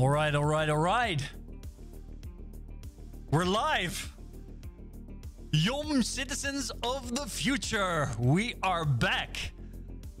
All 0.00 0.08
right, 0.08 0.34
all 0.34 0.46
right, 0.46 0.66
all 0.70 0.78
right. 0.78 1.22
We're 3.30 3.44
live. 3.44 4.10
Yom 5.52 6.02
citizens 6.02 6.72
of 6.82 7.14
the 7.14 7.26
future, 7.26 8.08
we 8.18 8.54
are 8.62 8.86
back. 8.86 9.52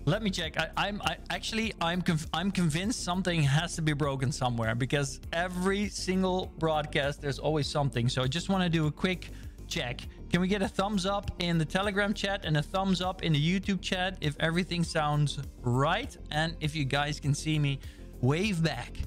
Let 0.04 0.22
me 0.22 0.28
check. 0.28 0.58
I, 0.76 0.88
am 0.88 1.00
actually 1.30 1.72
I'm 1.80 2.04
I'm 2.34 2.50
convinced 2.50 3.04
something 3.04 3.42
has 3.42 3.74
to 3.76 3.80
be 3.80 3.94
broken 3.94 4.30
somewhere 4.30 4.74
because 4.74 5.18
every 5.32 5.88
single 5.88 6.52
broadcast 6.58 7.22
there's 7.22 7.38
always 7.38 7.66
something. 7.66 8.06
So 8.10 8.22
I 8.22 8.26
just 8.26 8.50
want 8.50 8.62
to 8.62 8.68
do 8.68 8.86
a 8.86 8.92
quick 8.92 9.30
check. 9.66 10.02
Can 10.30 10.42
we 10.42 10.48
get 10.48 10.60
a 10.60 10.68
thumbs 10.68 11.06
up 11.06 11.30
in 11.38 11.56
the 11.56 11.64
Telegram 11.64 12.12
chat 12.12 12.44
and 12.44 12.58
a 12.58 12.62
thumbs 12.62 13.00
up 13.00 13.22
in 13.22 13.32
the 13.32 13.40
YouTube 13.40 13.80
chat 13.80 14.18
if 14.20 14.36
everything 14.40 14.84
sounds 14.84 15.38
right 15.62 16.14
and 16.32 16.54
if 16.60 16.76
you 16.76 16.84
guys 16.84 17.18
can 17.18 17.34
see 17.34 17.58
me? 17.58 17.80
Wave 18.20 18.62
back. 18.62 18.98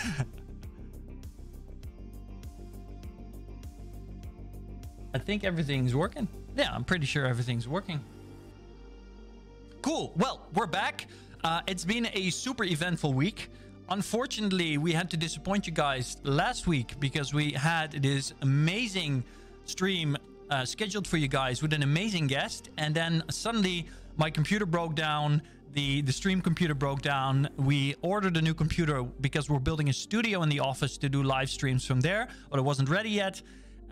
I 5.14 5.18
think 5.18 5.44
everything's 5.44 5.94
working. 5.94 6.26
Yeah, 6.56 6.72
I'm 6.72 6.84
pretty 6.84 7.06
sure 7.06 7.26
everything's 7.26 7.68
working. 7.68 8.00
Cool. 9.82 10.12
Well, 10.16 10.46
we're 10.54 10.66
back. 10.66 11.06
Uh, 11.42 11.62
it's 11.66 11.84
been 11.84 12.08
a 12.12 12.30
super 12.30 12.64
eventful 12.64 13.14
week. 13.14 13.48
Unfortunately, 13.88 14.78
we 14.78 14.92
had 14.92 15.10
to 15.10 15.16
disappoint 15.16 15.66
you 15.66 15.72
guys 15.72 16.18
last 16.22 16.66
week 16.66 16.94
because 17.00 17.34
we 17.34 17.52
had 17.52 17.92
this 17.92 18.34
amazing 18.42 19.24
stream 19.64 20.16
uh, 20.50 20.64
scheduled 20.64 21.06
for 21.06 21.16
you 21.16 21.28
guys 21.28 21.62
with 21.62 21.72
an 21.72 21.82
amazing 21.82 22.26
guest. 22.26 22.70
And 22.78 22.94
then 22.94 23.22
suddenly 23.30 23.86
my 24.16 24.30
computer 24.30 24.66
broke 24.66 24.94
down. 24.94 25.42
The, 25.72 26.02
the 26.02 26.12
stream 26.12 26.40
computer 26.40 26.74
broke 26.74 27.00
down. 27.00 27.48
We 27.56 27.94
ordered 28.02 28.36
a 28.36 28.42
new 28.42 28.54
computer 28.54 29.04
because 29.04 29.48
we're 29.48 29.60
building 29.60 29.88
a 29.88 29.92
studio 29.92 30.42
in 30.42 30.48
the 30.48 30.60
office 30.60 30.98
to 30.98 31.08
do 31.08 31.22
live 31.22 31.48
streams 31.48 31.86
from 31.86 32.00
there, 32.00 32.28
but 32.50 32.58
it 32.58 32.62
wasn't 32.62 32.88
ready 32.88 33.10
yet. 33.10 33.40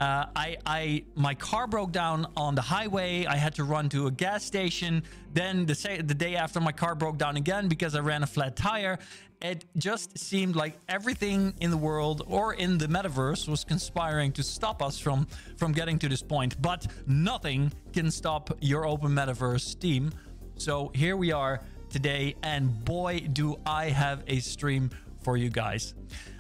Uh, 0.01 0.27
I, 0.35 0.57
I, 0.65 1.05
my 1.15 1.35
car 1.35 1.67
broke 1.67 1.91
down 1.91 2.27
on 2.37 2.55
the 2.55 2.63
highway. 2.63 3.27
I 3.27 3.37
had 3.37 3.55
to 3.57 3.65
run 3.65 3.89
to 3.91 4.07
a 4.07 4.11
gas 4.11 4.45
station. 4.45 5.03
Then 5.35 5.67
the, 5.67 5.75
say, 5.75 6.01
the 6.01 6.15
day 6.15 6.37
after, 6.37 6.61
my 6.61 6.73
car 6.73 6.95
broke 6.95 7.19
down 7.19 7.37
again 7.37 7.69
because 7.69 7.95
I 7.95 8.01
ran 8.01 8.23
a 8.23 8.27
flat 8.27 8.55
tire. 8.55 8.99
It 9.41 9.65
just 9.77 10.19
seemed 10.19 10.57
like 10.57 10.79
everything 10.89 11.55
in 11.61 11.71
the 11.71 11.77
world 11.77 12.25
or 12.27 12.55
in 12.55 12.79
the 12.79 12.87
metaverse 12.87 13.49
was 13.49 13.65
conspiring 13.65 14.33
to 14.33 14.43
stop 14.43 14.83
us 14.83 14.99
from 14.99 15.29
from 15.57 15.71
getting 15.71 15.97
to 16.01 16.09
this 16.09 16.23
point. 16.23 16.61
But 16.61 16.89
nothing 17.07 17.73
can 17.93 18.11
stop 18.11 18.51
your 18.61 18.85
open 18.85 19.13
metaverse 19.13 19.79
team. 19.79 20.11
So 20.59 20.91
here 20.95 21.17
we 21.17 21.33
are 21.33 21.61
today, 21.89 22.35
and 22.43 22.85
boy, 22.85 23.21
do 23.33 23.57
I 23.65 23.87
have 23.91 24.25
a 24.27 24.41
stream 24.41 24.91
for 25.23 25.37
you 25.37 25.51
guys. 25.51 25.95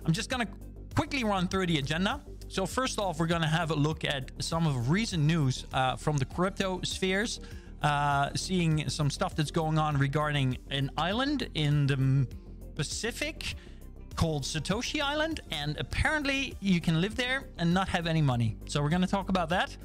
I'm 0.05 0.13
just 0.13 0.29
gonna 0.29 0.49
quickly 0.97 1.23
run 1.23 1.47
through 1.47 1.67
the 1.67 1.79
agenda. 1.79 2.21
So 2.49 2.67
first 2.67 2.99
off, 2.99 3.21
we're 3.21 3.27
going 3.27 3.43
to 3.43 3.47
have 3.47 3.71
a 3.71 3.75
look 3.75 4.05
at 4.05 4.33
some 4.41 4.67
of 4.67 4.91
recent 4.91 5.23
news 5.23 5.67
uh, 5.73 5.97
from 5.97 6.17
the 6.17 6.25
crypto 6.25 6.81
spheres, 6.83 7.41
uh, 7.83 8.31
seeing 8.35 8.89
some 8.89 9.11
stuff 9.11 9.37
that's 9.37 9.51
going 9.51 9.79
on 9.79 9.99
regarding 9.99 10.57
an 10.71 10.91
island 10.97 11.51
in 11.55 11.87
the 11.87 12.27
Pacific 12.75 13.55
called 14.17 14.45
Satoshi 14.45 15.01
Island, 15.01 15.41
and 15.53 15.77
apparently 15.79 16.57
you 16.61 16.81
can 16.81 17.01
live 17.03 17.17
there 17.17 17.45
and 17.59 17.73
not 17.73 17.89
have 17.91 18.07
any 18.07 18.23
money. 18.23 18.57
So 18.67 18.83
we're 18.83 18.89
going 18.89 19.03
to 19.03 19.09
talk 19.09 19.29
about 19.29 19.51
that. 19.51 19.77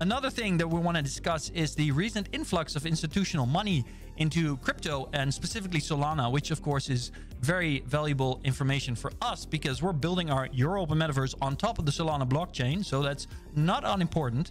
Another 0.00 0.30
thing 0.30 0.56
that 0.58 0.68
we 0.68 0.78
want 0.78 0.96
to 0.96 1.02
discuss 1.02 1.50
is 1.50 1.74
the 1.74 1.90
recent 1.90 2.28
influx 2.30 2.76
of 2.76 2.86
institutional 2.86 3.46
money 3.46 3.84
into 4.18 4.56
crypto 4.58 5.08
and 5.12 5.32
specifically 5.32 5.80
Solana, 5.80 6.30
which 6.30 6.52
of 6.52 6.62
course 6.62 6.88
is 6.88 7.10
very 7.40 7.80
valuable 7.80 8.40
information 8.44 8.94
for 8.94 9.10
us 9.20 9.44
because 9.44 9.82
we're 9.82 9.92
building 9.92 10.30
our 10.30 10.46
your 10.52 10.78
open 10.78 10.98
metaverse 10.98 11.34
on 11.42 11.56
top 11.56 11.80
of 11.80 11.84
the 11.84 11.90
Solana 11.90 12.28
blockchain. 12.28 12.84
So 12.84 13.02
that's 13.02 13.26
not 13.56 13.82
unimportant. 13.84 14.50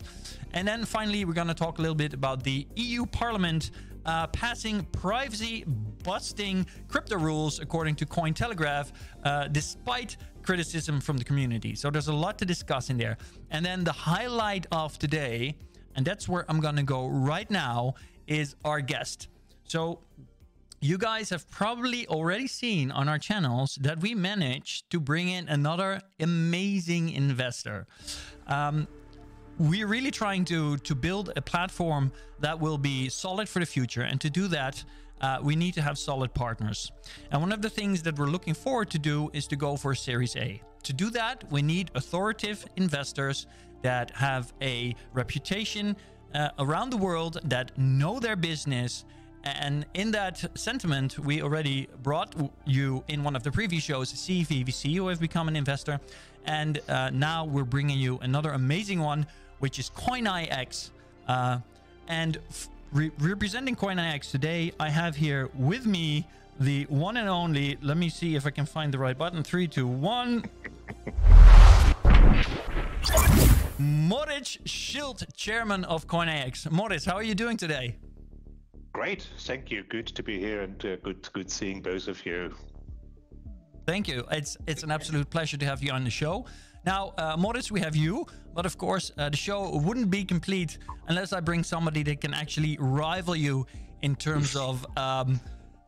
And 0.54 0.68
then 0.68 0.84
finally, 0.84 1.24
we're 1.24 1.34
going 1.34 1.48
to 1.48 1.54
talk 1.54 1.80
a 1.80 1.82
little 1.82 1.96
bit 1.96 2.14
about 2.14 2.44
the 2.44 2.68
EU 2.76 3.06
Parliament 3.06 3.72
uh, 4.08 4.28
passing 4.28 4.84
privacy 4.86 5.64
busting 6.04 6.66
crypto 6.88 7.18
rules, 7.18 7.60
according 7.60 7.96
to 7.96 8.06
Cointelegraph, 8.06 8.92
uh, 9.24 9.48
despite 9.50 10.18
criticism 10.42 11.02
from 11.02 11.18
the 11.18 11.24
community. 11.24 11.76
So 11.76 11.90
there's 11.90 12.08
a 12.08 12.14
lot 12.14 12.38
to 12.40 12.46
discuss 12.46 12.90
in 12.90 12.98
there. 12.98 13.18
And 13.52 13.66
then 13.66 13.84
the 13.84 13.92
highlight 13.92 14.66
of 14.72 14.98
today, 14.98 15.58
and 15.96 16.06
that's 16.06 16.30
where 16.30 16.46
I'm 16.48 16.62
going 16.62 16.78
to 16.78 16.84
go 16.84 17.08
right 17.08 17.50
now, 17.52 17.96
is 18.28 18.56
our 18.64 18.80
guest. 18.80 19.28
So 19.66 20.00
you 20.80 20.98
guys 20.98 21.30
have 21.32 21.50
probably 21.50 22.08
already 22.08 22.48
seen 22.48 22.92
on 22.92 23.10
our 23.10 23.18
channels 23.18 23.78
that 23.82 24.00
we 24.00 24.14
managed 24.16 24.90
to 24.92 25.00
bring 25.00 25.28
in 25.30 25.50
another 25.50 26.02
amazing 26.20 27.10
investor. 27.10 27.88
Um, 28.48 28.88
we're 29.60 29.88
really 29.88 30.12
trying 30.12 30.46
to 30.46 30.78
to 30.78 30.96
build 30.96 31.32
a 31.36 31.42
platform 31.42 32.12
that 32.40 32.60
will 32.60 32.78
be 32.78 33.10
solid 33.10 33.50
for 33.50 33.60
the 33.60 33.66
future. 33.66 34.04
And 34.04 34.22
to 34.22 34.30
do 34.30 34.48
that 34.50 34.84
uh, 35.22 35.40
we 35.42 35.56
need 35.56 35.74
to 35.74 35.82
have 35.82 35.98
solid 35.98 36.34
partners. 36.34 36.92
And 37.32 37.42
one 37.42 37.52
of 37.52 37.62
the 37.62 37.70
things 37.70 38.04
that 38.04 38.18
we're 38.18 38.28
looking 38.28 38.54
forward 38.54 38.90
to 38.92 39.00
do 39.00 39.30
is 39.34 39.48
to 39.48 39.56
go 39.56 39.76
for 39.76 39.96
series 39.96 40.36
a. 40.36 40.62
To 40.84 40.94
do 40.94 41.10
that 41.12 41.44
we 41.52 41.62
need 41.62 41.92
authoritative 41.96 42.66
investors 42.76 43.48
that 43.82 44.12
have 44.12 44.54
a 44.62 44.96
reputation 45.14 45.96
uh, 46.34 46.50
around 46.60 46.90
the 46.90 46.98
world 46.98 47.40
that 47.46 47.78
know 47.78 48.20
their 48.20 48.36
business. 48.36 49.06
And 49.44 49.86
in 49.94 50.12
that 50.12 50.44
sentiment, 50.58 51.20
we 51.20 51.42
already 51.42 51.88
brought 52.04 52.36
you 52.66 53.04
in 53.08 53.24
one 53.24 53.36
of 53.36 53.44
the 53.44 53.52
previous 53.52 53.84
shows, 53.84 54.12
CVVC, 54.12 54.96
who 54.96 55.08
have 55.08 55.22
become 55.22 55.48
an 55.48 55.56
investor. 55.56 56.00
And 56.46 56.80
uh, 56.90 57.12
now 57.12 57.46
we're 57.46 57.64
bringing 57.64 57.98
you 57.98 58.20
another 58.22 58.52
amazing 58.52 59.00
one, 59.00 59.26
which 59.60 59.80
is 59.80 59.90
CoinIX. 59.90 60.92
Uh, 61.28 61.60
and 62.08 62.38
re 62.92 63.12
representing 63.20 63.76
CoinIX 63.76 64.32
today, 64.32 64.72
I 64.80 64.90
have 64.90 65.16
here 65.16 65.50
with 65.54 65.86
me 65.86 66.28
the 66.60 66.86
one 66.86 67.18
and 67.18 67.30
only. 67.30 67.78
Let 67.82 67.98
me 67.98 68.10
see 68.10 68.36
if 68.36 68.46
I 68.46 68.50
can 68.50 68.66
find 68.66 68.94
the 68.94 69.00
right 69.00 69.18
button. 69.18 69.44
Three, 69.44 69.68
two, 69.68 69.88
one. 69.88 70.46
Moritz 73.80 74.58
Schildt, 74.66 75.24
chairman 75.36 75.84
of 75.86 76.08
CoinIX. 76.08 76.72
Moritz, 76.72 77.06
how 77.06 77.16
are 77.16 77.24
you 77.24 77.36
doing 77.36 77.58
today? 77.58 77.96
Great, 78.92 79.28
thank 79.40 79.70
you. 79.70 79.84
Good 79.84 80.08
to 80.08 80.24
be 80.24 80.40
here 80.40 80.62
and 80.62 80.84
uh, 80.84 80.96
good, 81.04 81.30
good 81.32 81.52
seeing 81.52 81.82
both 81.82 82.08
of 82.08 82.26
you. 82.26 82.56
Thank 83.86 84.08
you. 84.08 84.26
It's 84.32 84.58
it's 84.68 84.84
an 84.84 84.92
absolute 84.92 85.30
pleasure 85.30 85.58
to 85.58 85.66
have 85.66 85.84
you 85.84 85.92
on 85.92 86.04
the 86.04 86.10
show. 86.10 86.46
Now, 86.86 87.14
uh, 87.18 87.36
Moritz, 87.38 87.72
we 87.72 87.80
have 87.82 87.96
you, 87.96 88.26
but 88.58 88.66
of 88.66 88.76
course, 88.76 89.12
uh, 89.20 89.30
the 89.30 89.38
show 89.38 89.78
wouldn't 89.78 90.10
be 90.10 90.26
complete 90.26 90.80
unless 91.10 91.32
I 91.32 91.40
bring 91.42 91.64
somebody 91.64 92.02
that 92.02 92.22
can 92.22 92.34
actually 92.34 92.76
rival 92.80 93.36
you 93.36 93.68
in 94.02 94.16
terms 94.16 94.56
of 94.68 94.84
um, 94.98 95.40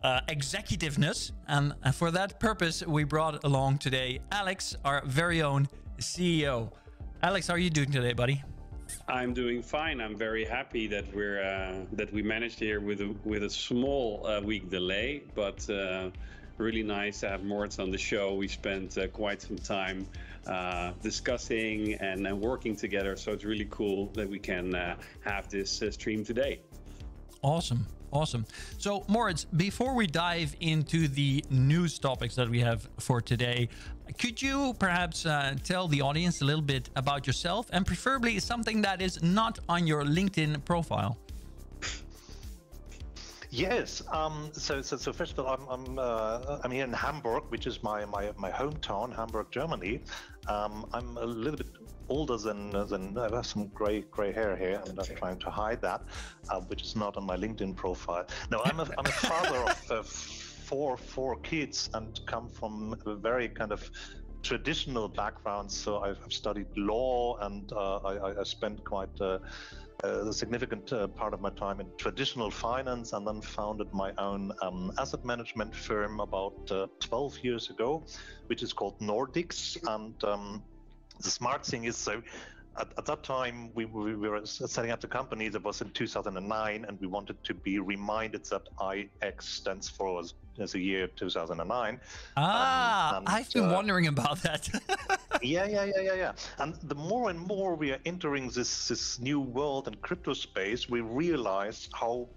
uh, 0.03 0.21
executiveness. 0.27 1.31
And 1.47 1.73
for 1.93 2.11
that 2.11 2.39
purpose, 2.39 2.85
we 2.85 3.05
brought 3.05 3.43
along 3.43 3.79
today 3.79 4.19
Alex, 4.31 4.75
our 4.85 5.01
very 5.03 5.41
own 5.41 5.67
CEO. 5.97 6.71
Alex, 7.23 7.47
how 7.47 7.55
are 7.55 7.57
you 7.57 7.71
doing 7.71 7.91
today, 7.91 8.13
buddy? 8.13 8.43
I'm 9.07 9.33
doing 9.33 9.63
fine. 9.63 9.99
I'm 9.99 10.15
very 10.15 10.45
happy 10.45 10.85
that 10.87 11.05
we're 11.11 11.41
uh, 11.43 11.85
that 11.93 12.13
we 12.13 12.21
managed 12.21 12.59
here 12.59 12.81
with 12.81 13.01
a, 13.01 13.15
with 13.25 13.43
a 13.45 13.49
small 13.49 14.27
uh, 14.27 14.41
week 14.41 14.69
delay, 14.69 15.23
but 15.33 15.67
uh, 15.71 16.11
really 16.59 16.83
nice 16.83 17.21
to 17.21 17.29
have 17.29 17.43
Moritz 17.43 17.79
on 17.79 17.91
the 17.91 17.97
show. 17.97 18.35
We 18.35 18.47
spent 18.47 18.97
uh, 18.97 19.07
quite 19.07 19.41
some 19.41 19.57
time 19.57 20.05
uh, 20.45 20.91
discussing 21.01 21.93
and, 21.95 22.25
and, 22.27 22.39
working 22.39 22.75
together, 22.75 23.15
so 23.15 23.31
it's 23.31 23.45
really 23.45 23.67
cool 23.69 24.07
that 24.13 24.29
we 24.29 24.39
can 24.39 24.75
uh, 24.75 24.95
have 25.21 25.49
this 25.49 25.81
stream 25.91 26.23
today. 26.23 26.61
Awesome. 27.41 27.85
Awesome. 28.11 28.45
So, 28.79 29.03
Moritz, 29.07 29.45
before 29.45 29.93
we 29.93 30.07
dive 30.07 30.55
into 30.61 31.07
the 31.07 31.45
news 31.51 31.99
topics 31.99 32.35
that 32.35 32.49
we 32.49 32.59
have 32.61 32.89
for 32.97 33.21
today, 33.21 33.69
could 34.17 34.41
you 34.41 34.73
perhaps 34.79 35.25
uh, 35.25 35.55
tell 35.63 35.87
the 35.87 36.01
audience 36.01 36.41
a 36.41 36.45
little 36.45 36.63
bit 36.63 36.89
about 36.95 37.27
yourself 37.27 37.67
and 37.71 37.85
preferably 37.85 38.39
something 38.39 38.81
that 38.81 39.01
is 39.01 39.21
not 39.21 39.59
on 39.69 39.85
your 39.85 40.03
LinkedIn 40.03 40.65
profile? 40.65 41.17
Yes. 43.51 44.03
Um, 44.11 44.51
so, 44.53 44.81
so, 44.81 44.95
so 44.97 45.11
first 45.11 45.37
of 45.37 45.45
all, 45.45 45.53
I'm 45.53 45.67
I'm, 45.67 45.99
uh, 45.99 46.59
I'm 46.63 46.71
here 46.71 46.83
in 46.83 46.93
Hamburg, 46.93 47.43
which 47.49 47.65
is 47.65 47.81
my 47.81 48.05
my 48.05 48.31
my 48.37 48.51
hometown, 48.51 49.15
Hamburg, 49.15 49.47
Germany. 49.49 50.01
Um, 50.47 50.85
I'm 50.93 51.17
a 51.17 51.25
little 51.25 51.57
bit 51.57 51.71
older 52.09 52.37
than 52.37 52.71
than 52.87 53.17
I 53.17 53.35
have 53.35 53.45
some 53.45 53.67
gray 53.67 54.01
gray 54.01 54.31
hair 54.31 54.55
here, 54.55 54.79
and 54.79 54.89
I'm 54.89 54.95
not 54.95 55.09
trying 55.17 55.39
to 55.39 55.49
hide 55.49 55.81
that, 55.81 56.03
uh, 56.49 56.61
which 56.61 56.83
is 56.83 56.95
not 56.95 57.17
on 57.17 57.25
my 57.25 57.37
LinkedIn 57.37 57.75
profile. 57.75 58.27
No, 58.51 58.61
I'm 58.65 58.79
a 58.79 58.83
I'm 58.97 59.05
a 59.05 59.11
father 59.29 59.57
of. 59.57 59.91
Uh, 59.91 60.03
four 60.69 60.95
four 60.97 61.35
kids 61.37 61.89
and 61.95 62.19
come 62.27 62.47
from 62.47 62.95
a 63.07 63.15
very 63.15 63.49
kind 63.49 63.71
of 63.71 63.89
traditional 64.43 65.07
background. 65.07 65.71
So 65.71 65.99
I've, 65.99 66.19
I've 66.23 66.33
studied 66.33 66.67
law, 66.77 67.37
and 67.41 67.71
uh, 67.73 67.97
I, 67.97 68.39
I, 68.39 68.43
spent 68.43 68.83
quite 68.83 69.09
uh, 69.19 69.39
a 70.03 70.33
significant 70.33 70.91
uh, 70.93 71.07
part 71.07 71.33
of 71.33 71.41
my 71.41 71.49
time 71.49 71.79
in 71.79 71.87
traditional 71.97 72.49
finance, 72.49 73.13
and 73.13 73.27
then 73.27 73.41
founded 73.41 73.87
my 73.93 74.11
own 74.17 74.51
um, 74.61 74.91
asset 74.97 75.25
management 75.25 75.75
firm 75.75 76.19
about 76.19 76.71
uh, 76.71 76.87
12 76.99 77.39
years 77.43 77.69
ago, 77.69 78.05
which 78.47 78.63
is 78.63 78.73
called 78.73 78.99
Nordix. 78.99 79.77
And 79.87 80.21
um, 80.23 80.63
the 81.21 81.29
smart 81.29 81.65
thing 81.65 81.83
is 81.85 81.97
so 81.97 82.21
at, 82.77 82.93
at, 82.97 83.05
that 83.05 83.23
time 83.23 83.71
we, 83.73 83.85
we, 83.85 84.15
were 84.15 84.45
setting 84.45 84.91
up 84.91 85.01
the 85.01 85.07
company 85.07 85.49
that 85.49 85.63
was 85.63 85.81
in 85.81 85.89
2009 85.91 86.85
and 86.87 86.99
we 86.99 87.07
wanted 87.07 87.43
to 87.43 87.53
be 87.53 87.79
reminded 87.79 88.45
that 88.45 88.63
ix 89.21 89.47
stands 89.47 89.89
for 89.89 90.19
as 90.19 90.33
the 90.71 90.79
year 90.79 91.07
2009 91.07 91.99
ah 92.37 93.09
um, 93.09 93.17
and, 93.17 93.29
i've 93.29 93.51
been 93.53 93.65
uh, 93.65 93.73
wondering 93.73 94.07
about 94.07 94.41
that. 94.43 94.69
Yeah 95.41 95.65
yeah 95.65 95.85
yeah 95.85 96.01
yeah 96.01 96.13
yeah. 96.13 96.31
And 96.57 96.75
the 96.83 96.95
more 96.95 97.29
and 97.29 97.39
more 97.39 97.75
we 97.75 97.91
are 97.91 97.99
entering 98.05 98.49
this 98.49 98.87
this 98.87 99.19
new 99.19 99.39
world 99.39 99.87
and 99.87 100.01
crypto 100.01 100.33
space 100.33 100.89
we 100.89 101.01
realize 101.01 101.87
how 101.93 102.27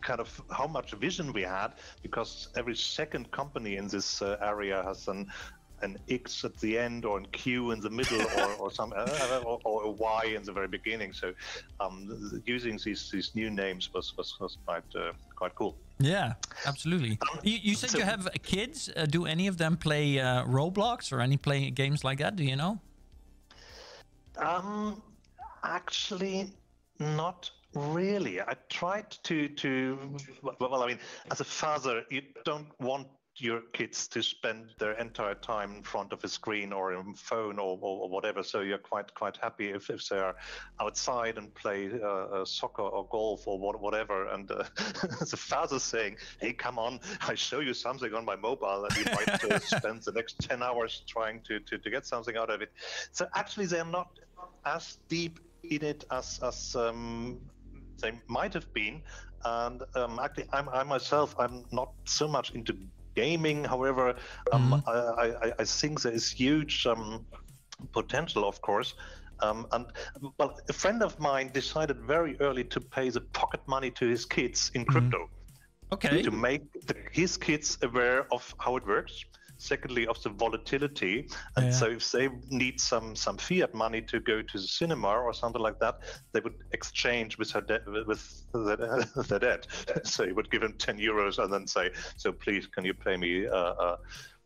kind 0.00 0.20
of 0.20 0.40
how 0.50 0.66
much 0.66 0.92
vision 0.92 1.32
we 1.32 1.42
had 1.42 1.72
because 2.02 2.48
every 2.56 2.76
second 2.76 3.30
company 3.30 3.76
in 3.76 3.88
this 3.88 4.22
uh, 4.22 4.36
area 4.40 4.82
has 4.84 5.08
an 5.08 5.26
an 5.82 5.98
X 6.08 6.44
at 6.44 6.56
the 6.58 6.78
end 6.78 7.04
or 7.04 7.18
an 7.18 7.26
Q 7.32 7.70
in 7.72 7.80
the 7.80 7.90
middle 7.90 8.20
or, 8.20 8.52
or 8.60 8.70
some 8.70 8.92
uh, 8.96 9.40
or, 9.44 9.60
or, 9.64 9.84
a 9.84 9.90
Y 9.90 10.34
in 10.36 10.42
the 10.44 10.52
very 10.52 10.68
beginning. 10.68 11.12
So 11.12 11.32
um, 11.80 12.42
using 12.46 12.78
these 12.84 13.10
these 13.10 13.34
new 13.34 13.50
names 13.50 13.92
was 13.92 14.16
was, 14.16 14.34
was 14.40 14.58
quite 14.66 14.84
uh, 14.94 15.12
quite 15.36 15.54
cool. 15.54 15.76
Yeah, 16.00 16.34
absolutely. 16.64 17.18
You, 17.42 17.58
you 17.60 17.74
said 17.74 17.90
so, 17.90 17.98
you 17.98 18.04
have 18.04 18.28
kids. 18.42 18.90
Uh, 18.96 19.06
do 19.06 19.26
any 19.26 19.48
of 19.48 19.58
them 19.58 19.76
play 19.76 20.20
uh, 20.20 20.44
Roblox 20.44 21.12
or 21.12 21.20
any 21.20 21.36
play 21.36 21.70
games 21.70 22.04
like 22.04 22.18
that? 22.18 22.36
Do 22.36 22.44
you 22.44 22.54
know? 22.54 22.78
Um, 24.36 25.02
actually, 25.64 26.52
not 27.00 27.50
really. 27.74 28.40
I 28.40 28.54
tried 28.68 29.10
to 29.24 29.48
to 29.48 29.98
well, 30.60 30.82
I 30.82 30.86
mean, 30.86 30.98
as 31.30 31.40
a 31.40 31.44
father, 31.44 32.04
you 32.10 32.22
don't 32.44 32.68
want 32.80 33.08
your 33.40 33.60
kids 33.72 34.08
to 34.08 34.22
spend 34.22 34.70
their 34.78 34.92
entire 34.92 35.34
time 35.34 35.76
in 35.76 35.82
front 35.82 36.12
of 36.12 36.22
a 36.24 36.28
screen 36.28 36.72
or 36.72 36.92
a 36.92 37.04
phone 37.14 37.58
or, 37.58 37.78
or, 37.80 38.02
or 38.02 38.08
whatever. 38.08 38.42
So 38.42 38.60
you're 38.60 38.78
quite 38.78 39.14
quite 39.14 39.36
happy 39.36 39.70
if, 39.70 39.90
if 39.90 40.08
they 40.08 40.18
are 40.18 40.34
outside 40.80 41.38
and 41.38 41.54
play 41.54 41.90
uh, 42.02 42.06
uh, 42.06 42.44
soccer 42.44 42.82
or 42.82 43.06
golf 43.08 43.46
or 43.46 43.58
what, 43.58 43.80
whatever. 43.80 44.28
And 44.28 44.50
uh, 44.50 44.64
the 44.76 45.36
father 45.36 45.78
saying, 45.78 46.16
"Hey, 46.40 46.52
come 46.52 46.78
on, 46.78 47.00
I 47.26 47.34
show 47.34 47.60
you 47.60 47.74
something 47.74 48.12
on 48.14 48.24
my 48.24 48.36
mobile," 48.36 48.84
and 48.84 48.96
you 48.96 49.04
might 49.12 49.44
uh, 49.44 49.58
spend 49.78 50.02
the 50.02 50.12
next 50.12 50.36
ten 50.40 50.62
hours 50.62 51.02
trying 51.08 51.42
to, 51.48 51.60
to 51.60 51.78
to 51.78 51.90
get 51.90 52.06
something 52.06 52.36
out 52.36 52.50
of 52.50 52.62
it. 52.62 52.70
So 53.12 53.26
actually, 53.34 53.66
they're 53.66 53.84
not 53.84 54.08
as 54.66 54.98
deep 55.08 55.38
in 55.64 55.84
it 55.84 56.04
as 56.10 56.38
as 56.42 56.74
um, 56.76 57.40
they 58.02 58.12
might 58.28 58.54
have 58.54 58.72
been. 58.74 59.02
And 59.44 59.82
um, 59.94 60.18
actually, 60.18 60.46
I'm, 60.52 60.68
I 60.70 60.82
myself, 60.82 61.34
I'm 61.38 61.64
not 61.70 61.92
so 62.04 62.26
much 62.26 62.50
into 62.50 62.74
gaming. 63.22 63.58
However, 63.74 64.04
um, 64.52 64.62
mm-hmm. 64.62 64.90
I, 65.24 65.26
I, 65.44 65.48
I, 65.62 65.64
think 65.64 65.92
there 66.02 66.16
is 66.20 66.26
huge 66.44 66.86
um, 66.86 67.26
potential, 67.92 68.42
of 68.52 68.56
course. 68.68 68.90
Um, 69.40 69.66
and 69.72 69.84
well, 70.38 70.50
a 70.68 70.72
friend 70.72 71.00
of 71.08 71.18
mine 71.18 71.50
decided 71.60 71.98
very 72.14 72.34
early 72.40 72.64
to 72.74 72.80
pay 72.80 73.10
the 73.10 73.24
pocket 73.40 73.62
money 73.66 73.90
to 74.00 74.04
his 74.14 74.24
kids 74.36 74.70
in 74.74 74.82
mm-hmm. 74.82 74.92
crypto. 74.92 75.20
Okay. 75.94 76.22
To 76.22 76.30
make 76.30 76.62
the, 76.88 76.94
his 77.12 77.36
kids 77.36 77.78
aware 77.82 78.20
of 78.36 78.42
how 78.58 78.76
it 78.76 78.86
works 78.86 79.24
secondly 79.58 80.06
of 80.06 80.22
the 80.22 80.30
volatility. 80.30 81.28
And 81.56 81.66
yeah. 81.66 81.72
so 81.72 81.86
if 81.86 82.10
they 82.10 82.28
need 82.48 82.80
some 82.80 83.14
some 83.14 83.36
fiat 83.36 83.74
money 83.74 84.00
to 84.02 84.20
go 84.20 84.40
to 84.40 84.58
the 84.58 84.66
cinema 84.66 85.08
or 85.08 85.34
something 85.34 85.60
like 85.60 85.78
that 85.80 86.00
they 86.32 86.40
would 86.40 86.54
exchange 86.72 87.38
with 87.38 87.50
her 87.50 87.60
de- 87.60 87.82
with 88.06 88.42
the, 88.52 89.24
the 89.28 89.38
debt. 89.38 89.66
So 90.04 90.26
he 90.26 90.32
would 90.32 90.50
give 90.50 90.62
him 90.62 90.74
10 90.78 90.98
euros 90.98 91.42
and 91.42 91.52
then 91.52 91.66
say 91.66 91.90
so 92.16 92.32
please 92.32 92.66
can 92.66 92.84
you 92.84 92.94
pay 92.94 93.16
me 93.16 93.46
uh, 93.46 93.52
uh, 93.52 93.96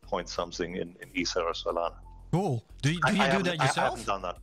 point 0.03 0.29
something 0.29 0.77
in, 0.77 0.97
in 1.01 1.09
ether 1.15 1.43
or 1.43 1.53
solana? 1.53 1.95
Cool. 2.33 2.65
Do 2.81 2.93
you, 2.93 3.01
do, 3.07 3.13
you 3.13 3.31
do 3.31 3.43
that 3.43 3.59
yourself? 3.59 3.79
I 3.79 3.91
haven't 3.91 4.07
done 4.07 4.23
that. 4.23 4.39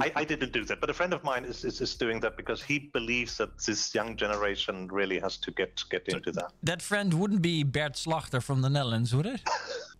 I, 0.00 0.12
I, 0.14 0.24
didn't 0.24 0.52
do 0.52 0.64
that, 0.66 0.80
but 0.80 0.88
a 0.88 0.94
friend 0.94 1.12
of 1.12 1.24
mine 1.24 1.44
is, 1.44 1.64
is, 1.64 1.80
is, 1.80 1.96
doing 1.96 2.20
that 2.20 2.36
because 2.36 2.62
he 2.62 2.90
believes 2.92 3.36
that 3.38 3.58
this 3.58 3.92
young 3.92 4.16
generation 4.16 4.86
really 4.88 5.18
has 5.18 5.36
to 5.38 5.50
get 5.50 5.82
get 5.90 6.06
into 6.08 6.30
that. 6.32 6.52
That 6.62 6.80
friend 6.80 7.12
wouldn't 7.12 7.42
be 7.42 7.64
Bert 7.64 7.94
Slachter 7.94 8.40
from 8.42 8.62
the 8.62 8.70
Netherlands, 8.70 9.14
would 9.14 9.26
it? 9.26 9.40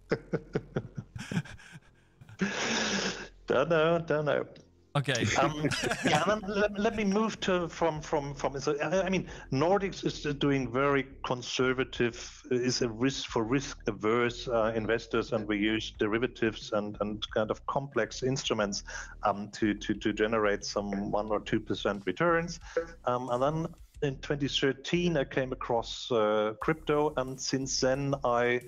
don't 3.46 3.68
know, 3.68 3.98
don't 3.98 4.24
know. 4.24 4.44
Okay. 4.96 5.26
Um, 5.40 5.68
yeah, 6.04 6.22
let, 6.46 6.78
let, 6.78 6.94
me 6.94 7.02
move 7.02 7.40
to 7.40 7.68
from 7.68 8.00
from 8.00 8.32
from. 8.32 8.60
So, 8.60 8.80
I 8.80 9.10
mean, 9.10 9.26
Nordix 9.50 10.04
is 10.04 10.22
doing 10.36 10.70
very 10.70 11.08
conservative. 11.24 12.42
Is 12.52 12.80
a 12.80 12.88
risk 12.88 13.28
for 13.28 13.42
risk 13.42 13.78
averse 13.88 14.46
uh, 14.46 14.72
investors, 14.76 15.32
and 15.32 15.48
we 15.48 15.58
use 15.58 15.92
derivatives 15.98 16.70
and, 16.72 16.96
and 17.00 17.28
kind 17.32 17.50
of 17.50 17.66
complex 17.66 18.22
instruments 18.22 18.84
um, 19.24 19.48
to, 19.54 19.74
to 19.74 19.94
to 19.94 20.12
generate 20.12 20.64
some 20.64 21.10
one 21.10 21.28
or 21.28 21.40
two 21.40 21.58
percent 21.58 22.04
returns. 22.06 22.60
Um, 23.06 23.30
and 23.30 23.42
then 23.42 23.66
in 24.02 24.16
2013, 24.20 25.16
I 25.16 25.24
came 25.24 25.52
across 25.52 26.10
uh, 26.12 26.54
crypto, 26.60 27.12
and 27.16 27.40
since 27.40 27.80
then 27.80 28.14
I 28.22 28.60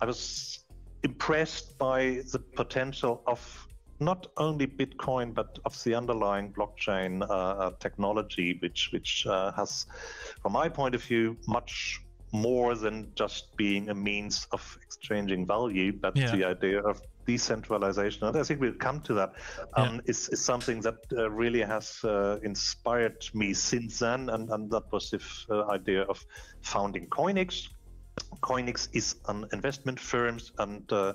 I 0.00 0.06
was 0.06 0.64
impressed 1.02 1.78
by 1.78 2.22
the 2.32 2.38
potential 2.38 3.22
of 3.26 3.68
not 4.00 4.26
only 4.36 4.66
Bitcoin 4.66 5.34
but 5.34 5.58
of 5.64 5.82
the 5.84 5.94
underlying 5.94 6.52
blockchain 6.52 7.22
uh, 7.22 7.32
uh, 7.32 7.70
technology, 7.80 8.58
which 8.60 8.90
which 8.92 9.26
uh, 9.26 9.52
has, 9.52 9.86
from 10.42 10.52
my 10.52 10.68
point 10.68 10.94
of 10.94 11.02
view, 11.02 11.36
much 11.46 12.00
more 12.32 12.74
than 12.74 13.10
just 13.14 13.56
being 13.56 13.88
a 13.88 13.94
means 13.94 14.46
of 14.52 14.78
exchanging 14.82 15.46
value, 15.46 15.92
but 15.92 16.16
yeah. 16.16 16.34
the 16.34 16.44
idea 16.44 16.80
of 16.82 17.00
decentralization. 17.26 18.26
And 18.26 18.36
I 18.36 18.42
think 18.42 18.60
we'll 18.60 18.72
come 18.74 19.00
to 19.02 19.14
that. 19.14 19.32
Um, 19.76 19.96
yeah. 19.96 20.00
is, 20.06 20.28
is 20.28 20.44
something 20.44 20.80
that 20.82 20.96
uh, 21.12 21.30
really 21.30 21.62
has 21.62 21.98
uh, 22.04 22.38
inspired 22.42 23.24
me 23.34 23.54
since 23.54 23.98
then, 24.00 24.28
and, 24.30 24.50
and 24.50 24.70
that 24.70 24.92
was 24.92 25.10
the 25.10 25.20
uh, 25.50 25.70
idea 25.70 26.02
of 26.02 26.24
founding 26.62 27.06
Coinix. 27.06 27.68
Coinix 28.40 28.88
is 28.92 29.16
an 29.28 29.46
investment 29.52 29.98
firm 29.98 30.38
and 30.58 30.92
uh, 30.92 31.14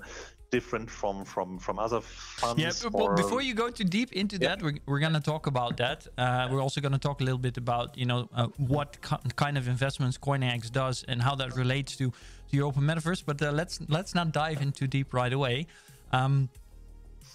different 0.51 0.89
from 0.89 1.25
from 1.25 1.57
from 1.57 1.79
other 1.79 2.01
funds. 2.01 2.61
Yeah, 2.61 2.89
but 2.89 3.01
or... 3.01 3.15
before 3.15 3.41
you 3.41 3.53
go 3.53 3.69
too 3.69 3.83
deep 3.83 4.11
into 4.13 4.37
yeah. 4.37 4.49
that, 4.49 4.61
we're, 4.61 4.77
we're 4.85 4.99
going 4.99 5.13
to 5.13 5.21
talk 5.21 5.47
about 5.47 5.77
that. 5.77 6.07
Uh, 6.17 6.49
we're 6.51 6.61
also 6.61 6.81
going 6.81 6.91
to 6.91 6.99
talk 6.99 7.21
a 7.21 7.23
little 7.23 7.39
bit 7.39 7.57
about 7.57 7.97
you 7.97 8.05
know 8.05 8.29
uh, 8.35 8.47
what 8.57 8.97
kind 9.35 9.57
of 9.57 9.67
investments 9.67 10.17
Coinix 10.17 10.71
does 10.71 11.03
and 11.07 11.21
how 11.21 11.35
that 11.35 11.55
relates 11.55 11.95
to 11.95 12.09
to 12.09 12.57
your 12.57 12.67
open 12.67 12.83
metaverse. 12.83 13.23
But 13.25 13.41
uh, 13.41 13.51
let's 13.51 13.79
let's 13.87 14.13
not 14.13 14.31
dive 14.31 14.61
into 14.61 14.87
deep 14.87 15.13
right 15.13 15.33
away. 15.33 15.67
Um, 16.11 16.49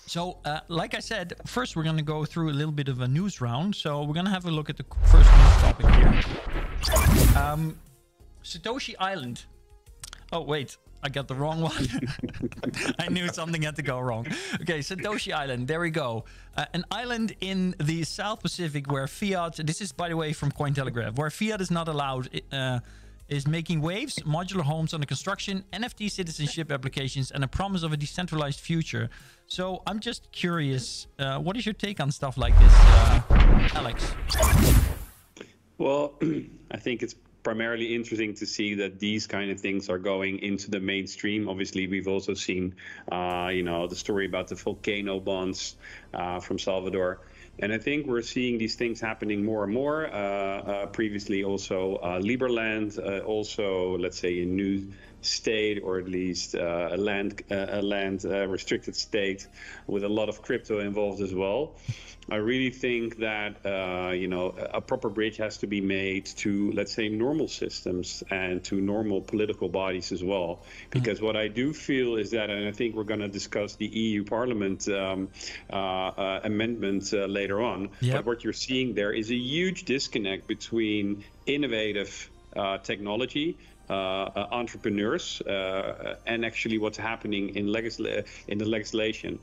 so, 0.07 0.38
uh, 0.45 0.61
like 0.69 0.95
I 0.95 1.00
said, 1.00 1.35
first 1.47 1.75
we're 1.75 1.83
going 1.83 1.97
to 1.97 2.02
go 2.02 2.25
through 2.25 2.50
a 2.50 2.57
little 2.61 2.73
bit 2.73 2.88
of 2.88 3.00
a 3.00 3.09
news 3.09 3.41
round. 3.41 3.75
So 3.75 4.05
we're 4.05 4.14
going 4.14 4.26
to 4.26 4.31
have 4.31 4.47
a 4.47 4.50
look 4.50 4.71
at 4.71 4.76
the 4.76 4.85
first 5.07 5.31
news 5.38 5.57
topic 5.64 5.87
here. 5.97 7.43
Um, 7.43 7.76
Satoshi 8.45 8.95
Island 9.00 9.47
Oh, 10.33 10.42
wait. 10.42 10.76
I 11.02 11.09
got 11.09 11.28
the 11.28 11.35
wrong 11.35 11.61
one. 11.61 11.87
I 12.99 13.09
knew 13.09 13.28
something 13.28 13.62
had 13.62 13.76
to 13.76 13.83
go 13.83 14.00
wrong. 14.00 14.26
Okay, 14.62 14.80
Satoshi 14.80 15.33
Island. 15.33 15.68
There 15.68 15.78
we 15.78 15.90
go. 15.90 16.25
Uh, 16.56 16.64
an 16.75 16.85
island 16.90 17.37
in 17.40 17.76
the 17.78 18.02
South 18.02 18.40
Pacific 18.40 18.90
where 18.90 19.06
fiat. 19.06 19.56
This 19.64 19.80
is, 19.80 19.92
by 19.92 20.09
the 20.09 20.16
way, 20.16 20.33
from 20.33 20.50
Cointelegraph, 20.50 21.16
where 21.16 21.30
fiat 21.30 21.61
is 21.61 21.71
not 21.71 21.87
allowed. 21.87 22.28
Uh, 22.50 22.80
is 23.28 23.47
making 23.47 23.80
waves, 23.80 24.21
modular 24.21 24.62
homes 24.62 24.95
under 24.95 25.06
construction, 25.06 25.64
NFT 25.73 26.11
citizenship 26.11 26.71
applications, 26.71 27.33
and 27.33 27.42
a 27.42 27.49
promise 27.49 27.83
of 27.83 27.92
a 27.92 27.97
decentralized 27.97 28.61
future. 28.61 29.11
So 29.49 29.83
I'm 29.85 29.99
just 29.99 30.30
curious, 30.30 31.09
uh, 31.18 31.38
what 31.40 31.56
is 31.56 31.66
your 31.66 31.73
take 31.73 31.99
on 32.00 32.12
stuff 32.12 32.38
like 32.38 32.56
this, 32.59 32.73
uh, 32.73 33.21
Alex? 33.75 34.14
Well, 35.78 36.14
I 36.71 36.76
think 36.76 37.02
it's 37.02 37.16
primarily 37.47 37.95
interesting 37.95 38.35
to 38.35 38.45
see 38.45 38.75
that 38.75 38.99
these 38.99 39.29
kind 39.29 39.53
of 39.53 39.61
things 39.61 39.88
are 39.88 39.99
going 39.99 40.41
into 40.41 40.69
the 40.69 40.81
mainstream. 40.81 41.49
Obviously, 41.49 41.87
we've 41.87 42.09
also 42.09 42.35
seen, 42.35 42.75
uh, 43.12 43.50
you 43.53 43.62
know, 43.62 43.87
the 43.87 43.95
story 43.95 44.26
about 44.26 44.49
the 44.49 44.57
volcano 44.57 45.21
bonds 45.21 45.76
uh, 46.12 46.41
from 46.41 46.59
Salvador. 46.59 47.21
And 47.61 47.73
I 47.73 47.79
think 47.79 48.09
we're 48.09 48.23
seeing 48.23 48.59
these 48.59 48.75
things 48.75 49.00
happening 49.00 49.45
more 49.45 49.62
and 49.62 49.73
more. 49.73 50.09
Uh, 50.09 50.17
uh 50.73 50.87
previously, 50.87 51.45
also 51.45 51.95
uh, 52.03 52.19
Liberland, 52.19 52.99
uh, 52.99 53.25
also, 53.25 53.97
let's 53.97 54.19
say, 54.19 54.43
in 54.43 54.57
new 54.57 54.91
state 55.26 55.83
or 55.83 55.99
at 55.99 56.09
least 56.09 56.54
uh, 56.54 56.88
a 56.92 56.97
land 56.97 57.42
uh, 57.50 57.66
a 57.71 57.83
land 57.83 58.25
uh, 58.25 58.47
restricted 58.49 58.97
state 58.97 59.47
with 59.87 60.04
a 60.04 60.09
lot 60.09 60.28
of 60.28 60.42
crypto 60.42 60.80
involved 60.80 61.21
as 61.21 61.35
well. 61.35 61.75
I 62.28 62.37
really 62.37 62.71
think 62.71 63.18
that 63.18 63.64
uh, 63.64 64.11
you 64.11 64.26
know 64.26 64.54
a 64.75 64.80
proper 64.80 65.09
bridge 65.09 65.37
has 65.37 65.59
to 65.59 65.66
be 65.66 65.80
made 65.80 66.26
to 66.42 66.73
let's 66.73 66.92
say 66.92 67.09
normal 67.09 67.47
systems 67.47 68.25
and 68.30 68.64
to 68.64 68.80
normal 68.80 69.21
political 69.21 69.68
bodies 69.68 70.11
as 70.11 70.25
well. 70.25 70.61
Because 70.90 71.18
mm-hmm. 71.18 71.26
what 71.26 71.37
I 71.37 71.47
do 71.49 71.73
feel 71.73 72.16
is 72.16 72.33
that, 72.33 72.50
and 72.50 72.66
I 72.66 72.73
think 72.73 72.97
we're 72.97 73.04
going 73.04 73.21
to 73.21 73.28
discuss 73.28 73.76
the 73.76 73.87
EU 73.87 74.25
Parliament 74.25 74.88
um, 74.88 75.28
uh, 75.71 75.76
uh, 75.76 76.40
amendment 76.42 77.12
uh, 77.12 77.26
later 77.26 77.62
on. 77.62 77.90
Yep. 78.00 78.16
But 78.16 78.26
what 78.26 78.45
you're 78.45 78.52
seeing 78.52 78.95
there 78.95 79.12
is 79.12 79.30
a 79.30 79.37
huge 79.37 79.85
disconnect 79.85 80.49
between 80.49 81.25
innovative 81.47 82.28
uh, 82.56 82.78
technology 82.78 83.56
entrepreneurs 83.93 85.40
uh, 85.43 86.16
and 86.26 86.45
actually 86.45 86.78
what's 86.78 86.99
happening 86.99 87.55
in, 87.57 87.66
legisla- 87.66 88.26
in 88.49 88.59
the 88.59 88.64
legislation. 88.64 89.38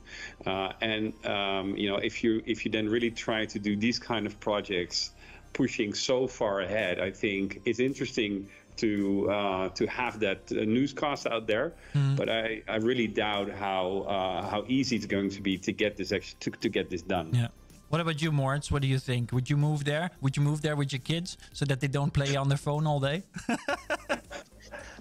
and 0.46 1.12
um, 1.26 1.76
you 1.76 1.88
know, 1.88 1.96
if 1.96 2.22
you 2.22 2.42
if 2.46 2.64
you 2.64 2.70
then 2.70 2.88
really 2.88 3.10
try 3.10 3.44
to 3.46 3.58
do 3.58 3.76
these 3.76 3.98
kind 3.98 4.26
of 4.26 4.38
projects, 4.40 5.12
pushing 5.54 5.94
so 5.94 6.26
far 6.26 6.60
ahead, 6.60 7.00
I 7.00 7.10
think 7.10 7.60
it's 7.64 7.80
interesting 7.80 8.48
to 8.76 9.30
uh, 9.30 9.68
to 9.70 9.86
have 9.86 10.20
that 10.20 10.40
uh, 10.50 10.64
newscast 10.64 11.26
out 11.26 11.46
there. 11.46 11.72
Mm. 11.94 12.16
But 12.16 12.28
I, 12.28 12.62
I 12.68 12.76
really 12.76 13.06
doubt 13.06 13.50
how 13.50 14.04
uh, 14.08 14.48
how 14.50 14.64
easy 14.68 14.96
it's 14.96 15.06
going 15.06 15.30
to 15.30 15.40
be 15.40 15.56
to 15.58 15.72
get 15.72 15.96
this 15.96 16.12
actually, 16.12 16.36
to, 16.40 16.50
to 16.50 16.68
get 16.68 16.90
this 16.90 17.02
done. 17.02 17.30
Yeah. 17.32 17.48
What 17.88 18.00
about 18.00 18.20
you, 18.20 18.32
Moritz? 18.32 18.72
What 18.72 18.82
do 18.82 18.88
you 18.88 18.98
think? 18.98 19.30
Would 19.32 19.48
you 19.48 19.56
move 19.56 19.84
there? 19.84 20.10
Would 20.20 20.36
you 20.36 20.42
move 20.42 20.62
there 20.62 20.74
with 20.74 20.92
your 20.92 21.00
kids 21.00 21.36
so 21.52 21.64
that 21.66 21.80
they 21.80 21.86
don't 21.86 22.12
play 22.12 22.34
on 22.34 22.48
their 22.48 22.58
phone 22.58 22.88
all 22.88 22.98
day? 22.98 23.22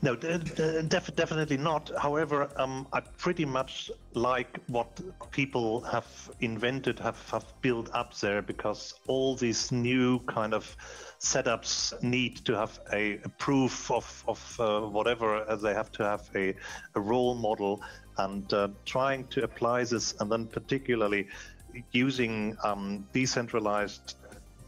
no, 0.04 0.16
def- 0.16 1.16
definitely 1.16 1.58
not. 1.58 1.90
However, 1.98 2.50
um, 2.58 2.88
I 2.92 3.00
pretty 3.00 3.46
much 3.46 3.90
like 4.14 4.60
what 4.68 5.00
people 5.32 5.82
have 5.82 6.30
invented, 6.42 7.00
have, 7.00 7.18
have 7.30 7.46
built 7.62 7.90
up 7.94 8.14
there, 8.20 8.42
because 8.42 8.94
all 9.08 9.36
these 9.36 9.72
new 9.72 10.20
kind 10.20 10.54
of 10.54 10.76
setups 11.20 12.02
need 12.04 12.36
to 12.46 12.54
have 12.58 12.80
a, 12.92 13.20
a 13.24 13.30
proof 13.30 13.90
of, 13.90 14.24
of 14.28 14.60
uh, 14.60 14.82
whatever, 14.82 15.50
uh, 15.50 15.56
they 15.56 15.74
have 15.74 15.92
to 15.94 16.04
have 16.04 16.30
a, 16.36 16.54
a 16.96 17.00
role 17.00 17.34
model 17.34 17.82
and 18.18 18.52
uh, 18.54 18.68
trying 18.86 19.26
to 19.28 19.44
apply 19.44 19.86
this, 19.86 20.14
and 20.20 20.30
then 20.30 20.48
particularly 20.48 21.28
using 21.92 22.56
um, 22.64 23.08
decentralized 23.14 24.16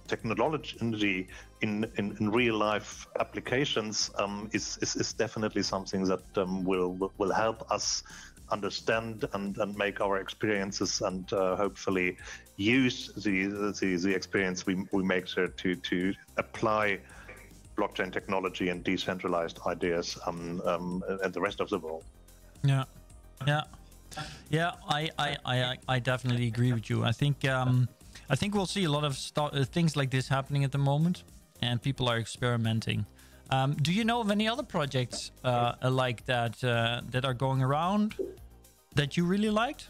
technology 0.07 1.27
in, 1.61 1.85
in, 1.97 2.15
in, 2.19 2.29
real 2.29 2.57
life 2.57 3.07
applications 3.19 4.11
um, 4.17 4.49
is, 4.53 4.77
is, 4.81 4.95
is, 4.95 5.13
definitely 5.13 5.63
something 5.63 6.03
that 6.03 6.23
um, 6.37 6.63
will 6.63 7.11
will 7.17 7.33
help 7.33 7.69
us 7.71 8.03
understand 8.51 9.25
and, 9.33 9.57
and 9.57 9.75
make 9.75 10.01
our 10.01 10.19
experiences 10.19 11.01
and 11.01 11.31
uh, 11.33 11.55
hopefully 11.55 12.17
use 12.57 13.11
the, 13.23 13.45
the, 13.79 13.97
the 13.97 14.13
experience 14.13 14.65
we, 14.65 14.85
we 14.91 15.03
make 15.03 15.27
there 15.33 15.47
to, 15.47 15.75
to 15.75 16.13
apply 16.37 16.99
blockchain 17.77 18.11
technology 18.11 18.69
and 18.69 18.83
decentralized 18.83 19.59
ideas 19.65 20.17
um, 20.27 20.61
um, 20.65 21.03
and 21.23 21.33
the 21.33 21.41
rest 21.41 21.59
of 21.59 21.69
the 21.69 21.79
world. 21.79 22.03
Yeah, 22.63 22.83
yeah. 23.45 23.63
Yeah, 24.49 24.71
I, 24.87 25.09
I, 25.19 25.37
I, 25.45 25.77
I 25.89 25.99
definitely 25.99 26.47
agree 26.47 26.71
with 26.71 26.89
you. 26.89 27.03
I 27.03 27.11
think 27.11 27.43
um, 27.45 27.89
I 28.29 28.35
think 28.35 28.55
we'll 28.55 28.65
see 28.65 28.85
a 28.85 28.91
lot 28.91 29.03
of 29.03 29.19
uh, 29.37 29.63
things 29.65 29.95
like 29.95 30.09
this 30.09 30.27
happening 30.27 30.63
at 30.63 30.71
the 30.71 30.77
moment, 30.77 31.23
and 31.61 31.81
people 31.81 32.09
are 32.09 32.17
experimenting. 32.17 33.05
Um, 33.51 33.73
do 33.73 33.93
you 33.93 34.03
know 34.03 34.21
of 34.21 34.31
any 34.31 34.47
other 34.47 34.63
projects 34.63 35.31
uh, 35.43 35.73
like 35.83 36.25
that 36.25 36.63
uh, 36.63 37.01
that 37.11 37.25
are 37.25 37.35
going 37.35 37.61
around 37.61 38.15
that 38.95 39.15
you 39.15 39.25
really 39.25 39.51
liked? 39.51 39.89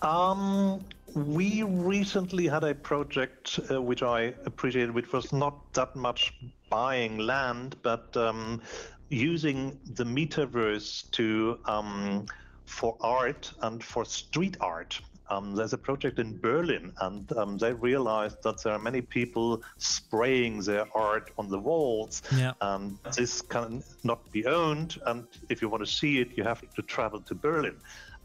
Um, 0.00 0.82
we 1.14 1.62
recently 1.62 2.46
had 2.46 2.64
a 2.64 2.74
project 2.74 3.60
uh, 3.70 3.80
which 3.80 4.02
I 4.02 4.34
appreciated, 4.46 4.94
which 4.94 5.12
was 5.12 5.32
not 5.32 5.72
that 5.74 5.94
much 5.94 6.32
buying 6.70 7.18
land, 7.18 7.76
but 7.82 8.16
um, 8.16 8.62
using 9.10 9.78
the 9.94 10.04
metaverse 10.04 11.10
to 11.10 11.58
um, 11.66 12.24
for 12.64 12.96
art 13.02 13.52
and 13.60 13.84
for 13.84 14.06
street 14.06 14.56
art. 14.60 14.98
Um, 15.32 15.54
there's 15.54 15.72
a 15.72 15.78
project 15.78 16.18
in 16.18 16.38
Berlin, 16.38 16.92
and 17.00 17.32
um, 17.38 17.56
they 17.56 17.72
realized 17.72 18.42
that 18.42 18.62
there 18.62 18.74
are 18.74 18.78
many 18.78 19.00
people 19.00 19.62
spraying 19.78 20.60
their 20.60 20.86
art 20.94 21.30
on 21.38 21.48
the 21.48 21.58
walls, 21.58 22.22
yeah. 22.36 22.52
and 22.60 22.98
this 23.16 23.40
can 23.40 23.82
not 24.04 24.20
be 24.30 24.44
owned. 24.44 25.00
And 25.06 25.26
if 25.48 25.62
you 25.62 25.70
want 25.70 25.84
to 25.86 25.90
see 25.90 26.20
it, 26.20 26.36
you 26.36 26.44
have 26.44 26.60
to 26.74 26.82
travel 26.82 27.20
to 27.20 27.34
Berlin. 27.34 27.76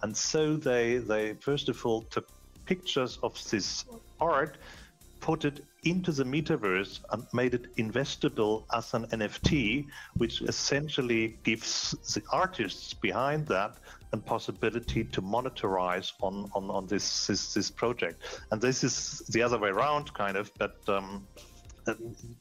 And 0.01 0.15
so 0.15 0.57
they 0.57 0.97
they 0.97 1.33
first 1.35 1.69
of 1.69 1.85
all 1.85 2.01
took 2.01 2.27
pictures 2.65 3.19
of 3.23 3.33
this 3.49 3.85
art, 4.19 4.57
put 5.21 5.45
it 5.45 5.63
into 5.83 6.11
the 6.11 6.25
metaverse 6.25 6.99
and 7.11 7.25
made 7.33 7.53
it 7.53 7.73
investable 7.77 8.63
as 8.73 8.93
an 8.93 9.05
NFT, 9.07 9.87
which 10.17 10.41
essentially 10.41 11.37
gives 11.43 11.91
the 12.13 12.21
artists 12.31 12.93
behind 12.93 13.47
that 13.47 13.77
a 14.13 14.17
possibility 14.17 15.03
to 15.03 15.21
monetize 15.21 16.13
on, 16.21 16.49
on, 16.55 16.69
on 16.69 16.87
this, 16.87 17.27
this, 17.27 17.53
this 17.53 17.69
project. 17.69 18.23
And 18.51 18.61
this 18.61 18.83
is 18.83 19.23
the 19.29 19.41
other 19.41 19.57
way 19.59 19.69
around, 19.69 20.13
kind 20.13 20.37
of, 20.37 20.51
but 20.57 20.77
um, 20.87 21.27
uh, 21.87 21.93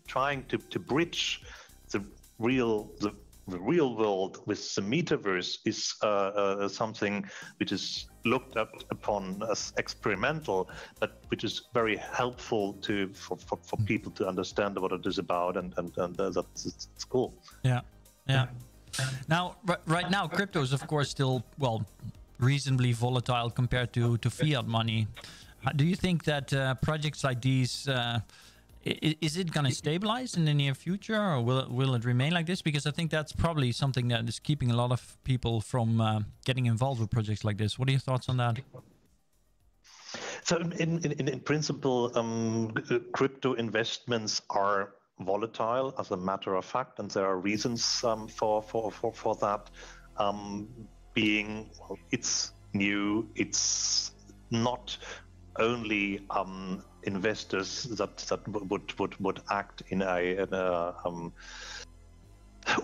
trying 0.06 0.44
to, 0.46 0.58
to 0.58 0.78
bridge 0.78 1.42
the 1.90 2.04
real 2.38 2.90
the 3.00 3.12
the 3.48 3.58
real 3.60 3.94
world 3.94 4.42
with 4.46 4.74
the 4.74 4.82
metaverse 4.82 5.58
is 5.64 5.94
uh, 6.02 6.06
uh, 6.06 6.68
something 6.68 7.24
which 7.58 7.70
is 7.70 8.08
looked 8.24 8.56
up 8.56 8.72
upon 8.90 9.40
as 9.50 9.72
experimental, 9.78 10.68
but 10.98 11.22
which 11.28 11.44
is 11.44 11.62
very 11.72 11.96
helpful 11.96 12.72
to 12.82 13.08
for, 13.14 13.36
for, 13.36 13.58
for 13.62 13.76
people 13.84 14.10
to 14.12 14.26
understand 14.26 14.76
what 14.76 14.92
it 14.92 15.06
is 15.06 15.18
about, 15.18 15.56
and 15.56 15.72
and, 15.76 15.96
and 15.98 16.20
uh, 16.20 16.30
that's 16.30 16.66
it's, 16.66 16.88
it's, 16.94 17.04
cool. 17.04 17.32
Yeah, 17.62 17.82
yeah. 18.28 18.46
Now, 19.28 19.56
right 19.86 20.10
now, 20.10 20.28
crypto 20.28 20.62
is 20.62 20.72
of 20.72 20.86
course 20.86 21.10
still 21.10 21.44
well 21.58 21.84
reasonably 22.38 22.92
volatile 22.92 23.50
compared 23.50 23.92
to 23.94 24.16
to 24.18 24.30
fiat 24.30 24.66
money. 24.66 25.06
Do 25.74 25.84
you 25.84 25.96
think 25.96 26.24
that 26.24 26.52
uh, 26.52 26.74
projects 26.74 27.24
like 27.24 27.40
these 27.40 27.88
uh, 27.88 28.20
is 28.86 29.36
it 29.36 29.52
going 29.52 29.66
to 29.66 29.72
stabilize 29.72 30.36
in 30.36 30.44
the 30.44 30.54
near 30.54 30.74
future 30.74 31.20
or 31.20 31.40
will 31.42 31.58
it, 31.58 31.70
will 31.70 31.94
it 31.94 32.04
remain 32.04 32.32
like 32.32 32.46
this? 32.46 32.62
Because 32.62 32.86
i 32.86 32.92
think 32.92 33.10
that's 33.10 33.32
probably 33.32 33.72
something 33.72 34.08
that 34.08 34.28
is 34.28 34.38
keeping 34.38 34.70
a 34.70 34.76
lot 34.76 34.92
of 34.92 35.16
people 35.24 35.60
from 35.60 36.00
uh, 36.00 36.20
getting 36.44 36.66
involved 36.66 37.00
with 37.00 37.10
projects 37.10 37.44
like 37.44 37.58
this. 37.58 37.78
What 37.78 37.88
are 37.88 37.92
your 37.92 38.00
thoughts 38.00 38.28
on 38.28 38.36
that? 38.36 38.58
So 40.44 40.58
in, 40.58 40.98
in, 41.04 41.28
in 41.28 41.40
principle 41.40 42.12
um, 42.14 42.72
crypto 43.12 43.54
investments 43.54 44.42
are 44.50 44.94
volatile 45.20 45.94
as 45.98 46.10
a 46.10 46.16
matter 46.16 46.54
of 46.54 46.64
fact 46.64 46.98
and 46.98 47.10
there 47.10 47.24
are 47.24 47.38
reasons 47.38 48.04
um, 48.04 48.28
for, 48.28 48.62
for, 48.62 48.90
for, 48.90 49.12
for 49.12 49.34
that 49.36 49.70
um, 50.18 50.68
being 51.14 51.70
well, 51.80 51.98
it's 52.10 52.52
new 52.74 53.28
it's 53.34 54.12
not 54.50 54.96
only 55.58 56.20
um, 56.30 56.82
investors 57.04 57.84
that 57.84 58.18
that 58.18 58.46
would 58.48 58.98
would 58.98 59.18
would 59.20 59.40
act 59.50 59.82
in 59.88 60.02
a, 60.02 60.18
in 60.42 60.52
a 60.52 60.94
um, 61.04 61.32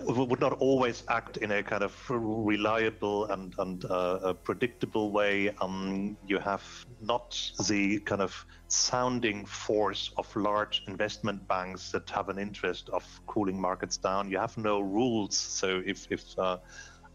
would 0.04 0.40
not 0.40 0.52
always 0.54 1.02
act 1.08 1.38
in 1.38 1.50
a 1.52 1.62
kind 1.62 1.82
of 1.82 1.94
reliable 2.10 3.26
and 3.26 3.54
and 3.58 3.84
uh, 3.86 4.32
predictable 4.44 5.10
way. 5.10 5.50
Um, 5.60 6.16
you 6.26 6.38
have 6.38 6.62
not 7.00 7.38
the 7.68 8.00
kind 8.00 8.22
of 8.22 8.46
sounding 8.68 9.44
force 9.44 10.12
of 10.16 10.34
large 10.36 10.82
investment 10.86 11.46
banks 11.48 11.90
that 11.92 12.08
have 12.10 12.28
an 12.28 12.38
interest 12.38 12.88
of 12.90 13.04
cooling 13.26 13.60
markets 13.60 13.96
down. 13.96 14.30
You 14.30 14.38
have 14.38 14.56
no 14.56 14.80
rules. 14.80 15.36
So 15.36 15.82
if 15.84 16.06
if 16.10 16.38
uh, 16.38 16.58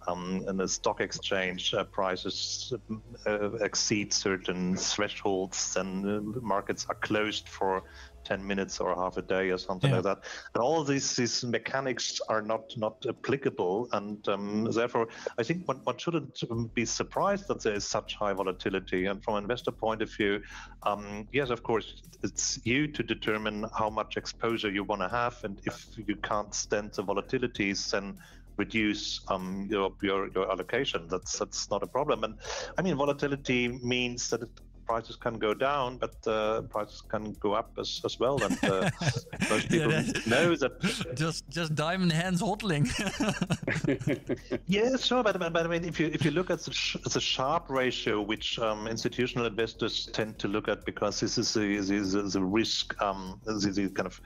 um, 0.07 0.45
the 0.57 0.67
stock 0.67 1.01
exchange 1.01 1.73
uh, 1.73 1.83
prices 1.83 2.73
uh, 3.25 3.51
exceed 3.57 4.13
certain 4.13 4.75
thresholds, 4.75 5.73
then 5.73 6.05
uh, 6.05 6.39
markets 6.41 6.85
are 6.89 6.95
closed 6.95 7.47
for 7.49 7.83
10 8.27 8.45
minutes 8.45 8.79
or 8.79 8.93
half 8.93 9.15
a 9.17 9.21
day 9.21 9.49
or 9.49 9.57
something 9.57 9.89
yeah. 9.89 9.97
like 9.97 10.03
that. 10.03 10.19
And 10.53 10.61
all 10.61 10.83
these, 10.83 11.15
these 11.15 11.43
mechanics 11.45 12.19
are 12.27 12.41
not, 12.41 12.73
not 12.75 13.05
applicable. 13.07 13.87
And 13.93 14.27
um, 14.27 14.65
therefore, 14.65 15.07
I 15.39 15.43
think 15.43 15.67
one, 15.67 15.79
one 15.85 15.97
shouldn't 15.97 16.73
be 16.73 16.85
surprised 16.85 17.47
that 17.47 17.63
there 17.63 17.73
is 17.73 17.85
such 17.85 18.15
high 18.15 18.33
volatility. 18.33 19.05
And 19.05 19.23
from 19.23 19.35
an 19.35 19.43
investor 19.43 19.71
point 19.71 20.01
of 20.01 20.13
view, 20.13 20.41
um, 20.83 21.27
yes, 21.31 21.49
of 21.49 21.63
course, 21.63 22.01
it's 22.21 22.59
you 22.65 22.87
to 22.87 23.01
determine 23.01 23.65
how 23.77 23.89
much 23.89 24.17
exposure 24.17 24.69
you 24.69 24.83
want 24.83 25.01
to 25.01 25.09
have. 25.09 25.37
And 25.43 25.61
if 25.65 25.85
you 25.95 26.17
can't 26.17 26.53
stand 26.53 26.91
the 26.93 27.03
volatilities, 27.03 27.91
then 27.91 28.17
reduce 28.57 29.21
um, 29.29 29.67
your, 29.69 29.93
your, 30.01 30.29
your 30.33 30.51
allocation. 30.51 31.07
That's 31.07 31.37
that's 31.37 31.69
not 31.69 31.83
a 31.83 31.87
problem. 31.87 32.23
And 32.23 32.35
I 32.77 32.81
mean, 32.81 32.95
volatility 32.95 33.67
means 33.67 34.29
that 34.29 34.41
it 34.41 34.49
prices 34.87 35.15
can 35.17 35.37
go 35.37 35.53
down, 35.53 35.97
but 35.97 36.15
uh, 36.27 36.61
prices 36.63 37.01
can 37.01 37.33
go 37.33 37.53
up 37.53 37.71
as, 37.77 38.01
as 38.05 38.17
well. 38.19 38.43
And 38.43 38.57
uh, 38.67 38.87
most 39.49 39.69
people 39.69 39.91
Yeah, 39.91 40.01
know 40.25 40.55
that. 40.55 40.73
just 41.13 41.43
just 41.49 41.75
diamond 41.75 42.11
hands 42.11 42.41
hodling. 42.41 42.87
Yeah, 44.67 44.95
sure, 44.97 45.23
but, 45.23 45.37
but, 45.39 45.53
but 45.53 45.65
I 45.65 45.69
mean, 45.69 45.85
if 45.85 45.99
you 45.99 46.07
if 46.07 46.23
you 46.25 46.31
look 46.31 46.49
at 46.49 46.59
the, 46.61 46.71
sh- 46.73 46.97
the 47.13 47.19
Sharpe 47.19 47.69
ratio, 47.69 48.21
which 48.21 48.59
um, 48.59 48.87
institutional 48.87 49.45
investors 49.45 50.07
tend 50.13 50.39
to 50.39 50.47
look 50.47 50.67
at, 50.67 50.85
because 50.85 51.19
this 51.19 51.37
is 51.37 51.53
the, 51.53 51.77
the, 51.79 52.21
the 52.33 52.43
risk, 52.43 52.99
um, 53.01 53.39
the, 53.45 53.53
the 53.53 53.89
kind 53.89 54.07
of 54.07 54.21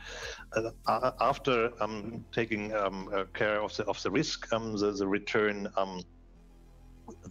uh, 0.88 1.12
after 1.20 1.72
um, 1.82 2.26
taking 2.32 2.74
um, 2.76 3.10
uh, 3.14 3.26
care 3.34 3.62
of 3.62 3.76
the 3.76 3.84
of 3.86 4.02
the 4.04 4.12
risk, 4.12 4.52
um, 4.54 4.76
the, 4.78 4.92
the 4.92 5.08
return, 5.08 5.68
um, 5.78 6.02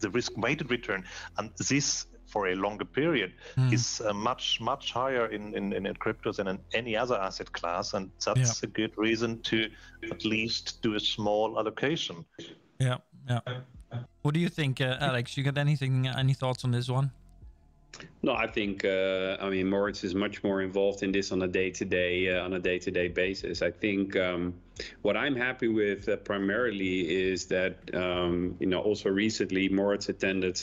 the 0.00 0.10
risk-weighted 0.10 0.70
return, 0.70 1.04
and 1.38 1.50
this 1.68 2.06
for 2.30 2.48
a 2.48 2.54
longer 2.54 2.84
period 2.84 3.32
is 3.72 4.00
uh, 4.00 4.12
much 4.12 4.60
much 4.60 4.92
higher 4.92 5.26
in, 5.26 5.54
in, 5.54 5.72
in 5.72 5.84
cryptos 5.94 6.36
than 6.36 6.48
in 6.48 6.58
any 6.72 6.96
other 6.96 7.16
asset 7.16 7.52
class, 7.52 7.94
and 7.94 8.10
that's 8.24 8.62
a 8.62 8.66
good 8.66 8.92
reason 8.96 9.40
to 9.42 9.68
at 10.10 10.24
least 10.24 10.80
do 10.82 10.94
a 10.94 11.00
small 11.00 11.58
allocation. 11.58 12.24
yeah, 12.78 12.98
yeah. 13.28 13.40
What 14.22 14.34
do 14.34 14.40
you 14.40 14.48
think, 14.48 14.80
uh, 14.80 14.96
Alex? 15.00 15.36
You 15.36 15.42
got 15.42 15.58
anything? 15.58 16.06
Any 16.06 16.34
thoughts 16.34 16.64
on 16.64 16.70
this 16.70 16.88
one? 16.88 17.10
No, 18.22 18.34
I 18.34 18.46
think 18.46 18.84
uh, 18.84 19.36
I 19.40 19.50
mean 19.50 19.68
Moritz 19.68 20.04
is 20.04 20.14
much 20.14 20.44
more 20.44 20.62
involved 20.62 21.02
in 21.02 21.12
this 21.12 21.32
on 21.32 21.42
a 21.42 21.48
day-to-day 21.48 22.36
uh, 22.36 22.44
on 22.44 22.52
a 22.54 22.58
day-to-day 22.58 23.08
basis. 23.08 23.62
I 23.62 23.70
think 23.70 24.16
um, 24.16 24.54
what 25.02 25.16
I'm 25.16 25.36
happy 25.36 25.68
with 25.68 26.08
uh, 26.08 26.16
primarily 26.16 27.30
is 27.30 27.46
that 27.46 27.76
um, 27.94 28.56
you 28.60 28.66
know 28.66 28.80
also 28.80 29.08
recently 29.10 29.68
Moritz 29.68 30.08
attended 30.08 30.62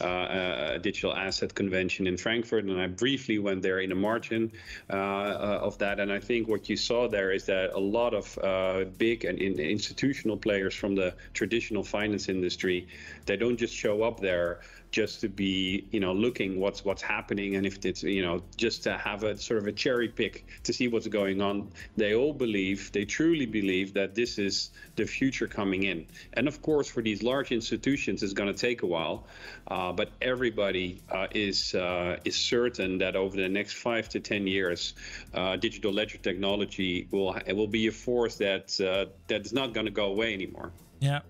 uh, 0.00 0.74
a 0.74 0.78
digital 0.78 1.14
asset 1.14 1.54
convention 1.54 2.06
in 2.06 2.16
Frankfurt, 2.16 2.64
and 2.64 2.80
I 2.80 2.86
briefly 2.86 3.38
went 3.38 3.62
there 3.62 3.80
in 3.80 3.92
a 3.92 3.94
margin 3.94 4.52
uh, 4.90 4.96
uh, 4.96 5.60
of 5.62 5.78
that. 5.78 6.00
And 6.00 6.12
I 6.12 6.20
think 6.20 6.48
what 6.48 6.68
you 6.68 6.76
saw 6.76 7.08
there 7.08 7.30
is 7.32 7.46
that 7.46 7.72
a 7.74 7.78
lot 7.78 8.14
of 8.14 8.38
uh, 8.38 8.84
big 8.96 9.24
and 9.24 9.38
in, 9.38 9.58
institutional 9.58 10.36
players 10.36 10.74
from 10.74 10.94
the 10.94 11.14
traditional 11.34 11.82
finance 11.82 12.28
industry, 12.28 12.88
they 13.26 13.36
don't 13.36 13.56
just 13.56 13.74
show 13.74 14.02
up 14.02 14.20
there 14.20 14.60
just 14.90 15.20
to 15.20 15.28
be 15.28 15.86
you 15.90 16.00
know 16.00 16.12
looking 16.12 16.58
what's 16.58 16.84
what's 16.84 17.02
happening 17.02 17.56
and 17.56 17.66
if 17.66 17.84
it's 17.84 18.02
you 18.02 18.22
know 18.22 18.42
just 18.56 18.82
to 18.82 18.96
have 18.96 19.22
a 19.22 19.36
sort 19.36 19.58
of 19.58 19.66
a 19.66 19.72
cherry 19.72 20.08
pick 20.08 20.46
to 20.62 20.72
see 20.72 20.88
what's 20.88 21.06
going 21.06 21.42
on 21.42 21.70
they 21.96 22.14
all 22.14 22.32
believe 22.32 22.90
they 22.92 23.04
truly 23.04 23.44
believe 23.44 23.57
that 23.60 24.14
this 24.14 24.38
is 24.38 24.70
the 24.96 25.04
future 25.04 25.46
coming 25.46 25.84
in 25.84 26.06
and 26.34 26.48
of 26.48 26.60
course 26.62 26.88
for 26.88 27.02
these 27.02 27.22
large 27.22 27.52
institutions 27.52 28.22
it's 28.22 28.32
going 28.32 28.52
to 28.52 28.58
take 28.58 28.82
a 28.82 28.86
while 28.86 29.26
uh, 29.68 29.92
but 29.92 30.10
everybody 30.22 31.00
uh, 31.10 31.26
is 31.32 31.74
uh, 31.74 32.16
is 32.24 32.36
certain 32.36 32.98
that 32.98 33.16
over 33.16 33.36
the 33.36 33.48
next 33.48 33.74
five 33.74 34.08
to 34.08 34.20
ten 34.20 34.46
years 34.46 34.94
uh, 35.34 35.56
digital 35.56 35.92
ledger 35.92 36.18
technology 36.18 37.08
will 37.10 37.36
will 37.54 37.66
be 37.66 37.86
a 37.86 37.92
force 37.92 38.36
that 38.36 38.78
uh, 38.80 39.06
that 39.26 39.44
is 39.44 39.52
not 39.52 39.74
going 39.74 39.86
to 39.86 39.92
go 39.92 40.06
away 40.06 40.34
anymore 40.34 40.72
Yeah. 41.00 41.20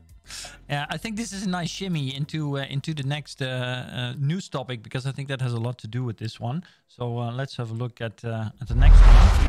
Yeah, 0.69 0.85
I 0.91 0.99
think 0.99 1.17
this 1.17 1.33
is 1.33 1.47
a 1.47 1.49
nice 1.49 1.71
shimmy 1.71 2.15
into 2.15 2.59
uh, 2.59 2.67
into 2.69 2.93
the 2.93 3.03
next 3.03 3.41
uh, 3.41 3.47
uh, 3.47 4.13
news 4.19 4.51
topic 4.51 4.83
because 4.83 5.07
I 5.07 5.13
think 5.13 5.29
that 5.29 5.41
has 5.41 5.55
a 5.55 5.59
lot 5.59 5.79
to 5.79 5.89
do 5.89 6.05
with 6.05 6.19
this 6.19 6.39
one. 6.39 6.65
So 6.87 7.15
let's 7.15 7.57
have 7.57 7.71
a 7.71 7.75
look 7.75 8.03
at 8.03 8.23
at 8.25 8.69
the 8.69 8.75
next 8.75 9.01
one. 9.01 9.49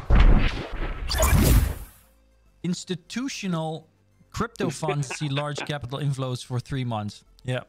Institutional 2.64 3.88
crypto 4.32 4.70
funds 4.70 5.08
see 5.16 5.30
large 5.30 5.60
capital 5.66 6.00
inflows 6.00 6.44
for 6.44 6.60
three 6.60 6.86
months. 6.86 7.24
Yeah. 7.44 7.62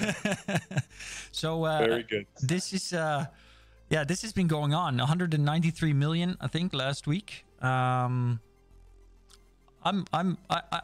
so 1.32 1.64
uh, 1.64 1.78
Very 1.78 2.02
good. 2.02 2.26
This 2.40 2.72
is 2.72 2.92
uh, 2.92 3.26
yeah, 3.90 4.04
this 4.04 4.22
has 4.22 4.32
been 4.32 4.46
going 4.46 4.74
on. 4.74 4.96
193 4.96 5.92
million, 5.92 6.36
I 6.40 6.46
think, 6.48 6.74
last 6.74 7.06
week. 7.06 7.44
Um, 7.60 8.40
I'm 9.82 10.04
I'm 10.12 10.38
I, 10.50 10.62
I 10.72 10.80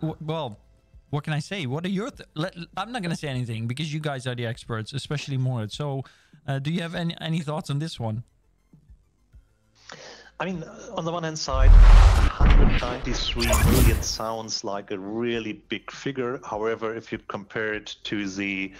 w- 0.00 0.16
well 0.20 0.58
what 1.10 1.24
can 1.24 1.32
I 1.32 1.38
say? 1.38 1.66
What 1.66 1.84
are 1.84 1.88
your? 1.88 2.10
Th- 2.10 2.28
let, 2.34 2.54
I'm 2.76 2.92
not 2.92 3.02
going 3.02 3.10
to 3.10 3.16
say 3.16 3.28
anything 3.28 3.66
because 3.66 3.92
you 3.92 4.00
guys 4.00 4.26
are 4.26 4.34
the 4.34 4.46
experts, 4.46 4.92
especially 4.92 5.36
Moritz. 5.36 5.76
So, 5.76 6.02
uh, 6.46 6.58
do 6.58 6.72
you 6.72 6.82
have 6.82 6.94
any 6.94 7.16
any 7.20 7.40
thoughts 7.40 7.70
on 7.70 7.78
this 7.78 7.98
one? 8.00 8.24
I 10.38 10.44
mean, 10.44 10.64
on 10.94 11.04
the 11.04 11.12
one 11.12 11.22
hand 11.22 11.38
side, 11.38 11.70
193 11.70 13.46
million 13.46 14.02
sounds 14.02 14.64
like 14.64 14.90
a 14.90 14.98
really 14.98 15.54
big 15.68 15.90
figure. 15.90 16.38
However, 16.44 16.94
if 16.94 17.10
you 17.10 17.18
compare 17.28 17.72
it 17.72 17.96
to 18.04 18.28
the 18.28 18.72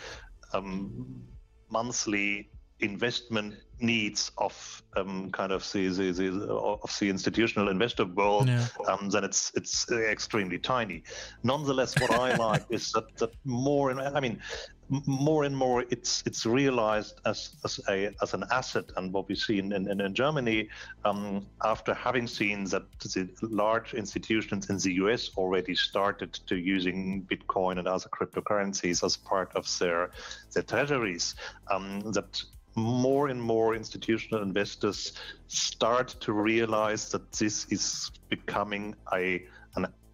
um, 0.53 1.23
monthly 1.71 2.51
investment 2.81 3.55
needs 3.81 4.33
of 4.37 4.83
um, 4.97 5.31
kind 5.33 5.51
of 5.51 5.71
the, 5.73 5.89
the, 5.89 6.11
the 6.13 6.55
of 6.55 6.95
the 7.01 7.09
institutional 7.09 7.69
investor 7.71 8.05
world, 8.05 8.49
Yeah. 8.49 8.67
um, 8.89 9.09
then 9.09 9.25
it's 9.25 9.51
it's 9.55 9.91
extremely 9.91 10.59
tiny. 10.59 11.05
Nonetheless, 11.43 11.99
what 11.99 12.11
I 12.11 12.37
like 12.37 12.67
is 12.69 12.93
that, 12.93 13.17
that 13.17 13.31
more 13.45 13.99
I 13.99 14.21
mean, 14.21 14.43
more 14.89 15.45
and 15.45 15.57
more 15.57 15.85
it's 15.91 16.23
it's 16.27 16.47
realized 16.47 17.21
as 17.25 17.57
as 17.65 17.81
a 17.89 18.11
as 18.23 18.35
an 18.35 18.45
asset, 18.51 18.85
and 18.97 19.13
what 19.13 19.29
we 19.29 19.35
see 19.35 19.59
in 19.59 19.73
in, 19.73 20.01
in 20.01 20.15
Germany 20.15 20.69
um, 21.05 21.47
after 21.65 21.93
having 21.95 22.27
seen 22.27 22.65
that 22.65 22.85
the 23.01 23.29
large 23.43 23.95
institutions 23.95 24.71
in 24.71 24.79
the 24.79 24.95
US 25.05 25.31
already 25.37 25.75
started 25.75 26.33
to 26.47 26.57
using 26.57 27.27
Bitcoin 27.31 27.79
and 27.79 27.89
other 27.89 28.09
cryptocurrencies 28.09 29.05
as 29.05 29.17
part 29.17 29.51
of 29.57 29.67
their 29.79 30.11
their 30.53 30.63
treasuries, 30.63 31.35
um, 31.71 32.01
that 32.13 32.43
more 32.77 33.29
and 33.29 33.41
more 33.41 33.75
institutional 33.75 34.43
investors 34.43 35.15
start 35.49 36.09
to 36.21 36.33
realize 36.33 37.11
that 37.11 37.33
this 37.33 37.67
is 37.71 38.11
becoming 38.29 38.95
a 39.15 39.47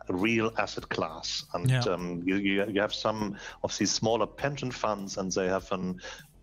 real 0.08 0.52
asset 0.58 0.88
class, 0.88 1.44
and 1.54 1.70
Yeah. 1.70 1.82
um, 1.82 2.22
you, 2.24 2.36
you 2.36 2.66
you 2.68 2.80
have 2.80 2.94
some 2.94 3.36
of 3.62 3.76
these 3.78 3.92
smaller 3.92 4.26
pension 4.26 4.70
funds, 4.70 5.16
and 5.18 5.30
they 5.32 5.48
have 5.48 5.70
an 5.72 6.00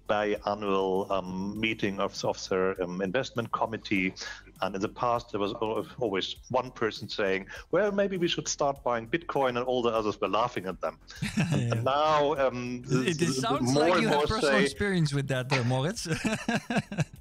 biannual 0.10 1.10
um, 1.12 1.60
meeting 1.60 2.00
of, 2.00 2.26
of 2.26 2.50
their 2.50 2.82
um, 2.82 3.00
investment 3.02 3.52
committee. 3.52 4.14
And 4.62 4.76
in 4.76 4.82
the 4.82 4.90
past, 4.90 5.32
there 5.32 5.40
was 5.40 5.54
always 6.00 6.36
one 6.50 6.72
person 6.72 7.08
saying, 7.08 7.46
"Well, 7.72 7.92
maybe 7.92 8.18
we 8.18 8.28
should 8.28 8.48
start 8.48 8.84
buying 8.84 9.08
Bitcoin," 9.08 9.50
and 9.50 9.60
all 9.60 9.82
the 9.82 9.90
others 9.90 10.20
were 10.20 10.28
laughing 10.28 10.66
at 10.66 10.82
them. 10.82 10.98
And, 11.54 11.74
and 11.74 11.84
now, 11.86 12.36
um, 12.36 12.84
It, 12.90 13.22
it 13.22 13.34
sounds 13.34 13.72
more 13.74 13.90
like 13.90 14.02
you 14.02 14.10
have 14.10 14.28
personal 14.28 14.42
say, 14.42 14.64
experience 14.64 15.14
with 15.14 15.28
that, 15.30 15.52
uh, 15.54 15.64
Moritz. 15.64 16.08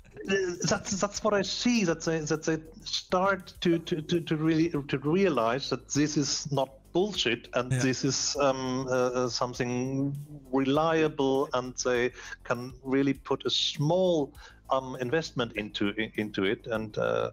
that's 0.63 0.93
that's 1.01 1.23
what 1.25 1.35
I 1.35 1.43
see. 1.43 1.85
That 1.85 2.05
they 2.05 2.21
that 2.21 2.45
they 2.45 2.59
start 2.85 3.55
to 3.61 3.79
to, 3.79 4.03
to, 4.03 4.21
to 4.21 4.37
really 4.37 4.71
to 4.71 4.99
realize 4.99 5.69
that 5.71 5.89
this 5.93 6.17
is 6.17 6.51
not 6.53 6.69
bullshit 6.93 7.49
and 7.55 7.71
Yeah. 7.73 7.79
this 7.83 8.05
is 8.05 8.37
um, 8.41 8.87
uh, 8.89 9.25
uh, 9.25 9.29
something 9.29 10.17
reliable, 10.53 11.49
and 11.53 11.75
they 11.85 12.13
can 12.45 12.73
really 12.83 13.15
put 13.15 13.45
a 13.47 13.51
small 13.51 14.33
um, 14.71 14.97
investment 15.01 15.53
into 15.57 15.93
into 16.17 16.45
it. 16.45 16.67
And 16.67 16.97
uh, 16.99 17.31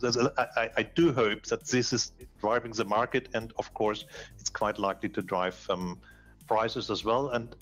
there's 0.00 0.16
a- 0.16 0.32
I, 0.36 0.62
I- 0.64 0.70
I 0.78 0.82
do 0.82 1.12
hope 1.12 1.42
that 1.46 1.66
this 1.66 1.92
is 1.92 2.12
driving 2.40 2.72
the 2.72 2.84
market, 2.84 3.28
and 3.34 3.52
of 3.58 3.72
course, 3.74 4.04
it's 4.40 4.50
quite 4.50 4.78
likely 4.78 5.08
to 5.10 5.22
drive 5.22 5.56
um, 5.70 5.98
prices 6.46 6.90
as 6.90 7.04
well. 7.04 7.28
And 7.30 7.54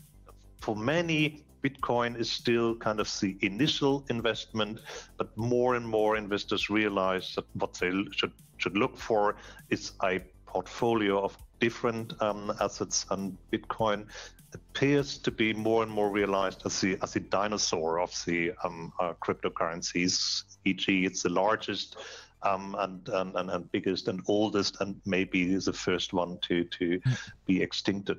for 0.61 0.75
many, 0.77 1.45
Bitcoin 1.63 2.19
is 2.19 2.31
still 2.31 2.75
kind 2.77 3.01
of 3.01 3.09
the 3.21 3.37
initial 3.41 4.05
investment, 4.11 4.81
but 5.17 5.37
more 5.37 5.77
and 5.77 5.87
more 5.87 6.17
investors 6.17 6.69
realize 6.71 7.35
that 7.37 7.45
what 7.55 7.75
they 7.75 7.93
should 8.13 8.33
should 8.59 8.77
look 8.77 8.97
for 8.97 9.37
is 9.71 9.93
a 10.05 10.21
portfolio 10.47 11.23
of 11.23 11.37
different 11.61 12.13
um, 12.21 12.53
assets, 12.61 13.07
and 13.11 13.37
Bitcoin 13.53 14.07
appears 14.55 15.19
to 15.19 15.31
be 15.31 15.53
more 15.53 15.83
and 15.83 15.91
more 15.91 16.11
realized 16.11 16.63
as 16.67 16.81
the 16.81 16.99
as 17.03 17.13
the 17.13 17.21
dinosaur 17.21 18.01
of 18.01 18.13
the 18.27 18.53
um, 18.65 18.93
uh, 19.01 19.15
cryptocurrencies. 19.25 20.45
E.g., 20.65 21.05
it's 21.05 21.23
the 21.23 21.31
largest. 21.31 21.97
Um, 22.45 22.75
and, 22.81 23.09
and, 23.09 23.51
and, 23.51 23.71
biggest 23.71 24.09
and 24.09 24.21
oldest 24.27 24.81
and 24.81 25.01
maybe 25.07 25.55
the 25.55 25.73
first 25.73 26.13
one 26.13 26.39
to, 26.49 26.65
to 26.65 27.01
be 27.47 27.61
extincted. 27.61 28.19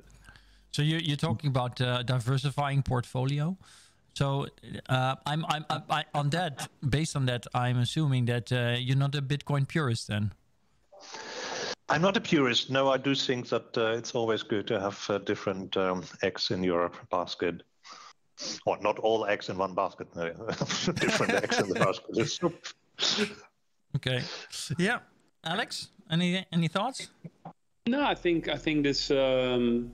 So 0.74 0.82
you're, 0.82 0.98
you're 0.98 1.16
talking 1.16 1.50
about 1.50 1.80
uh, 1.80 2.02
diversifying 2.02 2.82
portfolio. 2.82 3.56
So 4.14 4.48
uh, 4.88 5.14
I'm, 5.24 5.44
I'm, 5.46 5.64
I'm 5.70 5.82
I, 5.88 6.04
on 6.14 6.30
that. 6.30 6.68
Based 6.88 7.14
on 7.14 7.26
that, 7.26 7.46
I'm 7.54 7.78
assuming 7.78 8.24
that 8.24 8.50
uh, 8.50 8.74
you're 8.76 8.96
not 8.96 9.14
a 9.14 9.22
Bitcoin 9.22 9.68
purist 9.68 10.08
then. 10.08 10.32
I'm 11.88 12.02
not 12.02 12.16
a 12.16 12.20
purist. 12.20 12.70
No, 12.70 12.88
I 12.88 12.96
do 12.96 13.14
think 13.14 13.48
that 13.50 13.78
uh, 13.78 13.96
it's 13.96 14.16
always 14.16 14.42
good 14.42 14.66
to 14.66 14.80
have 14.80 14.98
uh, 15.08 15.18
different 15.18 15.76
um, 15.76 16.02
eggs 16.22 16.50
in 16.50 16.64
your 16.64 16.90
basket. 17.08 17.62
Or 18.66 18.76
not 18.80 18.98
all 18.98 19.26
eggs 19.26 19.50
in 19.50 19.56
one 19.56 19.74
basket. 19.74 20.08
No, 20.16 20.32
different 20.50 21.34
eggs 21.44 21.60
in 21.60 21.68
the 21.68 21.74
basket. 21.78 23.30
Okay. 23.96 24.22
Yeah. 24.76 24.98
Alex, 25.44 25.90
any 26.10 26.44
any 26.50 26.66
thoughts? 26.66 27.10
No, 27.86 28.02
I 28.02 28.16
think 28.16 28.48
I 28.48 28.56
think 28.56 28.82
this 28.82 29.08
um, 29.12 29.92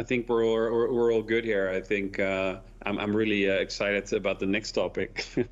I 0.00 0.02
think 0.02 0.30
we're 0.30 0.46
all, 0.46 0.56
we're, 0.94 1.12
all 1.12 1.22
good 1.22 1.44
here. 1.44 1.68
I 1.68 1.80
think 1.82 2.18
uh, 2.18 2.60
I'm, 2.86 2.98
I'm 2.98 3.14
really 3.14 3.50
uh, 3.50 3.66
excited 3.66 4.10
about 4.14 4.38
the 4.38 4.46
next 4.46 4.72
topic. 4.72 5.26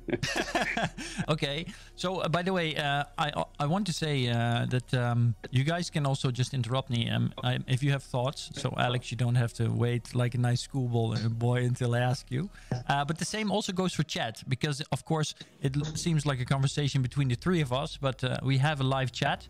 okay. 1.29 1.67
So, 1.95 2.17
uh, 2.17 2.29
by 2.29 2.41
the 2.41 2.51
way, 2.51 2.75
uh, 2.75 3.03
I 3.19 3.27
I 3.59 3.67
want 3.67 3.85
to 3.85 3.93
say 3.93 4.27
uh, 4.27 4.65
that 4.75 4.91
um, 4.95 5.35
you 5.51 5.63
guys 5.63 5.91
can 5.91 6.07
also 6.07 6.31
just 6.31 6.55
interrupt 6.55 6.89
me 6.89 7.07
um, 7.11 7.31
I, 7.43 7.59
if 7.67 7.83
you 7.83 7.91
have 7.91 8.01
thoughts. 8.01 8.49
So, 8.53 8.73
Alex, 8.75 9.11
you 9.11 9.17
don't 9.17 9.35
have 9.35 9.53
to 9.53 9.69
wait 9.69 10.15
like 10.15 10.33
a 10.33 10.39
nice 10.39 10.61
schoolboy 10.61 11.17
boy 11.29 11.59
until 11.71 11.93
I 11.93 11.99
ask 11.99 12.25
you. 12.31 12.49
Uh, 12.71 13.05
but 13.05 13.19
the 13.19 13.29
same 13.35 13.51
also 13.51 13.71
goes 13.71 13.93
for 13.93 14.03
chat 14.03 14.43
because, 14.47 14.81
of 14.91 15.05
course, 15.05 15.35
it 15.61 15.73
seems 15.95 16.25
like 16.25 16.39
a 16.41 16.45
conversation 16.45 17.03
between 17.03 17.27
the 17.27 17.35
three 17.35 17.61
of 17.61 17.71
us, 17.71 17.97
but 18.01 18.23
uh, 18.23 18.37
we 18.41 18.57
have 18.57 18.81
a 18.81 18.87
live 18.97 19.11
chat. 19.11 19.47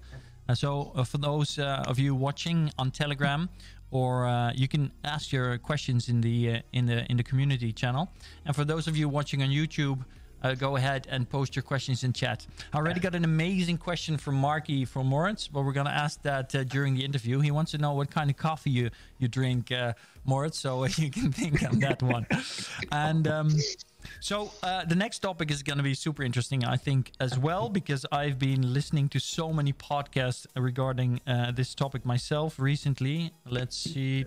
so, 0.53 0.91
for 1.05 1.19
those 1.19 1.57
of 1.91 1.97
you 1.99 2.13
watching 2.15 2.69
on 2.77 2.91
Telegram, 2.91 3.47
or 3.91 4.25
uh, 4.25 4.52
you 4.54 4.67
can 4.67 4.91
ask 5.04 5.32
your 5.32 5.58
questions 5.58 6.10
in 6.10 6.21
the 6.21 6.56
uh, 6.56 6.62
in 6.73 6.86
the 6.86 7.06
in 7.10 7.17
the 7.17 7.23
community 7.23 7.71
channel. 7.71 8.12
And 8.45 8.56
for 8.56 8.65
those 8.65 8.88
of 8.88 8.95
you 8.95 9.10
watching 9.10 9.41
on 9.41 9.49
YouTube, 9.49 10.04
uh, 10.43 10.54
go 10.56 10.75
ahead 10.78 11.08
and 11.10 11.30
post 11.30 11.56
your 11.56 11.63
questions 11.63 12.04
in 12.04 12.13
chat. 12.13 12.45
I 12.73 12.78
already 12.78 12.99
got 12.99 13.15
an 13.15 13.23
amazing 13.23 13.78
question 13.78 14.17
from 14.17 14.36
Marky 14.36 14.86
from 14.86 15.08
Moritz, 15.08 15.47
but 15.47 15.63
we're 15.63 15.73
gonna 15.73 15.89
ask 15.89 16.21
that 16.23 16.54
uh, 16.56 16.63
during 16.63 16.95
the 16.95 17.04
interview. 17.04 17.39
He 17.39 17.52
wants 17.52 17.71
to 17.71 17.78
know 17.78 17.93
what 17.93 18.10
kind 18.12 18.30
of 18.30 18.38
coffee 18.38 18.71
you 18.71 18.89
you 19.17 19.28
drink, 19.28 19.71
uh, 19.71 19.93
Moritz, 20.25 20.60
so 20.60 20.86
you 20.97 21.10
can 21.10 21.32
think 21.32 21.63
on 21.63 21.80
that 21.80 22.02
one. 22.02 22.25
And 22.91 23.28
um, 23.28 23.49
so 24.19 24.51
uh, 24.63 24.85
the 24.85 24.95
next 24.95 25.19
topic 25.19 25.51
is 25.51 25.63
going 25.63 25.77
to 25.77 25.83
be 25.83 25.93
super 25.93 26.23
interesting, 26.23 26.63
I 26.65 26.77
think, 26.77 27.12
as 27.19 27.38
well, 27.38 27.69
because 27.69 28.05
I've 28.12 28.39
been 28.39 28.73
listening 28.73 29.09
to 29.09 29.19
so 29.19 29.51
many 29.53 29.73
podcasts 29.73 30.45
regarding 30.55 31.21
uh, 31.27 31.51
this 31.51 31.75
topic 31.75 32.05
myself 32.05 32.59
recently. 32.59 33.31
Let's 33.45 33.77
see. 33.77 34.25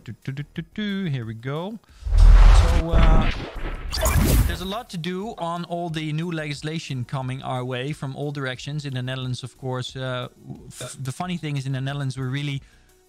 Here 0.77 1.25
we 1.25 1.35
go. 1.35 1.79
So 2.17 2.91
uh, 2.91 3.31
there's 4.47 4.61
a 4.61 4.67
lot 4.67 4.89
to 4.91 4.97
do 4.97 5.35
on 5.39 5.65
all 5.65 5.89
the 5.91 6.13
new 6.13 6.31
legislation 6.31 7.05
coming 7.05 7.43
our 7.43 7.65
way 7.65 7.93
from 7.93 8.17
all 8.17 8.33
directions 8.33 8.85
in 8.85 8.95
the 8.95 9.03
Netherlands, 9.03 9.43
of 9.43 9.59
course. 9.59 9.97
Uh, 9.97 10.29
the 10.99 11.13
funny 11.13 11.37
thing 11.37 11.57
is, 11.57 11.67
in 11.67 11.73
the 11.73 11.81
Netherlands, 11.81 12.19
we're 12.19 12.29
really 12.29 12.63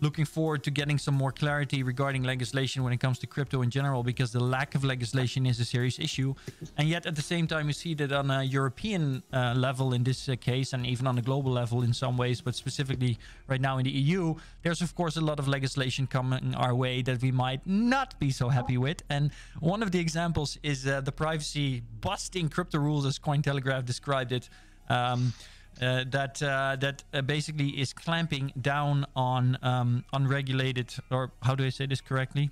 looking 0.03 0.25
forward 0.25 0.63
to 0.65 0.71
getting 0.71 0.97
some 0.97 1.15
more 1.15 1.31
clarity 1.31 1.81
regarding 1.81 2.23
legislation 2.23 2.83
when 2.83 2.93
it 2.93 2.99
comes 2.99 3.17
to 3.19 3.27
crypto 3.27 3.61
in 3.61 3.69
general, 3.69 4.03
because 4.03 4.31
the 4.31 4.39
lack 4.39 4.75
of 4.75 4.83
legislation 4.83 5.45
is 5.45 5.59
a 5.59 5.65
serious 5.65 5.97
issue. 5.97 6.35
And 6.77 6.87
yet, 6.87 7.05
at 7.05 7.15
the 7.15 7.21
same 7.21 7.47
time, 7.47 7.67
we 7.67 7.73
see 7.73 7.93
that 7.95 8.11
on 8.11 8.29
a 8.29 8.43
European 8.43 9.23
uh, 9.31 9.53
level 9.55 9.93
in 9.93 10.03
this 10.03 10.27
uh, 10.27 10.35
case, 10.35 10.73
and 10.73 10.85
even 10.85 11.07
on 11.07 11.17
a 11.17 11.21
global 11.21 11.51
level 11.51 11.81
in 11.81 11.93
some 11.93 12.17
ways, 12.17 12.41
but 12.41 12.53
specifically 12.53 13.17
right 13.47 13.61
now 13.61 13.77
in 13.79 13.85
the 13.85 13.91
EU, 13.91 14.35
there's 14.61 14.81
of 14.81 14.93
course 14.95 15.15
a 15.17 15.21
lot 15.21 15.39
of 15.39 15.47
legislation 15.47 16.05
coming 16.05 16.53
our 16.55 16.75
way 16.75 17.01
that 17.01 17.21
we 17.21 17.31
might 17.31 17.65
not 17.65 18.19
be 18.19 18.29
so 18.29 18.49
happy 18.49 18.77
with. 18.77 19.01
And 19.09 19.31
one 19.59 19.81
of 19.81 19.91
the 19.91 19.99
examples 19.99 20.57
is 20.63 20.85
uh, 20.85 21.01
the 21.01 21.11
privacy 21.11 21.81
busting 22.01 22.49
crypto 22.49 22.79
rules, 22.79 23.05
as 23.05 23.17
Cointelegraph 23.17 23.85
described 23.85 24.31
it. 24.31 24.49
Um, 24.89 25.33
uh, 25.81 26.03
that 26.11 26.41
uh, 26.41 26.75
that 26.79 27.03
uh, 27.13 27.21
basically 27.21 27.69
is 27.69 27.93
clamping 27.93 28.53
down 28.59 29.05
on 29.15 29.57
um, 29.61 30.05
unregulated, 30.13 30.93
or 31.09 31.31
how 31.41 31.55
do 31.55 31.65
I 31.65 31.69
say 31.69 31.85
this 31.85 32.01
correctly? 32.01 32.49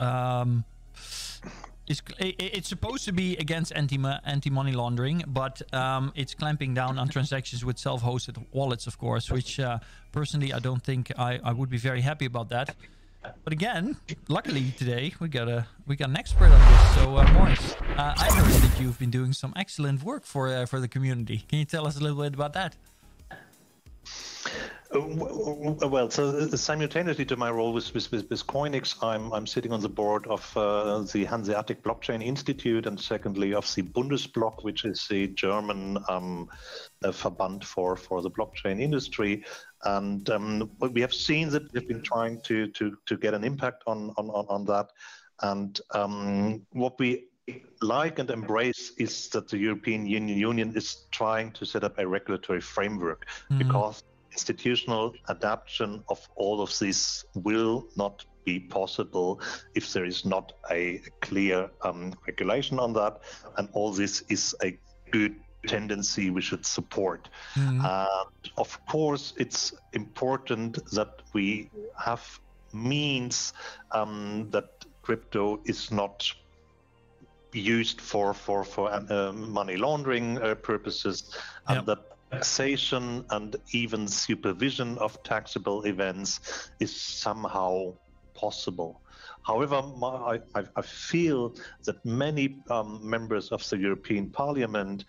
Um, 0.00 0.64
it's, 1.88 2.02
it's 2.18 2.68
supposed 2.68 3.04
to 3.04 3.12
be 3.12 3.36
against 3.36 3.72
anti 3.74 3.98
anti 4.24 4.50
money 4.50 4.72
laundering, 4.72 5.22
but 5.26 5.62
um, 5.72 6.12
it's 6.16 6.34
clamping 6.34 6.74
down 6.74 6.98
on 6.98 7.08
transactions 7.08 7.64
with 7.64 7.78
self-hosted 7.78 8.44
wallets, 8.52 8.86
of 8.86 8.98
course. 8.98 9.30
Which 9.30 9.60
uh, 9.60 9.78
personally, 10.10 10.52
I 10.52 10.58
don't 10.58 10.82
think 10.82 11.12
I, 11.16 11.38
I 11.44 11.52
would 11.52 11.70
be 11.70 11.78
very 11.78 12.00
happy 12.00 12.26
about 12.26 12.48
that. 12.48 12.74
But 13.44 13.52
again, 13.52 13.96
luckily 14.28 14.72
today 14.76 15.14
we 15.20 15.28
got 15.28 15.48
a 15.48 15.66
we 15.86 15.96
got 15.96 16.10
an 16.10 16.16
expert 16.16 16.50
on 16.50 16.60
this. 16.72 16.94
So 16.96 17.16
uh, 17.16 17.32
Moritz, 17.32 17.74
uh, 17.96 18.14
I 18.16 18.30
heard 18.32 18.52
that 18.62 18.80
you've 18.80 18.98
been 18.98 19.10
doing 19.10 19.32
some 19.32 19.52
excellent 19.56 20.02
work 20.02 20.24
for 20.24 20.48
uh, 20.48 20.66
for 20.66 20.80
the 20.80 20.88
community. 20.88 21.44
Can 21.48 21.58
you 21.58 21.64
tell 21.64 21.86
us 21.86 21.96
a 21.96 22.00
little 22.00 22.22
bit 22.22 22.34
about 22.34 22.52
that? 22.54 22.76
Uh, 24.94 25.88
well, 25.88 26.10
so 26.10 26.28
uh, 26.28 26.56
simultaneously 26.56 27.24
to 27.24 27.36
my 27.36 27.50
role 27.50 27.72
with, 27.72 27.92
with, 27.94 28.10
with, 28.12 28.46
Coinix, 28.46 29.02
I'm, 29.02 29.32
I'm 29.32 29.46
sitting 29.46 29.72
on 29.72 29.80
the 29.80 29.88
board 29.88 30.26
of 30.26 30.56
uh, 30.56 31.00
the 31.12 31.24
Hanseatic 31.24 31.82
Blockchain 31.82 32.24
Institute 32.24 32.86
and 32.86 32.98
secondly 32.98 33.54
of 33.54 33.72
the 33.74 33.82
Bundesblock, 33.82 34.62
which 34.64 34.84
is 34.84 35.06
the 35.08 35.28
German 35.28 35.98
um, 36.08 36.48
uh, 37.02 37.10
Verband 37.10 37.64
for, 37.64 37.96
for 37.96 38.22
the 38.22 38.30
blockchain 38.30 38.80
industry. 38.80 39.44
And 39.84 40.28
um, 40.30 40.70
we 40.78 41.00
have 41.00 41.14
seen 41.14 41.50
that 41.50 41.72
we've 41.72 41.88
been 41.88 42.02
trying 42.02 42.40
to, 42.42 42.68
to, 42.68 42.96
to 43.06 43.16
get 43.16 43.34
an 43.34 43.44
impact 43.44 43.82
on, 43.86 44.12
on, 44.16 44.30
on 44.30 44.64
that. 44.66 44.90
And 45.42 45.78
um, 45.92 46.66
what 46.72 46.98
we 46.98 47.28
like 47.80 48.18
and 48.18 48.30
embrace 48.30 48.92
is 48.98 49.28
that 49.28 49.48
the 49.48 49.58
European 49.58 50.06
Union 50.06 50.76
is 50.76 51.06
trying 51.10 51.52
to 51.52 51.64
set 51.64 51.84
up 51.84 51.98
a 51.98 52.06
regulatory 52.06 52.60
framework 52.60 53.26
mm-hmm. 53.50 53.58
because 53.58 54.02
institutional 54.36 55.14
adaptation 55.30 56.04
of 56.08 56.20
all 56.36 56.60
of 56.60 56.78
this 56.78 57.24
will 57.34 57.86
not 57.96 58.24
be 58.44 58.60
possible 58.60 59.40
if 59.74 59.92
there 59.92 60.04
is 60.04 60.24
not 60.24 60.52
a 60.70 61.00
clear 61.20 61.70
um, 61.82 62.14
regulation 62.26 62.78
on 62.78 62.92
that. 62.92 63.20
And 63.56 63.68
all 63.72 63.92
this 63.92 64.22
is 64.28 64.54
a 64.62 64.78
good 65.10 65.34
tendency 65.66 66.30
we 66.30 66.42
should 66.42 66.66
support. 66.66 67.28
And 67.82 68.50
of 68.56 68.70
course, 68.86 69.34
it's 69.38 69.72
important 69.92 70.84
that 70.92 71.22
we 71.32 71.70
have 71.98 72.24
means 72.72 73.54
um, 73.92 74.48
that 74.50 74.68
crypto 75.02 75.60
is 75.64 75.90
not 75.90 76.30
used 77.52 78.00
for 78.00 78.34
for 78.34 78.64
for 78.64 78.92
uh, 78.92 79.32
money 79.32 79.76
laundering 79.76 80.38
uh, 80.38 80.54
purposes, 80.54 81.34
and 81.68 81.76
yep. 81.76 81.86
that 81.86 82.15
taxation 82.30 83.24
and 83.30 83.56
even 83.72 84.08
supervision 84.08 84.98
of 84.98 85.22
taxable 85.22 85.84
events 85.84 86.70
is 86.80 86.94
somehow 86.94 87.92
possible. 88.34 89.00
However, 89.42 89.82
my, 89.96 90.40
I, 90.54 90.64
I, 90.74 90.82
feel 90.82 91.54
that 91.84 92.04
many 92.04 92.58
um, 92.68 93.00
members 93.08 93.50
of 93.50 93.68
the 93.68 93.78
European 93.78 94.28
Parliament 94.28 95.04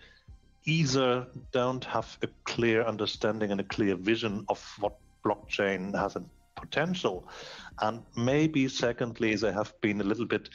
either 0.64 1.26
don't 1.50 1.84
have 1.84 2.16
a 2.22 2.28
clear 2.44 2.82
understanding 2.84 3.50
and 3.50 3.60
a 3.60 3.64
clear 3.64 3.96
vision 3.96 4.44
of 4.48 4.62
what 4.78 4.96
blockchain 5.24 5.94
has 5.98 6.14
a 6.14 6.22
potential, 6.54 7.28
and 7.80 8.02
maybe 8.16 8.68
secondly, 8.68 9.34
they 9.34 9.52
have 9.52 9.72
been 9.80 10.00
a 10.00 10.04
little 10.04 10.26
bit 10.26 10.48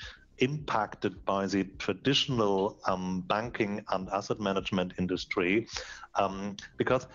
impacted 0.43 1.23
by 1.25 1.47
the 1.47 1.63
traditional 1.79 2.77
um, 2.86 3.21
banking 3.27 3.84
and 3.91 4.10
asset 4.10 4.39
management 4.39 4.93
industry 4.99 5.67
um, 6.15 6.58
because 6.77 7.08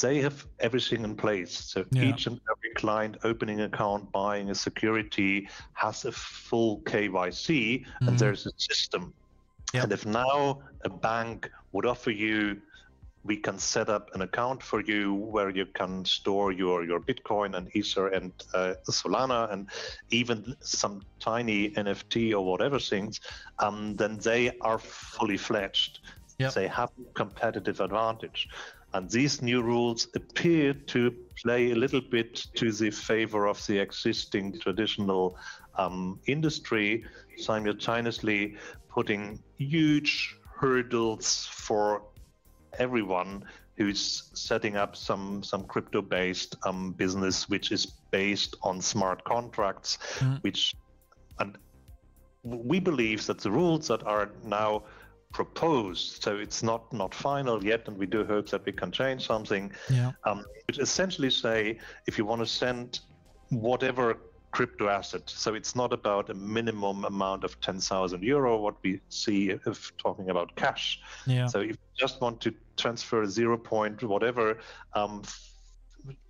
they 0.00 0.20
have 0.20 0.46
everything 0.60 1.02
in 1.02 1.16
place. 1.16 1.52
So 1.52 1.84
yeah. 1.90 2.04
each 2.04 2.26
and 2.26 2.40
every 2.52 2.72
client 2.76 3.16
opening 3.24 3.62
account, 3.62 4.12
buying 4.12 4.50
a 4.50 4.54
security 4.54 5.48
has 5.74 6.04
a 6.04 6.12
full 6.12 6.80
KYC 6.82 7.50
mm-hmm. 7.50 8.08
and 8.08 8.18
there's 8.18 8.46
a 8.46 8.52
system. 8.56 9.12
Yep. 9.74 9.82
And 9.82 9.92
if 9.92 10.06
now 10.06 10.62
a 10.84 10.88
bank 10.88 11.50
would 11.72 11.86
offer 11.86 12.12
you 12.12 12.60
we 13.26 13.36
can 13.36 13.58
set 13.58 13.88
up 13.88 14.10
an 14.14 14.22
account 14.22 14.62
for 14.62 14.80
you 14.80 15.14
where 15.14 15.50
you 15.50 15.66
can 15.66 16.04
store 16.04 16.52
your, 16.52 16.84
your 16.84 17.00
Bitcoin 17.00 17.56
and 17.56 17.68
Ether 17.74 18.08
and 18.08 18.32
uh, 18.54 18.74
Solana 18.88 19.52
and 19.52 19.68
even 20.10 20.54
some 20.60 21.02
tiny 21.20 21.70
NFT 21.70 22.32
or 22.32 22.44
whatever 22.44 22.78
things, 22.78 23.20
um, 23.58 23.96
then 23.96 24.18
they 24.18 24.56
are 24.60 24.78
fully 24.78 25.36
fledged. 25.36 26.00
Yep. 26.38 26.54
They 26.54 26.68
have 26.68 26.90
competitive 27.14 27.80
advantage. 27.80 28.48
And 28.92 29.10
these 29.10 29.42
new 29.42 29.62
rules 29.62 30.08
appear 30.14 30.72
to 30.72 31.14
play 31.42 31.72
a 31.72 31.74
little 31.74 32.00
bit 32.00 32.46
to 32.54 32.72
the 32.72 32.90
favor 32.90 33.46
of 33.46 33.64
the 33.66 33.78
existing 33.78 34.58
traditional 34.60 35.36
um, 35.74 36.20
industry, 36.26 37.04
simultaneously 37.36 38.56
putting 38.88 39.42
huge 39.58 40.36
hurdles 40.58 41.46
for 41.50 42.02
everyone 42.78 43.44
who's 43.76 44.30
setting 44.34 44.76
up 44.76 44.96
some 44.96 45.42
some 45.42 45.64
crypto 45.64 46.00
based 46.00 46.56
um, 46.64 46.92
business 46.92 47.48
which 47.48 47.72
is 47.72 47.86
based 48.10 48.56
on 48.62 48.80
smart 48.80 49.22
contracts 49.24 49.98
mm. 50.18 50.42
which 50.42 50.74
and 51.38 51.58
we 52.42 52.78
believe 52.78 53.26
that 53.26 53.38
the 53.38 53.50
rules 53.50 53.88
that 53.88 54.02
are 54.06 54.30
now 54.44 54.82
proposed 55.32 56.22
so 56.22 56.36
it's 56.36 56.62
not 56.62 56.90
not 56.92 57.14
final 57.14 57.62
yet 57.64 57.86
and 57.88 57.98
we 57.98 58.06
do 58.06 58.24
hope 58.24 58.48
that 58.48 58.64
we 58.64 58.72
can 58.72 58.90
change 58.90 59.26
something 59.26 59.70
yeah. 59.90 60.12
um, 60.24 60.44
which 60.66 60.78
essentially 60.78 61.30
say 61.30 61.78
if 62.06 62.16
you 62.16 62.24
want 62.24 62.40
to 62.40 62.46
send 62.46 63.00
whatever 63.50 64.18
crypto 64.56 64.88
asset. 64.88 65.24
So 65.26 65.52
it's 65.52 65.76
not 65.76 65.92
about 65.92 66.30
a 66.30 66.34
minimum 66.34 67.04
amount 67.04 67.44
of 67.44 67.60
10,000 67.60 68.22
euro, 68.22 68.56
what 68.56 68.76
we 68.82 69.00
see 69.10 69.50
if 69.50 69.92
talking 69.98 70.30
about 70.30 70.56
cash. 70.56 70.98
Yeah. 71.26 71.46
So 71.46 71.60
if 71.60 71.72
you 71.72 71.94
just 71.98 72.22
want 72.22 72.40
to 72.40 72.54
transfer 72.78 73.26
zero 73.26 73.58
point 73.58 74.02
whatever 74.02 74.58
um, 74.94 75.22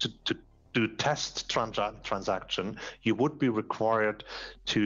to, 0.01 0.09
to, 0.25 0.37
do 0.75 0.89
test 0.89 1.49
trans- 1.49 1.79
transaction, 2.03 2.77
you 3.03 3.15
would 3.15 3.39
be 3.39 3.49
required 3.49 4.25
to 4.67 4.83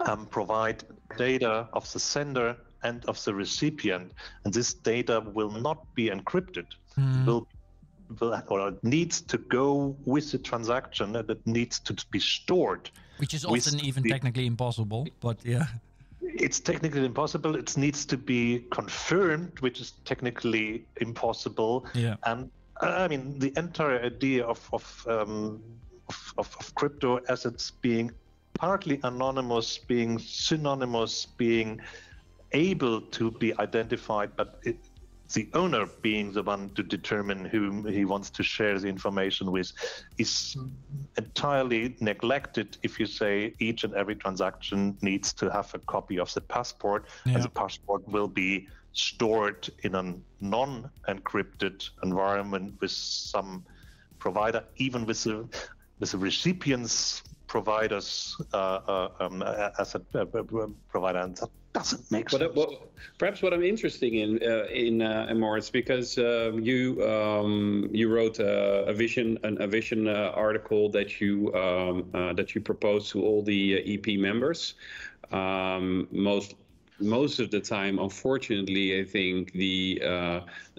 um, 0.00 0.26
provide 0.26 0.84
data 1.16 1.66
of 1.72 1.90
the 1.92 2.00
sender 2.00 2.56
and 2.82 3.06
of 3.06 3.24
the 3.24 3.32
recipient, 3.32 4.12
and 4.44 4.52
this 4.52 4.74
data 4.74 5.20
will 5.32 5.50
not 5.50 5.78
be 5.94 6.10
encrypted. 6.10 6.66
Mm. 6.98 7.24
Will, 7.24 7.48
will 8.20 8.42
or 8.48 8.74
needs 8.82 9.20
to 9.22 9.38
go 9.38 9.96
with 10.04 10.32
the 10.32 10.38
transaction, 10.38 11.16
and 11.16 11.28
it 11.30 11.46
needs 11.46 11.78
to 11.80 11.94
be 12.10 12.20
stored. 12.20 12.90
Which 13.18 13.34
is 13.34 13.44
often 13.44 13.80
even 13.80 14.02
the, 14.02 14.10
technically 14.10 14.46
impossible, 14.46 15.08
but 15.20 15.44
yeah. 15.44 15.66
It's 16.20 16.60
technically 16.60 17.04
impossible. 17.04 17.56
It 17.56 17.76
needs 17.76 18.04
to 18.06 18.16
be 18.16 18.64
confirmed, 18.70 19.60
which 19.60 19.80
is 19.80 19.92
technically 20.04 20.84
impossible. 21.00 21.86
Yeah. 21.94 22.16
And 22.24 22.50
I 22.80 23.08
mean, 23.08 23.38
the 23.38 23.52
entire 23.56 24.00
idea 24.04 24.44
of 24.44 24.68
of, 24.72 25.06
um, 25.08 25.62
of, 26.08 26.34
of 26.38 26.74
crypto 26.74 27.20
assets 27.28 27.70
being 27.70 28.12
partly 28.54 29.00
anonymous, 29.04 29.78
being 29.78 30.18
synonymous, 30.18 31.26
being 31.26 31.80
able 32.52 33.00
to 33.00 33.30
be 33.30 33.56
identified, 33.58 34.30
but 34.36 34.58
it, 34.64 34.76
the 35.34 35.48
owner 35.54 35.86
being 36.00 36.32
the 36.32 36.42
one 36.42 36.70
to 36.70 36.82
determine 36.82 37.44
whom 37.44 37.84
he 37.86 38.04
wants 38.04 38.30
to 38.30 38.42
share 38.42 38.78
the 38.78 38.88
information 38.88 39.50
with 39.52 39.72
is 40.16 40.56
entirely 41.16 41.96
neglected 42.00 42.78
if 42.82 42.98
you 42.98 43.06
say 43.06 43.54
each 43.58 43.84
and 43.84 43.94
every 43.94 44.14
transaction 44.16 44.96
needs 45.02 45.32
to 45.34 45.50
have 45.50 45.72
a 45.74 45.78
copy 45.80 46.18
of 46.18 46.32
the 46.34 46.40
passport 46.40 47.06
yeah. 47.26 47.34
and 47.34 47.42
the 47.44 47.50
passport 47.50 48.06
will 48.08 48.28
be 48.28 48.66
stored 48.92 49.68
in 49.82 49.94
a 49.94 50.14
non-encrypted 50.40 51.88
environment 52.02 52.74
with 52.80 52.90
some 52.90 53.64
provider 54.18 54.64
even 54.76 55.04
with 55.04 55.22
the 55.24 55.46
with 56.00 56.12
the 56.12 56.18
recipient's 56.18 57.22
providers 57.48 58.40
uh, 58.52 58.56
uh, 58.56 59.08
um, 59.20 59.42
as 59.42 59.94
a 59.94 60.00
provider 60.00 61.18
and 61.18 61.36
that 61.36 61.50
doesn't 61.72 62.10
make 62.10 62.30
sense. 62.30 62.54
What, 62.54 62.70
perhaps 63.18 63.42
what 63.42 63.52
I'm 63.52 63.62
interested 63.62 64.12
in 64.12 64.40
uh, 64.42 64.66
in 64.66 65.02
uh, 65.02 65.32
Moritz 65.34 65.70
because 65.70 66.18
um, 66.18 66.60
you 66.60 67.02
um, 67.06 67.88
you 67.92 68.12
wrote 68.14 68.38
a, 68.38 68.84
a, 68.86 68.94
vision 68.94 69.38
an, 69.42 69.60
a 69.60 69.66
vision 69.66 70.08
uh, 70.08 70.32
article 70.34 70.88
that 70.90 71.20
you 71.20 71.54
um, 71.54 72.08
uh, 72.14 72.32
that 72.34 72.54
you 72.54 72.60
proposed 72.60 73.10
to 73.12 73.22
all 73.22 73.42
the 73.42 73.62
uh, 73.76 73.92
EP 73.94 74.18
members. 74.18 74.74
Um, 75.32 76.08
most 76.10 76.54
most 77.00 77.38
of 77.38 77.50
the 77.50 77.60
time, 77.60 77.98
unfortunately, 77.98 79.00
I 79.00 79.04
think 79.04 79.52
the 79.52 80.02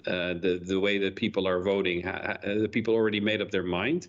uh, 0.06 0.30
uh, 0.30 0.34
the 0.34 0.60
the 0.62 0.78
way 0.78 0.98
that 0.98 1.16
people 1.16 1.46
are 1.46 1.60
voting, 1.62 2.02
ha- 2.02 2.36
the 2.44 2.68
people 2.68 2.94
already 2.94 3.20
made 3.20 3.40
up 3.40 3.50
their 3.50 3.62
mind. 3.62 4.08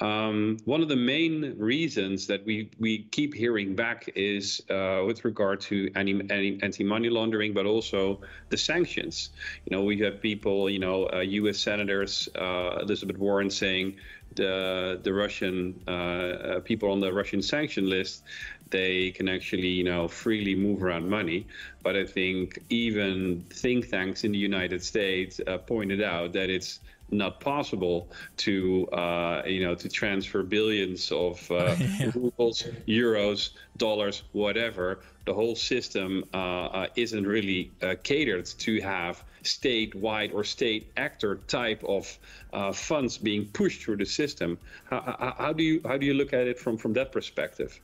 Um, 0.00 0.58
one 0.64 0.82
of 0.82 0.88
the 0.88 0.96
main 0.96 1.54
reasons 1.58 2.26
that 2.26 2.44
we 2.44 2.70
we 2.78 3.04
keep 3.12 3.34
hearing 3.34 3.74
back 3.74 4.10
is 4.16 4.60
uh, 4.70 5.02
with 5.06 5.24
regard 5.24 5.60
to 5.62 5.90
anti, 5.94 6.58
anti 6.62 6.84
money 6.84 7.08
laundering, 7.08 7.52
but 7.54 7.66
also 7.66 8.20
the 8.48 8.56
sanctions. 8.56 9.30
You 9.64 9.76
know, 9.76 9.84
we 9.84 9.98
have 10.00 10.20
people, 10.20 10.68
you 10.68 10.80
know, 10.80 11.08
U.S. 11.22 11.56
Uh, 11.56 11.58
senators 11.58 12.28
uh, 12.34 12.78
Elizabeth 12.82 13.18
Warren 13.18 13.50
saying 13.50 13.96
the 14.34 15.00
the 15.02 15.12
Russian 15.12 15.80
uh, 15.86 15.90
uh, 15.90 16.60
people 16.60 16.90
on 16.90 17.00
the 17.00 17.12
Russian 17.12 17.42
sanction 17.42 17.88
list 17.88 18.24
they 18.70 19.10
can 19.10 19.28
actually 19.28 19.68
you 19.68 19.84
know 19.84 20.08
freely 20.08 20.54
move 20.54 20.82
around 20.82 21.08
money. 21.08 21.46
But 21.82 21.96
I 21.96 22.04
think 22.04 22.62
even 22.70 23.44
think 23.50 23.90
tanks 23.90 24.24
in 24.24 24.32
the 24.32 24.38
United 24.38 24.82
States 24.82 25.40
uh, 25.46 25.58
pointed 25.58 26.02
out 26.02 26.32
that 26.32 26.50
it's 26.50 26.80
not 27.10 27.40
possible 27.40 28.08
to 28.36 28.88
uh, 28.88 29.42
you 29.46 29.64
know 29.64 29.74
to 29.74 29.88
transfer 29.88 30.42
billions 30.42 31.12
of 31.12 31.50
uh, 31.50 31.76
yeah. 31.78 32.10
rubles, 32.14 32.64
euros, 32.86 33.50
dollars, 33.76 34.22
whatever. 34.32 35.00
The 35.26 35.34
whole 35.34 35.56
system 35.56 36.24
uh, 36.34 36.36
uh 36.36 36.86
isn't 36.96 37.26
really 37.26 37.72
uh, 37.82 37.94
catered 38.02 38.46
to 38.46 38.80
have 38.80 39.24
state-wide 39.42 40.32
or 40.32 40.44
state 40.44 40.90
actor 40.96 41.36
type 41.48 41.82
of 41.84 42.18
uh, 42.52 42.72
funds 42.72 43.18
being 43.18 43.46
pushed 43.46 43.82
through 43.82 43.98
the 43.98 44.06
system. 44.06 44.58
How, 44.84 45.00
how, 45.00 45.34
how, 45.38 45.52
do 45.52 45.62
you 45.62 45.80
how 45.84 45.96
do 45.96 46.06
you 46.06 46.14
look 46.14 46.32
at 46.32 46.46
it 46.46 46.58
from 46.58 46.76
from 46.76 46.92
that 46.94 47.12
perspective? 47.12 47.80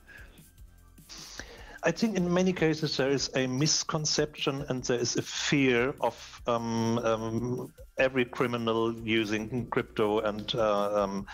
I 1.83 1.91
think 1.91 2.15
in 2.15 2.31
many 2.31 2.53
cases 2.53 2.97
there 2.97 3.09
is 3.09 3.31
a 3.35 3.47
misconception 3.47 4.65
and 4.69 4.83
there 4.83 4.99
is 4.99 5.17
a 5.17 5.21
fear 5.21 5.95
of 5.99 6.41
um, 6.45 6.99
um, 6.99 7.73
every 7.97 8.25
criminal 8.25 8.93
using 9.03 9.65
crypto 9.67 10.19
and 10.19 10.53
uh, 10.53 11.03
um, 11.03 11.25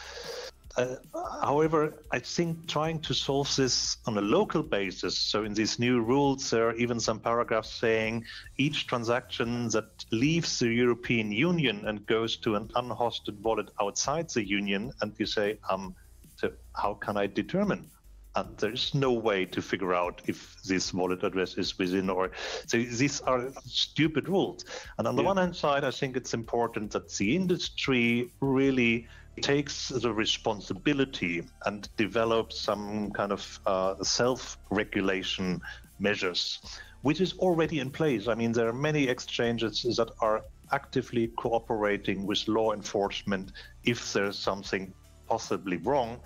uh, 0.77 0.95
however, 1.41 2.03
I 2.12 2.19
think 2.19 2.67
trying 2.67 2.99
to 3.01 3.13
solve 3.13 3.53
this 3.55 3.97
on 4.05 4.15
a 4.17 4.21
local 4.21 4.62
basis, 4.62 5.17
so 5.17 5.43
in 5.43 5.55
these 5.55 5.79
new 5.79 6.01
rules, 6.01 6.51
there 6.51 6.69
are 6.69 6.75
even 6.75 6.99
some 6.99 7.19
paragraphs 7.19 7.73
saying 7.73 8.25
each 8.57 8.86
transaction 8.86 9.69
that 9.69 10.05
leaves 10.12 10.60
the 10.60 10.67
European 10.67 11.31
Union 11.31 11.88
and 11.88 12.05
goes 12.05 12.38
to 12.38 12.55
an 12.55 12.69
unhosted 12.75 13.41
wallet 13.41 13.71
outside 13.81 14.29
the 14.29 14.47
Union, 14.47 14.91
and 15.01 15.13
you 15.17 15.25
say, 15.25 15.57
um, 15.67 15.95
so 16.36 16.51
how 16.75 16.93
can 16.93 17.17
I 17.17 17.25
determine 17.25 17.89
and 18.38 18.56
there's 18.58 18.93
no 18.93 19.12
way 19.12 19.45
to 19.45 19.62
figure 19.62 19.93
out 19.93 20.21
if 20.28 20.62
this 20.63 20.93
wallet 20.93 21.23
address 21.23 21.58
is 21.58 21.78
within 21.80 22.10
or 22.10 22.32
so 22.67 22.78
these 22.78 23.19
are 23.21 23.50
stupid 23.65 24.30
rules. 24.30 24.63
And 24.97 25.08
on 25.08 25.15
the 25.15 25.23
yeah. 25.23 25.28
one 25.34 25.38
hand 25.38 25.56
side 25.56 25.84
i 25.84 25.91
think 25.91 26.15
it's 26.15 26.34
important 26.34 26.91
that 26.91 27.10
the 27.17 27.36
industry 27.36 28.32
really 28.39 29.08
takes 29.41 29.89
the 29.89 30.12
responsibility 30.12 31.43
and 31.65 31.89
develops 31.97 32.60
some 32.60 33.12
kind 33.12 33.32
of 33.32 33.60
uh, 33.65 33.95
self-regulation 34.04 35.62
measures 36.00 36.60
which 37.04 37.21
is 37.21 37.34
already 37.34 37.80
in 37.80 37.91
place. 37.91 38.28
I 38.28 38.36
mean 38.36 38.52
there 38.52 38.67
are 38.67 38.80
many 38.91 39.08
exchanges 39.08 39.84
that 39.97 40.10
are 40.19 40.43
actively 40.71 41.28
cooperating 41.38 42.26
with 42.26 42.47
law 42.47 42.73
enforcement 42.73 43.52
if 43.84 44.13
there's 44.13 44.38
something 44.38 44.93
possibly 45.28 45.78
wrong 45.78 46.19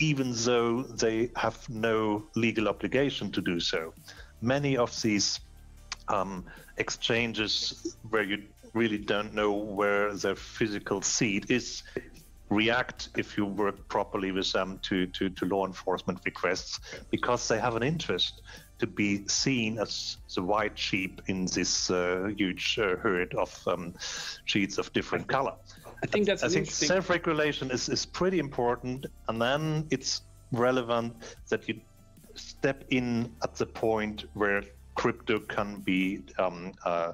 even 0.00 0.32
though 0.34 0.82
they 0.82 1.30
have 1.36 1.68
no 1.68 2.24
legal 2.34 2.68
obligation 2.68 3.30
to 3.32 3.40
do 3.40 3.60
so. 3.60 3.92
Many 4.40 4.76
of 4.76 5.00
these 5.02 5.40
um, 6.08 6.44
exchanges 6.78 7.96
where 8.08 8.22
you 8.22 8.42
really 8.72 8.98
don't 8.98 9.34
know 9.34 9.52
where 9.52 10.14
their 10.14 10.36
physical 10.36 11.02
seat 11.02 11.50
is 11.50 11.82
react 12.48 13.10
if 13.16 13.36
you 13.36 13.46
work 13.46 13.88
properly 13.88 14.32
with 14.32 14.50
them 14.52 14.78
to, 14.82 15.06
to, 15.06 15.30
to 15.30 15.44
law 15.46 15.66
enforcement 15.66 16.18
requests 16.24 16.80
because 17.10 17.46
they 17.46 17.60
have 17.60 17.76
an 17.76 17.82
interest 17.82 18.42
to 18.78 18.86
be 18.86 19.26
seen 19.28 19.78
as 19.78 20.16
the 20.34 20.42
white 20.42 20.76
sheep 20.76 21.22
in 21.26 21.46
this 21.46 21.90
uh, 21.90 22.28
huge 22.36 22.78
uh, 22.78 22.96
herd 22.96 23.32
of 23.34 23.56
um, 23.68 23.94
sheets 24.46 24.78
of 24.78 24.92
different 24.92 25.28
color. 25.28 25.54
I 26.02 26.06
think 26.06 26.26
that's. 26.26 26.42
I 26.42 26.48
think 26.48 26.70
self-regulation 26.70 27.70
is 27.70 27.88
is 27.88 28.06
pretty 28.06 28.38
important, 28.38 29.06
and 29.28 29.40
then 29.40 29.86
it's 29.90 30.22
relevant 30.52 31.14
that 31.48 31.68
you 31.68 31.80
step 32.34 32.84
in 32.90 33.32
at 33.42 33.54
the 33.56 33.66
point 33.66 34.24
where 34.34 34.62
crypto 34.94 35.38
can 35.40 35.80
be 35.80 36.22
um, 36.38 36.72
uh, 36.84 37.12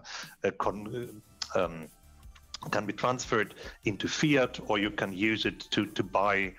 con- 0.58 1.22
um, 1.54 1.88
can 2.70 2.86
be 2.86 2.92
transferred 2.92 3.54
into 3.84 4.08
fiat, 4.08 4.58
or 4.68 4.78
you 4.78 4.90
can 4.90 5.12
use 5.12 5.46
it 5.46 5.60
to 5.70 5.86
to 5.86 6.02
buy 6.02 6.52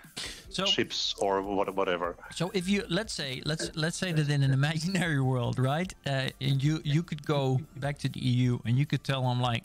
so, 0.49 0.65
chips 0.65 1.15
or 1.19 1.41
whatever. 1.41 2.15
So 2.31 2.51
if 2.53 2.67
you 2.67 2.83
let's 2.89 3.13
say 3.13 3.41
let's 3.45 3.75
let's 3.75 3.97
say 3.97 4.11
that 4.11 4.29
in 4.29 4.43
an 4.43 4.51
imaginary 4.51 5.21
world, 5.21 5.59
right? 5.59 5.93
Uh, 6.05 6.29
and 6.41 6.63
you 6.63 6.81
you 6.83 7.03
could 7.03 7.25
go 7.25 7.59
back 7.77 7.97
to 7.99 8.09
the 8.09 8.19
EU 8.19 8.59
and 8.65 8.77
you 8.77 8.85
could 8.85 9.03
tell 9.03 9.21
them 9.27 9.41
like 9.41 9.63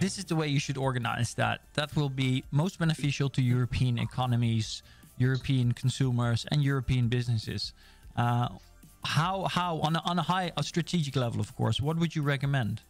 this 0.00 0.18
is 0.18 0.24
the 0.24 0.36
way 0.36 0.48
you 0.48 0.60
should 0.60 0.76
organize 0.76 1.34
that. 1.34 1.60
That 1.74 1.94
will 1.96 2.08
be 2.08 2.44
most 2.50 2.78
beneficial 2.78 3.28
to 3.30 3.42
European 3.42 3.98
economies, 3.98 4.82
European 5.18 5.72
consumers, 5.72 6.46
and 6.50 6.62
European 6.62 7.08
businesses. 7.08 7.72
Uh, 8.16 8.48
how 9.04 9.44
how 9.44 9.78
on 9.80 9.96
a, 9.96 10.02
on 10.04 10.18
a 10.18 10.22
high 10.22 10.52
a 10.56 10.62
strategic 10.62 11.16
level, 11.16 11.40
of 11.40 11.54
course, 11.56 11.80
what 11.80 11.96
would 11.96 12.14
you 12.14 12.22
recommend? 12.22 12.82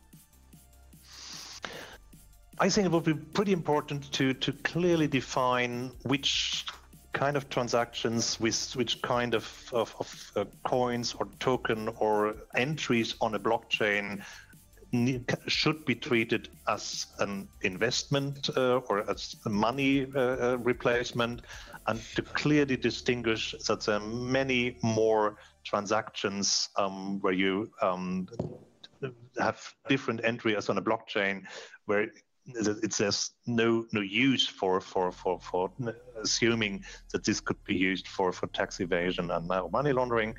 I 2.59 2.71
think 2.71 2.87
it 2.87 2.93
would 2.93 3.05
be 3.05 3.15
pretty 3.15 3.53
important 3.53 4.11
to 4.13 4.33
to 4.35 4.53
clearly 4.53 5.07
define 5.07 5.93
which 6.05 6.65
kind 7.13 7.37
of 7.37 7.49
transactions 7.49 8.39
with 8.39 8.77
which 8.77 9.01
kind 9.01 9.33
of, 9.33 9.71
of, 9.73 9.95
of 9.99 10.33
uh, 10.37 10.45
coins 10.65 11.15
or 11.19 11.27
token 11.41 11.89
or 11.99 12.37
entries 12.55 13.15
on 13.23 13.35
a 13.35 13.39
blockchain 13.39 14.23
should 15.47 15.85
be 15.85 15.95
treated 15.95 16.49
as 16.69 17.07
an 17.19 17.49
investment 17.63 18.51
uh, 18.57 18.81
or 18.89 19.09
as 19.11 19.37
a 19.47 19.51
money 19.51 20.07
uh, 20.15 20.21
uh, 20.21 20.59
replacement, 20.63 21.43
and 21.87 22.01
to 22.15 22.23
clearly 22.23 22.77
distinguish 22.77 23.55
that 23.67 23.81
there 23.83 23.97
are 23.97 24.07
many 24.07 24.77
more 24.83 25.37
transactions 25.65 26.69
um, 26.77 27.21
where 27.21 27.33
you 27.33 27.71
um, 27.83 28.29
have 29.39 29.61
different 29.89 30.21
entries 30.25 30.69
on 30.69 30.79
a 30.79 30.83
blockchain 30.83 31.43
where 31.87 32.09
it's 32.55 32.99
there's 32.99 33.33
no 33.47 33.87
no 33.93 34.01
use 34.01 34.47
for 34.47 34.81
for 34.81 35.11
for 35.11 35.41
for 35.41 35.71
assuming 36.23 36.85
that 37.13 37.25
this 37.25 37.41
could 37.41 37.63
be 37.65 37.75
used 37.75 38.07
for 38.09 38.33
for 38.33 38.47
tax 38.49 38.81
evasion 38.81 39.31
and 39.31 39.49
money 39.73 39.93
laundering. 39.93 40.35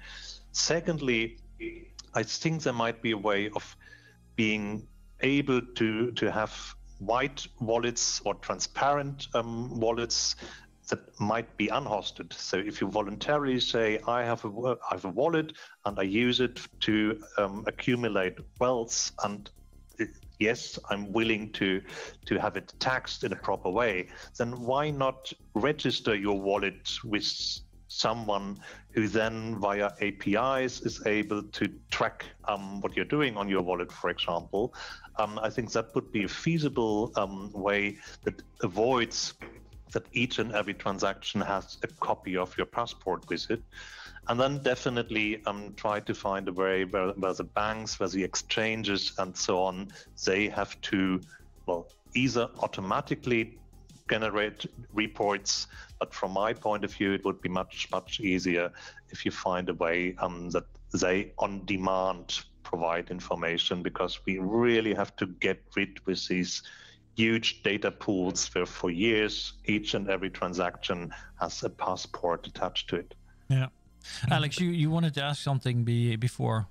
Secondly, 0.51 1.37
I 2.13 2.23
think 2.23 2.63
there 2.63 2.73
might 2.73 3.01
be 3.01 3.11
a 3.11 3.17
way 3.17 3.49
of 3.55 3.75
being 4.37 4.87
able 5.21 5.61
to 5.75 6.11
to 6.11 6.31
have 6.31 6.53
white 6.99 7.45
wallets 7.59 8.21
or 8.25 8.35
transparent 8.35 9.27
um, 9.33 9.79
wallets 9.79 10.35
that 10.89 10.99
might 11.19 11.57
be 11.57 11.67
unhosted. 11.67 12.31
So 12.31 12.57
if 12.57 12.79
you 12.79 12.87
voluntarily 12.87 13.59
say, 13.59 13.99
I 14.07 14.23
have 14.23 14.45
a, 14.45 14.77
I 14.89 14.93
have 14.93 15.03
a 15.03 15.09
wallet 15.09 15.51
and 15.85 15.99
I 15.99 16.03
use 16.03 16.39
it 16.39 16.61
to 16.81 17.21
um, 17.37 17.65
accumulate 17.67 18.37
wealth 18.59 19.11
and 19.25 19.49
yes, 20.39 20.77
I'm 20.89 21.11
willing 21.11 21.51
to 21.53 21.81
to 22.25 22.39
have 22.39 22.57
it 22.57 22.73
taxed 22.79 23.23
in 23.23 23.33
a 23.33 23.35
proper 23.35 23.69
way, 23.69 24.09
then 24.37 24.51
why 24.61 24.89
not 24.89 25.31
register 25.55 26.15
your 26.15 26.39
wallet 26.39 26.89
with 27.03 27.25
someone 27.87 28.59
who 28.91 29.07
then 29.07 29.57
via 29.59 29.91
APIs 30.01 30.81
is 30.81 31.05
able 31.05 31.43
to 31.43 31.69
track 31.91 32.25
um, 32.45 32.81
what 32.81 32.95
you're 32.95 33.05
doing 33.05 33.37
on 33.37 33.47
your 33.47 33.61
wallet, 33.61 33.91
for 33.91 34.09
example. 34.09 34.73
Um, 35.17 35.39
I 35.41 35.49
think 35.49 35.71
that 35.71 35.93
would 35.95 36.11
be 36.11 36.23
a 36.23 36.27
feasible 36.27 37.11
um, 37.15 37.51
way 37.53 37.97
that 38.23 38.41
avoids 38.61 39.33
that 39.93 40.05
each 40.11 40.39
and 40.39 40.53
every 40.53 40.73
transaction 40.73 41.39
has 41.41 41.77
a 41.83 41.87
copy 41.87 42.35
of 42.35 42.55
your 42.57 42.65
passport 42.65 43.27
with 43.29 43.49
it 43.49 43.63
and 44.29 44.39
then 44.39 44.59
definitely 44.59 45.41
um, 45.45 45.73
try 45.75 45.99
to 46.01 46.13
find 46.13 46.47
a 46.47 46.53
way 46.53 46.85
where, 46.85 47.09
where 47.11 47.33
the 47.33 47.43
banks, 47.43 47.99
where 47.99 48.09
the 48.09 48.23
exchanges, 48.23 49.13
and 49.19 49.35
so 49.35 49.61
on, 49.61 49.87
they 50.25 50.49
have 50.49 50.79
to, 50.81 51.21
well, 51.65 51.87
either 52.13 52.49
automatically 52.59 53.57
generate 54.09 54.65
reports, 54.93 55.67
but 55.99 56.13
from 56.13 56.31
my 56.31 56.53
point 56.53 56.83
of 56.83 56.93
view, 56.93 57.13
it 57.13 57.23
would 57.25 57.41
be 57.41 57.49
much 57.49 57.89
much 57.91 58.19
easier 58.19 58.71
if 59.09 59.25
you 59.25 59.31
find 59.31 59.69
a 59.69 59.73
way 59.73 60.15
um, 60.19 60.49
that 60.51 60.65
they 60.93 61.33
on 61.37 61.65
demand 61.65 62.39
provide 62.63 63.09
information 63.09 63.81
because 63.81 64.19
we 64.25 64.39
really 64.39 64.93
have 64.93 65.15
to 65.15 65.25
get 65.25 65.61
rid 65.75 66.05
with 66.05 66.27
these 66.27 66.63
huge 67.15 67.63
data 67.63 67.89
pools 67.89 68.53
where 68.53 68.65
for 68.65 68.91
years 68.91 69.53
each 69.65 69.93
and 69.93 70.09
every 70.09 70.29
transaction 70.29 71.11
has 71.39 71.63
a 71.63 71.69
passport 71.69 72.45
attached 72.45 72.89
to 72.89 72.97
it. 72.97 73.15
Yeah. 73.49 73.67
Alex, 74.29 74.59
you, 74.59 74.69
you 74.69 74.89
wanted 74.91 75.13
to 75.15 75.23
ask 75.23 75.41
something 75.41 75.83
be, 75.83 76.15
before. 76.15 76.67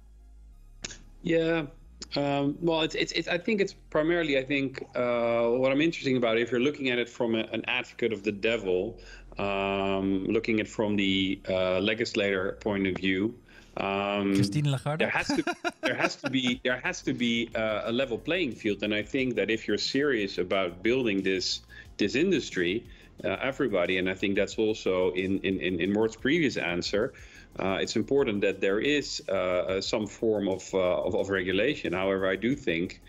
Yeah. 1.23 1.67
Um, 2.15 2.57
well, 2.61 2.83
it's, 2.83 2.95
it's, 2.95 3.13
it's, 3.13 3.29
I 3.29 3.39
think 3.39 3.61
it's 3.61 3.73
primarily, 3.73 4.39
I 4.39 4.45
think, 4.45 4.83
uh, 4.95 5.49
what 5.49 5.73
I'm 5.73 5.81
interested 5.81 6.17
about, 6.17 6.39
if 6.39 6.51
you're 6.51 6.61
looking 6.61 6.91
at 6.91 6.99
it 6.99 7.09
from 7.09 7.35
a, 7.35 7.41
an 7.53 7.65
advocate 7.67 8.13
of 8.13 8.23
the 8.23 8.33
devil, 8.33 8.99
um, 9.39 10.25
looking 10.27 10.61
at 10.61 10.69
from 10.69 10.97
the 10.97 11.41
uh, 11.49 11.81
legislator 11.81 12.53
point 12.61 12.87
of 12.87 12.97
view, 12.97 13.35
um, 13.79 14.35
Christine 14.35 14.71
Lagarde. 14.71 15.01
There 15.01 15.11
has 15.11 15.27
to, 15.27 15.45
there 15.83 15.95
has 15.95 16.17
to 16.17 16.31
be, 16.31 16.61
there 16.65 16.81
has 16.81 17.03
to 17.03 17.13
be 17.13 17.51
uh, 17.55 17.83
a 17.85 17.93
level 17.93 18.17
playing 18.17 18.53
field, 18.53 18.83
and 18.83 18.95
I 18.95 19.03
think 19.03 19.35
that 19.35 19.51
if 19.51 19.69
you're 19.69 19.77
serious 19.77 20.39
about 20.39 20.83
building 20.83 21.23
this, 21.23 21.61
this 21.99 22.15
industry, 22.15 22.87
uh, 23.25 23.37
everybody. 23.41 23.99
And 23.99 24.09
I 24.09 24.15
think 24.15 24.37
that's 24.37 24.57
also 24.57 25.11
in 25.13 25.39
in 25.41 25.61
in, 25.61 25.81
in 25.81 25.93
Mort's 25.93 26.17
previous 26.17 26.57
answer. 26.57 27.13
Uh, 27.59 27.79
it's 27.81 27.97
important 27.97 28.43
that 28.43 28.61
there 28.61 28.79
is 28.79 29.23
uh, 29.29 29.33
uh 29.33 29.81
some 29.81 30.07
form 30.07 30.49
of, 30.49 30.63
uh, 30.75 30.79
of, 30.79 31.15
of 31.15 31.31
regulation. 31.31 31.93
However, 31.93 32.29
I 32.29 32.37
do 32.37 32.55
think 32.55 33.01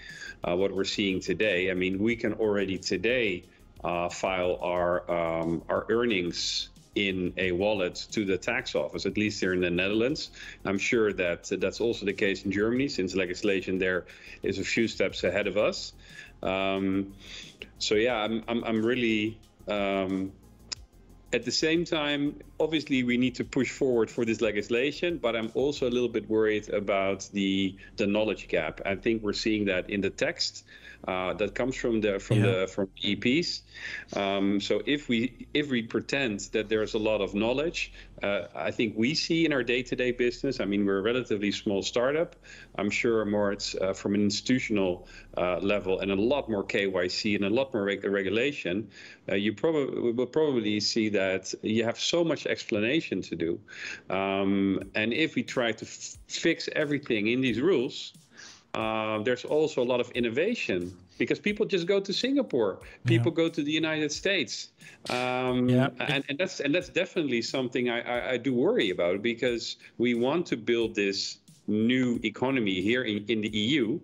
uh, 0.44 0.56
what 0.56 0.74
we're 0.74 0.86
seeing 0.86 1.20
today. 1.20 1.70
I 1.70 1.74
mean, 1.74 2.00
we 2.00 2.16
can 2.16 2.34
already 2.34 2.78
today 2.78 3.44
file 4.12 4.58
our 4.62 5.10
um, 5.12 5.64
our 5.70 5.86
earnings 5.90 6.70
in 6.98 7.32
a 7.38 7.52
wallet 7.52 8.08
to 8.12 8.26
the 8.26 8.38
tax 8.38 8.74
office, 8.74 9.06
at 9.06 9.18
least 9.18 9.40
here 9.40 9.54
in 9.54 9.62
the 9.62 9.70
Netherlands. 9.70 10.32
I'm 10.66 10.80
sure 10.80 11.14
that 11.14 11.50
that's 11.60 11.80
also 11.80 12.06
the 12.06 12.14
case 12.14 12.44
in 12.44 12.52
Germany, 12.52 12.88
since 12.88 13.16
legislation 13.16 13.78
there 13.78 14.06
is 14.42 14.58
a 14.58 14.64
few 14.64 14.88
steps 14.88 15.24
ahead 15.24 15.46
of 15.46 15.58
us. 15.58 15.94
Um, 16.42 17.14
so 17.78 17.96
yeah, 17.96 18.16
I'm, 18.16 18.44
I'm, 18.48 18.64
I'm 18.64 18.86
really 18.86 19.38
um, 19.68 20.32
at 21.34 21.44
the 21.44 21.52
same 21.52 21.84
time, 21.84 22.40
obviously, 22.60 23.04
we 23.04 23.18
need 23.18 23.36
to 23.36 23.44
push 23.44 23.70
forward 23.70 24.10
for 24.10 24.24
this 24.24 24.40
legislation, 24.40 25.18
but 25.18 25.36
I'm 25.36 25.52
also 25.56 25.88
a 25.88 25.92
little 25.92 26.10
bit 26.10 26.30
worried 26.30 26.70
about 26.70 27.28
the 27.34 27.76
the 27.98 28.08
knowledge 28.08 28.48
gap. 28.48 28.82
I 28.86 28.96
think 28.96 29.24
we're 29.24 29.34
seeing 29.34 29.66
that 29.66 29.90
in 29.90 30.02
the 30.02 30.10
text 30.10 30.66
uh, 31.08 31.34
that 31.34 31.56
comes 31.56 31.76
from 31.76 32.02
the 32.02 32.20
from 32.20 32.38
yeah. 32.38 32.46
the 32.46 32.68
from 32.68 32.88
EPs. 33.04 33.62
Um, 34.16 34.60
so 34.60 34.82
if 34.86 35.10
we 35.10 35.48
if 35.54 35.70
we 35.70 35.82
pretend 35.82 36.40
that 36.52 36.70
there's 36.70 36.94
a 36.94 36.98
lot 36.98 37.22
of 37.22 37.34
knowledge, 37.34 37.94
uh, 38.24 38.48
I 38.56 38.72
think 38.72 38.96
we 38.98 39.14
see 39.14 39.46
in 39.46 39.54
our 39.54 39.64
day-to-day 39.64 40.12
business. 40.12 40.60
I 40.60 40.66
mean, 40.66 40.86
we're 40.86 41.00
a 41.00 41.02
relatively 41.02 41.52
small 41.52 41.82
startup. 41.84 42.36
I'm 42.78 42.90
sure 42.90 43.24
Moritz 43.26 43.76
uh, 43.76 43.94
from 43.94 44.16
an 44.16 44.22
institutional 44.22 45.08
uh, 45.38 45.60
level 45.60 46.00
and 46.00 46.12
a 46.12 46.16
lot 46.16 46.50
more 46.50 46.64
KYC 46.64 47.36
and 47.36 47.46
a 47.46 47.50
lot 47.50 47.74
more 47.74 47.84
reg- 47.84 48.06
regulation. 48.06 48.90
Uh, 49.30 49.36
you 49.36 49.54
probably 49.54 50.12
will 50.12 50.26
probably 50.26 50.80
see 50.80 51.10
that 51.10 51.54
you 51.62 51.84
have 51.84 52.00
so 52.00 52.24
much 52.24 52.48
explanation 52.48 53.22
to 53.22 53.36
do, 53.36 53.60
um, 54.10 54.82
and 54.96 55.14
if 55.14 55.36
we 55.36 55.44
try 55.44 55.72
to 55.72 55.86
f- 55.86 56.18
fix 56.28 56.70
everything 56.76 57.28
in 57.28 57.42
these 57.42 57.62
rules 57.62 58.14
uh, 58.74 59.20
there's 59.24 59.46
also 59.46 59.82
a 59.82 59.88
lot 59.88 60.00
of 60.00 60.10
innovation 60.12 60.96
because 61.18 61.40
people 61.40 61.66
just 61.66 61.88
go 61.88 62.00
to 62.00 62.14
Singapore, 62.14 62.80
people 63.06 63.32
yeah. 63.32 63.44
go 63.44 63.50
to 63.50 63.64
the 63.64 63.72
United 63.72 64.12
States, 64.12 64.70
um, 65.10 65.68
yeah. 65.68 65.90
and, 66.00 66.24
and 66.30 66.38
that's 66.38 66.60
and 66.60 66.76
that's 66.76 66.90
definitely 66.90 67.42
something 67.42 67.90
I, 67.90 68.02
I, 68.02 68.32
I, 68.32 68.38
do 68.38 68.54
worry 68.54 68.92
about 68.92 69.22
because 69.22 69.78
we 69.98 70.14
want 70.14 70.46
to 70.48 70.58
build 70.58 70.96
this 70.96 71.38
new 71.68 72.20
economy 72.24 72.82
here 72.82 73.04
in, 73.04 73.26
in 73.28 73.42
the 73.42 73.50
EU. 73.50 74.00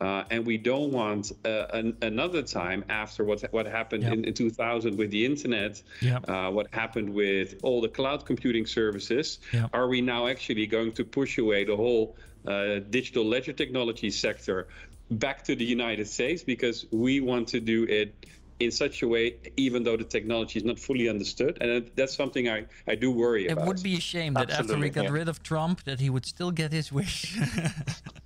Uh, 0.00 0.24
and 0.32 0.44
we 0.44 0.58
don't 0.58 0.90
want 0.90 1.30
uh, 1.44 1.66
an, 1.72 1.96
another 2.02 2.42
time 2.42 2.84
after 2.88 3.22
what 3.22 3.40
what 3.52 3.66
happened 3.66 4.02
yep. 4.02 4.14
in, 4.14 4.24
in, 4.24 4.34
2000 4.34 4.98
with 4.98 5.12
the 5.12 5.24
internet, 5.24 5.80
yep. 6.00 6.28
uh, 6.28 6.50
what 6.50 6.66
happened 6.72 7.08
with 7.08 7.54
all 7.62 7.80
the 7.80 7.88
cloud 7.88 8.26
computing 8.26 8.66
services. 8.66 9.38
Yep. 9.52 9.70
Are 9.72 9.86
we 9.86 10.00
now 10.00 10.26
actually 10.26 10.66
going 10.66 10.90
to 10.94 11.04
push 11.04 11.38
away 11.38 11.64
the 11.64 11.76
whole 11.76 12.16
uh, 12.46 12.80
digital 12.90 13.24
ledger 13.24 13.52
technology 13.52 14.10
sector 14.10 14.68
back 15.10 15.44
to 15.44 15.54
the 15.54 15.64
United 15.64 16.08
States 16.08 16.42
because 16.42 16.86
we 16.90 17.20
want 17.20 17.48
to 17.48 17.60
do 17.60 17.84
it 17.84 18.14
in 18.60 18.70
such 18.70 19.02
a 19.02 19.08
way, 19.08 19.36
even 19.56 19.82
though 19.82 19.96
the 19.96 20.04
technology 20.04 20.58
is 20.58 20.64
not 20.64 20.78
fully 20.78 21.08
understood. 21.08 21.58
And 21.60 21.90
that's 21.96 22.14
something 22.14 22.48
I, 22.48 22.66
I 22.86 22.94
do 22.94 23.10
worry 23.10 23.46
it 23.46 23.52
about. 23.52 23.64
It 23.64 23.68
would 23.68 23.82
be 23.82 23.96
a 23.96 24.00
shame 24.00 24.34
that 24.34 24.50
after 24.50 24.76
we 24.78 24.88
got 24.88 25.04
yeah. 25.04 25.10
rid 25.10 25.28
of 25.28 25.42
Trump, 25.42 25.84
that 25.84 26.00
he 26.00 26.10
would 26.10 26.26
still 26.26 26.50
get 26.50 26.72
his 26.72 26.92
wish. 26.92 27.38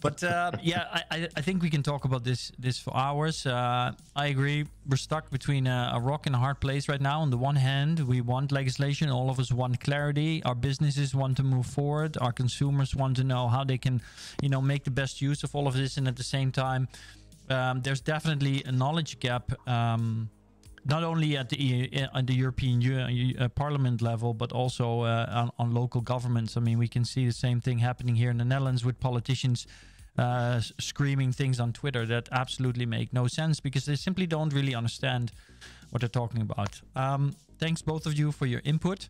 but 0.00 0.22
uh, 0.22 0.52
yeah, 0.62 1.02
I, 1.10 1.28
I 1.36 1.40
think 1.40 1.62
we 1.62 1.70
can 1.70 1.82
talk 1.82 2.04
about 2.04 2.24
this 2.24 2.52
this 2.58 2.78
for 2.78 2.96
hours. 2.96 3.46
Uh, 3.46 3.92
I 4.16 4.26
agree. 4.26 4.66
We're 4.88 4.96
stuck 4.96 5.30
between 5.30 5.66
a, 5.66 5.92
a, 5.94 6.00
rock 6.00 6.26
and 6.26 6.34
a 6.34 6.38
hard 6.38 6.60
place 6.60 6.88
right 6.88 7.00
now. 7.00 7.20
On 7.20 7.30
the 7.30 7.36
one 7.36 7.56
hand, 7.56 8.00
we 8.00 8.20
want 8.20 8.52
legislation. 8.52 9.10
All 9.10 9.30
of 9.30 9.38
us 9.38 9.52
want 9.52 9.80
clarity. 9.80 10.42
Our 10.44 10.54
businesses 10.54 11.14
want 11.14 11.36
to 11.36 11.42
move 11.42 11.66
forward. 11.66 12.16
Our 12.20 12.32
consumers 12.32 12.94
want 12.94 13.16
to 13.16 13.24
know 13.24 13.48
how 13.48 13.64
they 13.64 13.78
can, 13.78 14.00
you 14.42 14.48
know, 14.48 14.62
make 14.62 14.84
the 14.84 14.90
best 14.90 15.20
use 15.20 15.42
of 15.44 15.54
all 15.54 15.66
of 15.66 15.74
this. 15.74 15.96
And 15.96 16.08
at 16.08 16.16
the 16.16 16.24
same 16.24 16.52
time, 16.52 16.88
um, 17.50 17.82
there's 17.82 18.00
definitely 18.00 18.62
a 18.64 18.72
knowledge 18.72 19.20
gap. 19.20 19.52
Um, 19.68 20.30
not 20.84 21.04
only 21.04 21.36
at 21.36 21.48
the 21.48 22.08
at 22.14 22.26
the 22.26 22.34
European 22.34 22.82
uh, 23.38 23.48
Parliament 23.48 24.02
level, 24.02 24.34
but 24.34 24.52
also 24.52 25.02
uh, 25.02 25.26
on, 25.30 25.50
on, 25.58 25.74
local 25.74 26.00
governments. 26.00 26.56
I 26.56 26.60
mean, 26.60 26.78
we 26.78 26.88
can 26.88 27.04
see 27.04 27.26
the 27.26 27.32
same 27.32 27.60
thing 27.60 27.78
happening 27.78 28.16
here 28.16 28.30
in 28.30 28.38
the 28.38 28.44
Netherlands 28.44 28.84
with 28.84 29.00
politicians 29.00 29.66
uh, 30.18 30.60
screaming 30.80 31.32
things 31.32 31.60
on 31.60 31.72
Twitter 31.72 32.04
that 32.06 32.28
absolutely 32.32 32.86
make 32.86 33.12
no 33.12 33.26
sense 33.28 33.60
because 33.60 33.84
they 33.86 33.96
simply 33.96 34.26
don't 34.26 34.52
really 34.52 34.74
understand 34.74 35.32
what 35.90 36.00
they're 36.00 36.08
talking 36.08 36.42
about. 36.42 36.80
Um, 36.96 37.34
thanks 37.58 37.82
both 37.82 38.06
of 38.06 38.18
you 38.18 38.32
for 38.32 38.46
your 38.46 38.60
input. 38.64 39.08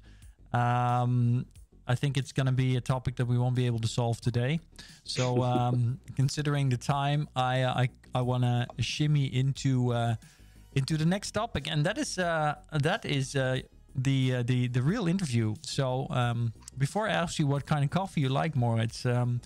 Um, 0.53 1.47
I 1.87 1.95
think 1.95 2.19
it's 2.19 2.33
going 2.33 2.47
to 2.47 2.53
be 2.53 2.77
a 2.77 2.81
topic 2.81 3.17
that 3.17 3.27
we 3.27 3.39
won't 3.39 3.55
be 3.55 3.65
able 3.65 3.79
to 3.79 3.89
solve 3.89 4.21
today. 4.21 4.61
So, 5.05 5.43
um, 5.43 5.99
considering 6.17 6.69
the 6.69 6.77
time, 6.77 7.29
I 7.35 7.65
I, 7.65 7.89
I 8.15 8.21
want 8.21 8.45
to 8.45 8.67
shimmy 8.79 9.25
into 9.35 9.95
uh, 9.95 10.17
into 10.79 10.97
the 10.97 11.05
next 11.05 11.33
topic, 11.33 11.69
and 11.71 11.85
that 11.85 11.99
is 11.99 12.19
uh, 12.19 12.55
that 12.73 13.05
is 13.05 13.35
uh, 13.35 13.61
the 13.95 14.37
uh, 14.37 14.43
the 14.43 14.69
the 14.69 14.83
real 14.83 15.09
interview. 15.09 15.55
So 15.63 16.07
um, 16.11 16.53
before 16.79 17.09
I 17.09 17.13
ask 17.13 17.39
you 17.39 17.47
what 17.47 17.67
kind 17.67 17.85
of 17.85 17.91
coffee 17.91 18.21
you 18.21 18.29
like 18.29 18.55
more, 18.57 18.81
it's 18.81 19.05
um, 19.05 19.41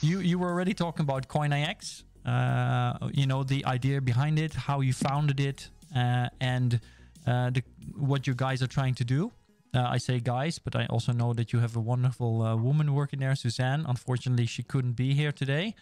you 0.00 0.20
you 0.20 0.38
were 0.38 0.50
already 0.50 0.74
talking 0.74 1.04
about 1.08 1.28
CoinIX. 1.28 2.04
Uh, 2.24 3.08
you 3.12 3.26
know 3.26 3.42
the 3.44 3.64
idea 3.66 4.00
behind 4.00 4.38
it, 4.38 4.54
how 4.54 4.80
you 4.80 4.92
founded 4.92 5.40
it, 5.40 5.70
uh, 5.96 6.28
and 6.40 6.80
uh, 7.26 7.50
the, 7.50 7.62
what 7.96 8.26
you 8.26 8.34
guys 8.34 8.62
are 8.62 8.72
trying 8.78 8.94
to 8.94 9.04
do. 9.04 9.32
I 9.74 9.98
say 9.98 10.18
guys, 10.18 10.58
but 10.58 10.74
I 10.74 10.86
also 10.86 11.12
know 11.12 11.32
that 11.34 11.52
you 11.52 11.60
have 11.60 11.76
a 11.76 11.80
wonderful 11.80 12.58
woman 12.58 12.94
working 12.94 13.20
there, 13.20 13.36
Suzanne. 13.36 13.84
Unfortunately, 13.86 14.46
she 14.46 14.64
couldn't 14.64 14.96
be 14.96 15.14
here 15.14 15.30
today. 15.30 15.74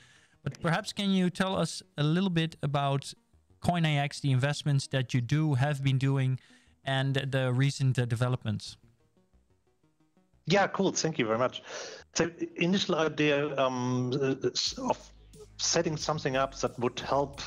But 0.47 0.61
perhaps 0.61 0.93
can 0.93 1.11
you 1.11 1.31
tell 1.31 1.57
us 1.57 1.83
a 1.97 2.03
little 2.03 2.31
bit 2.31 2.57
about 2.63 3.15
CoinIX, 3.67 4.21
the 4.21 4.31
investments 4.31 4.87
that 4.89 5.13
you 5.13 5.21
do 5.21 5.55
have 5.55 5.83
been 5.83 5.99
doing, 5.99 6.39
and 6.85 7.17
the 7.17 7.53
recent 7.53 7.99
uh, 7.99 8.05
developments. 8.05 8.77
Yeah, 10.47 10.69
cool. 10.69 10.93
Thank 10.93 11.19
you 11.19 11.27
very 11.27 11.39
much. 11.39 11.63
So, 12.15 12.31
initial 12.57 12.95
idea 12.95 13.57
um, 13.59 14.13
of 14.79 15.13
setting 15.59 15.97
something 15.97 16.37
up 16.37 16.55
that 16.61 16.79
would 16.79 17.01
help 17.01 17.41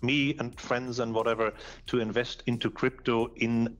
me 0.00 0.34
and 0.38 0.58
friends 0.58 0.98
and 1.00 1.14
whatever 1.14 1.52
to 1.88 2.00
invest 2.00 2.42
into 2.46 2.70
crypto 2.70 3.30
in 3.36 3.76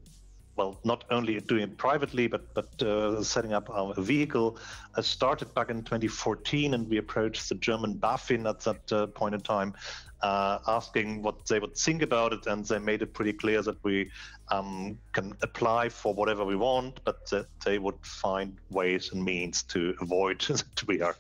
well, 0.56 0.78
not 0.84 1.04
only 1.10 1.40
doing 1.40 1.62
it 1.62 1.78
privately, 1.78 2.26
but 2.26 2.52
but 2.54 2.82
uh, 2.82 3.22
setting 3.22 3.52
up 3.52 3.70
our 3.70 3.94
vehicle. 3.94 4.58
I 4.96 5.00
started 5.00 5.54
back 5.54 5.70
in 5.70 5.82
2014, 5.82 6.74
and 6.74 6.88
we 6.88 6.98
approached 6.98 7.48
the 7.48 7.54
German 7.54 7.94
BaFin 7.94 8.48
at 8.48 8.60
that 8.60 8.92
uh, 8.92 9.06
point 9.06 9.34
in 9.34 9.40
time, 9.40 9.74
uh, 10.20 10.58
asking 10.68 11.22
what 11.22 11.46
they 11.46 11.58
would 11.58 11.76
think 11.76 12.02
about 12.02 12.32
it, 12.32 12.46
and 12.46 12.64
they 12.66 12.78
made 12.78 13.02
it 13.02 13.14
pretty 13.14 13.32
clear 13.32 13.62
that 13.62 13.82
we 13.82 14.10
um, 14.48 14.98
can 15.12 15.32
apply 15.42 15.88
for 15.88 16.12
whatever 16.12 16.44
we 16.44 16.56
want, 16.56 17.00
but 17.04 17.28
that 17.30 17.46
they 17.64 17.78
would 17.78 18.04
find 18.04 18.58
ways 18.70 19.10
and 19.12 19.24
means 19.24 19.62
to 19.64 19.94
avoid 20.00 20.40
that 20.48 20.86
we 20.86 21.00
are 21.00 21.16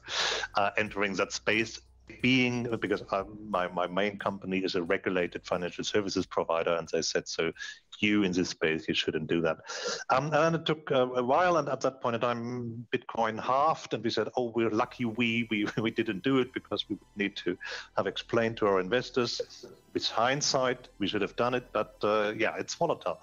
uh, 0.56 0.70
entering 0.76 1.14
that 1.14 1.32
space 1.32 1.80
being 2.20 2.68
because 2.80 3.02
my, 3.48 3.68
my 3.68 3.86
main 3.86 4.18
company 4.18 4.58
is 4.58 4.74
a 4.74 4.82
regulated 4.82 5.44
financial 5.44 5.84
services 5.84 6.26
provider 6.26 6.74
and 6.74 6.88
they 6.88 7.02
said 7.02 7.28
so 7.28 7.52
you 8.02 8.24
in 8.24 8.32
this 8.32 8.50
space, 8.50 8.86
you 8.88 8.94
shouldn't 8.94 9.28
do 9.28 9.40
that. 9.40 9.58
Um, 10.10 10.30
and 10.32 10.56
it 10.56 10.66
took 10.66 10.90
uh, 10.90 11.08
a 11.12 11.22
while, 11.22 11.56
and 11.56 11.68
at 11.68 11.80
that 11.82 12.00
point 12.00 12.16
in 12.16 12.20
time, 12.20 12.86
Bitcoin 12.92 13.40
halved, 13.40 13.94
and 13.94 14.02
we 14.02 14.10
said, 14.10 14.28
"Oh, 14.36 14.52
we're 14.54 14.70
lucky 14.70 15.04
we 15.04 15.46
we 15.50 15.66
we 15.80 15.90
didn't 15.90 16.22
do 16.22 16.38
it 16.38 16.52
because 16.52 16.88
we 16.88 16.96
would 16.96 17.16
need 17.16 17.36
to 17.36 17.56
have 17.96 18.06
explained 18.06 18.56
to 18.58 18.66
our 18.66 18.80
investors." 18.80 19.40
With 19.94 20.06
hindsight, 20.06 20.88
we 20.98 21.06
should 21.06 21.20
have 21.20 21.36
done 21.36 21.54
it, 21.54 21.66
but 21.72 21.96
uh, 22.02 22.32
yeah, 22.36 22.54
it's 22.58 22.74
volatile. 22.74 23.20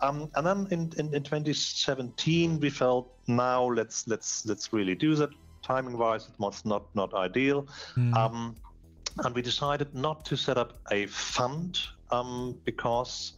Um, 0.00 0.30
and 0.34 0.46
then 0.46 0.66
in, 0.70 0.92
in, 0.98 1.14
in 1.14 1.22
2017, 1.22 2.60
we 2.60 2.68
felt 2.68 3.10
now 3.26 3.64
let's 3.64 4.06
let's 4.06 4.44
let's 4.46 4.72
really 4.72 4.94
do 4.94 5.14
that. 5.14 5.30
Timing 5.62 5.98
wise, 5.98 6.26
it 6.28 6.38
was 6.38 6.64
not 6.64 6.94
not 6.94 7.14
ideal. 7.14 7.68
Mm. 7.96 8.14
Um, 8.16 8.56
and 9.24 9.34
we 9.34 9.42
decided 9.42 9.94
not 9.94 10.24
to 10.26 10.36
set 10.36 10.56
up 10.56 10.78
a 10.90 11.06
fund 11.06 11.80
um, 12.10 12.58
because 12.64 13.34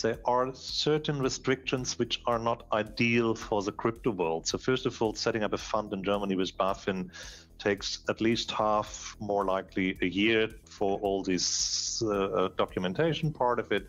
there 0.00 0.18
are 0.24 0.54
certain 0.54 1.20
restrictions 1.20 1.98
which 1.98 2.22
are 2.26 2.38
not 2.38 2.66
ideal 2.72 3.34
for 3.34 3.62
the 3.62 3.72
crypto 3.72 4.10
world. 4.10 4.46
So 4.46 4.58
first 4.58 4.86
of 4.86 5.00
all, 5.02 5.14
setting 5.14 5.42
up 5.42 5.52
a 5.52 5.58
fund 5.58 5.92
in 5.92 6.02
Germany 6.02 6.34
with 6.34 6.56
BaFin 6.56 7.10
takes 7.58 8.00
at 8.08 8.20
least 8.20 8.50
half, 8.50 9.16
more 9.20 9.44
likely 9.44 9.96
a 10.00 10.06
year 10.06 10.48
for 10.64 10.98
all 11.00 11.22
this 11.22 12.02
uh, 12.02 12.08
uh, 12.08 12.48
documentation 12.56 13.32
part 13.32 13.58
of 13.58 13.70
it. 13.70 13.86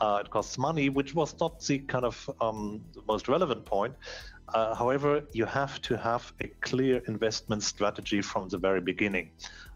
Uh, 0.00 0.22
it 0.24 0.30
costs 0.30 0.58
money, 0.58 0.88
which 0.88 1.14
was 1.14 1.38
not 1.38 1.60
the 1.64 1.78
kind 1.78 2.04
of 2.04 2.28
um, 2.40 2.80
most 3.06 3.28
relevant 3.28 3.64
point. 3.64 3.94
Uh, 4.48 4.74
however, 4.74 5.22
you 5.32 5.44
have 5.44 5.80
to 5.82 5.96
have 5.96 6.32
a 6.40 6.48
clear 6.60 7.02
investment 7.06 7.62
strategy 7.62 8.20
from 8.20 8.48
the 8.48 8.58
very 8.58 8.80
beginning. 8.80 9.30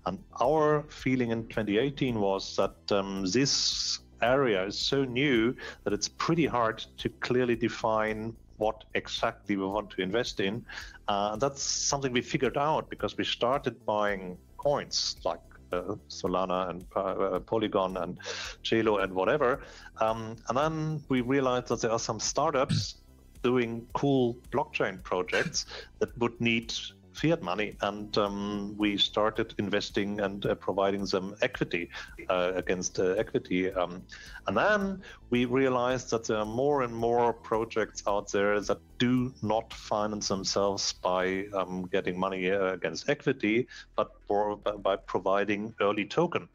And 0.06 0.18
our 0.40 0.84
feeling 0.88 1.30
in 1.30 1.46
2018 1.48 2.20
was 2.20 2.56
that 2.56 2.76
um, 2.92 3.24
this 3.26 4.00
area 4.22 4.64
is 4.64 4.78
so 4.78 5.04
new 5.04 5.54
that 5.84 5.92
it's 5.92 6.08
pretty 6.08 6.46
hard 6.46 6.84
to 6.98 7.08
clearly 7.08 7.56
define 7.56 8.34
what 8.56 8.84
exactly 8.94 9.56
we 9.56 9.64
want 9.64 9.90
to 9.90 10.02
invest 10.02 10.40
in. 10.40 10.64
Uh, 11.06 11.36
that's 11.36 11.62
something 11.62 12.12
we 12.12 12.20
figured 12.20 12.56
out 12.56 12.90
because 12.90 13.16
we 13.16 13.24
started 13.24 13.84
buying 13.86 14.36
coins 14.56 15.16
like 15.24 15.40
uh, 15.72 15.94
Solana 16.08 16.70
and 16.70 16.84
uh, 16.96 17.38
Polygon 17.40 17.96
and 17.98 18.18
Celo 18.64 19.02
and 19.02 19.12
whatever. 19.12 19.60
Um, 20.00 20.36
and 20.48 20.58
then 20.58 21.02
we 21.08 21.20
realized 21.20 21.68
that 21.68 21.80
there 21.80 21.92
are 21.92 21.98
some 21.98 22.18
startups 22.18 22.96
doing 23.42 23.86
cool 23.92 24.36
blockchain 24.50 25.02
projects 25.02 25.66
that 25.98 26.16
would 26.18 26.40
need 26.40 26.72
fiat 27.18 27.42
money, 27.42 27.76
and 27.80 28.16
um, 28.16 28.74
we 28.78 28.96
started 28.96 29.54
investing 29.58 30.20
and 30.20 30.46
uh, 30.46 30.54
providing 30.54 31.04
them 31.06 31.34
equity 31.42 31.90
uh, 32.30 32.52
against 32.54 32.98
uh, 33.00 33.14
equity. 33.18 33.72
Um, 33.72 34.02
and 34.46 34.56
then 34.56 35.02
we 35.30 35.44
realized 35.44 36.10
that 36.10 36.24
there 36.24 36.38
are 36.38 36.46
more 36.46 36.82
and 36.82 36.94
more 36.94 37.32
projects 37.32 38.04
out 38.06 38.30
there 38.30 38.60
that 38.60 38.78
do 38.98 39.32
not 39.42 39.72
finance 39.72 40.28
themselves 40.28 40.92
by 40.92 41.46
um, 41.54 41.88
getting 41.90 42.18
money 42.18 42.50
uh, 42.50 42.72
against 42.74 43.08
equity, 43.08 43.66
but 43.96 44.12
for, 44.26 44.56
by 44.56 44.96
providing 44.96 45.74
early 45.80 46.04
token. 46.04 46.48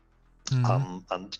Mm-hmm. 0.51 0.97
and 1.11 1.38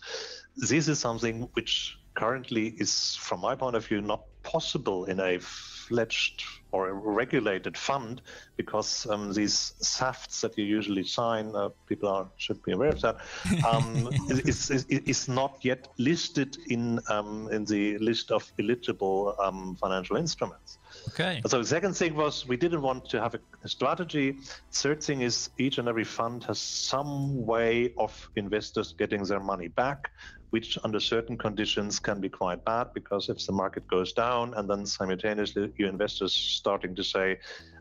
this 0.56 0.88
is 0.88 0.98
something 0.98 1.42
which 1.52 1.98
currently 2.14 2.74
is, 2.78 3.16
from 3.16 3.40
my 3.40 3.54
point 3.54 3.76
of 3.76 3.86
view, 3.86 4.00
not 4.00 4.22
possible 4.42 5.06
in 5.06 5.20
a 5.20 5.38
fledged 5.40 6.44
or 6.72 6.88
a 6.88 6.92
regulated 6.92 7.76
fund 7.76 8.20
because 8.56 9.06
um, 9.06 9.32
these 9.32 9.74
SAFTs 9.80 10.40
that 10.40 10.56
you 10.58 10.64
usually 10.64 11.04
sign, 11.04 11.54
uh, 11.54 11.68
people 11.86 12.08
are, 12.08 12.26
should 12.36 12.62
be 12.62 12.72
aware 12.72 12.88
of 12.88 13.00
that, 13.00 13.16
um, 13.68 14.08
is, 14.28 14.70
is, 14.70 14.84
is, 14.86 15.28
not 15.28 15.58
yet 15.62 15.88
listed 15.98 16.56
in 16.68 16.98
um, 17.08 17.48
in 17.52 17.64
the 17.64 17.98
list 17.98 18.30
of 18.30 18.50
eligible 18.58 19.36
um, 19.40 19.76
financial 19.80 20.16
instruments. 20.16 20.78
Okay. 21.08 21.40
So 21.46 21.58
the 21.58 21.66
second 21.66 21.94
thing 21.94 22.14
was 22.14 22.46
we 22.46 22.56
didn't 22.56 22.82
want 22.82 23.08
to 23.10 23.20
have 23.20 23.34
a, 23.34 23.40
a 23.62 23.68
strategy. 23.68 24.36
Third 24.72 25.02
thing 25.02 25.20
is 25.20 25.50
each 25.58 25.78
and 25.78 25.88
every 25.88 26.04
fund 26.04 26.44
has 26.44 26.58
some 26.58 27.44
way 27.46 27.92
of 27.98 28.12
investors 28.36 28.94
getting 28.96 29.22
their 29.24 29.40
money 29.40 29.68
back 29.68 30.10
which 30.54 30.78
under 30.84 31.00
certain 31.00 31.36
conditions 31.36 31.98
can 31.98 32.20
be 32.20 32.28
quite 32.28 32.64
bad 32.64 32.86
because 32.94 33.28
if 33.28 33.44
the 33.44 33.50
market 33.50 33.84
goes 33.88 34.12
down 34.12 34.54
and 34.54 34.70
then 34.70 34.86
simultaneously 34.86 35.72
your 35.78 35.88
investors 35.88 36.32
starting 36.32 36.94
to 36.94 37.02
say, 37.02 37.40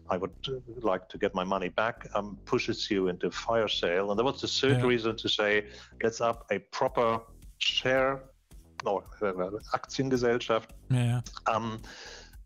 I 0.09 0.17
would 0.17 0.34
like 0.82 1.07
to 1.09 1.19
get 1.19 1.36
my 1.36 1.43
money 1.43 1.69
back, 1.69 2.07
um, 2.15 2.36
pushes 2.45 2.89
you 2.89 3.09
into 3.09 3.30
fire 3.30 3.67
sale. 3.67 4.09
And 4.09 4.17
there 4.17 4.26
was 4.26 4.43
a 4.43 4.47
certain 4.47 4.80
yeah. 4.80 4.93
reason 4.93 5.15
to 5.17 5.30
say, 5.30 5.67
let's 6.01 6.19
up 6.19 6.47
a 6.49 6.57
proper 6.78 7.19
share 7.59 8.24
or 8.86 9.03
uh, 9.21 9.78
Aktiengesellschaft, 9.78 10.69
yeah. 10.89 11.21
um, 11.45 11.80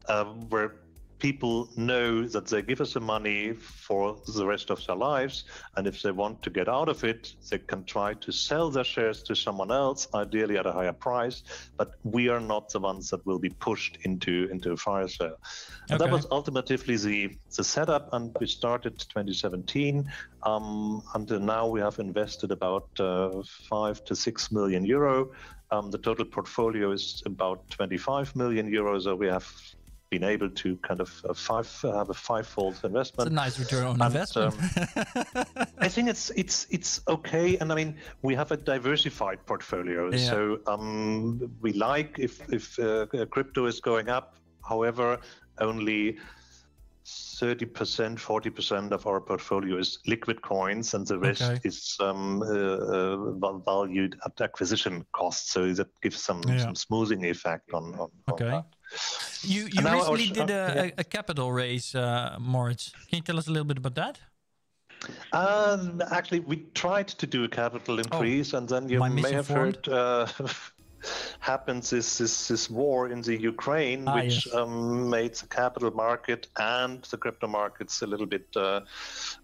uh, 0.09 0.25
where 0.51 0.75
people 1.19 1.69
know 1.75 2.27
that 2.27 2.47
they 2.47 2.61
give 2.61 2.81
us 2.81 2.93
the 2.93 2.99
money 2.99 3.53
for 3.53 4.17
the 4.35 4.45
rest 4.45 4.69
of 4.69 4.85
their 4.85 4.95
lives. 4.95 5.45
And 5.75 5.87
if 5.87 6.01
they 6.01 6.11
want 6.11 6.41
to 6.43 6.49
get 6.49 6.67
out 6.69 6.89
of 6.89 7.03
it, 7.03 7.33
they 7.49 7.59
can 7.59 7.83
try 7.85 8.13
to 8.13 8.31
sell 8.31 8.69
their 8.69 8.83
shares 8.83 9.23
to 9.23 9.35
someone 9.35 9.71
else, 9.71 10.07
ideally 10.13 10.57
at 10.57 10.65
a 10.65 10.71
higher 10.71 10.93
price. 10.93 11.43
But 11.77 11.91
we 12.03 12.29
are 12.29 12.39
not 12.39 12.69
the 12.69 12.79
ones 12.79 13.09
that 13.09 13.25
will 13.25 13.39
be 13.39 13.49
pushed 13.49 13.97
into, 14.03 14.47
into 14.51 14.71
a 14.71 14.77
fire 14.77 15.07
sale. 15.07 15.27
Okay. 15.27 15.91
And 15.91 15.99
that 15.99 16.11
was 16.11 16.27
ultimately 16.31 16.75
the, 16.75 17.37
the 17.55 17.63
setup. 17.63 18.13
And 18.13 18.35
we 18.39 18.47
started 18.47 18.99
2017. 18.99 20.11
Um, 20.43 21.01
until 21.15 21.39
now, 21.39 21.67
we 21.67 21.79
have 21.79 21.99
invested 21.99 22.51
about 22.51 22.87
uh, 22.99 23.41
five 23.69 24.03
to 24.05 24.15
six 24.15 24.51
million 24.51 24.85
euro. 24.85 25.31
Um, 25.69 25.91
the 25.91 25.97
total 25.97 26.25
portfolio 26.25 26.91
is 26.91 27.21
about 27.25 27.69
25 27.71 28.35
million 28.35 28.71
euros. 28.71 29.03
So 29.03 29.15
we 29.15 29.27
have 29.27 29.51
been 30.09 30.23
able 30.23 30.49
to 30.49 30.77
kind 30.77 31.01
of 31.01 31.25
uh, 31.27 31.33
five 31.33 31.69
uh, 31.83 31.97
have 31.97 32.09
a 32.09 32.13
five-fold 32.13 32.79
investment. 32.83 33.27
It's 33.27 33.31
a 33.31 33.35
nice 33.35 33.59
return 33.59 33.85
on 33.85 34.01
and, 34.01 34.03
investment. 34.03 34.55
Um, 34.55 35.67
I 35.79 35.87
think 35.87 36.09
it's 36.09 36.29
it's 36.31 36.67
it's 36.69 37.01
okay, 37.07 37.57
and 37.57 37.71
I 37.71 37.75
mean 37.75 37.95
we 38.21 38.35
have 38.35 38.51
a 38.51 38.57
diversified 38.57 39.45
portfolio, 39.45 40.09
yeah. 40.11 40.17
so 40.17 40.59
um, 40.67 41.51
we 41.61 41.73
like 41.73 42.19
if 42.19 42.41
if 42.51 42.77
uh, 42.79 43.05
crypto 43.29 43.65
is 43.65 43.79
going 43.79 44.09
up. 44.09 44.35
However, 44.63 45.19
only 45.59 46.17
30%, 47.07 48.17
40% 48.19 48.91
of 48.91 49.07
our 49.07 49.21
portfolio 49.21 49.77
is 49.77 49.99
liquid 50.07 50.41
coins, 50.41 50.93
and 50.93 51.07
the 51.07 51.17
rest 51.17 51.41
okay. 51.41 51.59
is 51.63 51.95
um, 52.01 52.41
uh, 52.41 52.45
uh, 52.45 53.57
valued 53.59 54.19
at 54.25 54.41
acquisition 54.41 55.05
cost. 55.13 55.51
So 55.51 55.71
that 55.73 55.87
gives 56.01 56.21
some, 56.21 56.41
yeah. 56.47 56.57
some 56.57 56.75
smoothing 56.75 57.23
effect 57.25 57.73
on, 57.73 57.95
on, 57.95 58.09
okay. 58.29 58.45
on 58.45 58.51
that. 58.51 58.65
You 59.43 59.67
you 59.71 59.81
recently 59.81 60.29
did 60.29 60.49
a, 60.49 60.91
a, 60.97 61.03
capital 61.03 61.51
raise, 61.51 61.93
uh, 61.93 62.37
Moritz. 62.39 62.91
Can 63.09 63.17
you 63.17 63.21
tell 63.21 63.37
us 63.37 63.47
a 63.47 63.51
little 63.51 63.65
bit 63.65 63.77
about 63.77 63.95
that? 63.95 64.19
Um, 65.31 66.01
actually, 66.11 66.39
we 66.39 66.65
tried 66.73 67.07
to 67.07 67.27
do 67.27 67.43
a 67.43 67.49
capital 67.49 67.95
oh, 67.95 67.99
increase, 67.99 68.53
oh, 68.53 68.57
and 68.57 68.69
then 68.69 68.89
you 68.89 68.99
may 68.99 69.33
have 69.33 69.47
heard 69.47 69.87
uh, 69.87 70.27
happens 71.39 71.93
is 71.93 72.17
this, 72.17 72.47
this 72.47 72.69
war 72.69 73.09
in 73.09 73.21
the 73.21 73.39
Ukraine, 73.39 74.07
ah, 74.07 74.15
which 74.15 74.45
yes. 74.45 74.55
um, 74.55 75.09
made 75.09 75.35
the 75.35 75.47
capital 75.47 75.91
market 75.91 76.47
and 76.57 77.03
the 77.03 77.17
crypto 77.17 77.47
markets 77.47 78.01
a 78.01 78.07
little 78.07 78.25
bit 78.25 78.47
uh, 78.55 78.81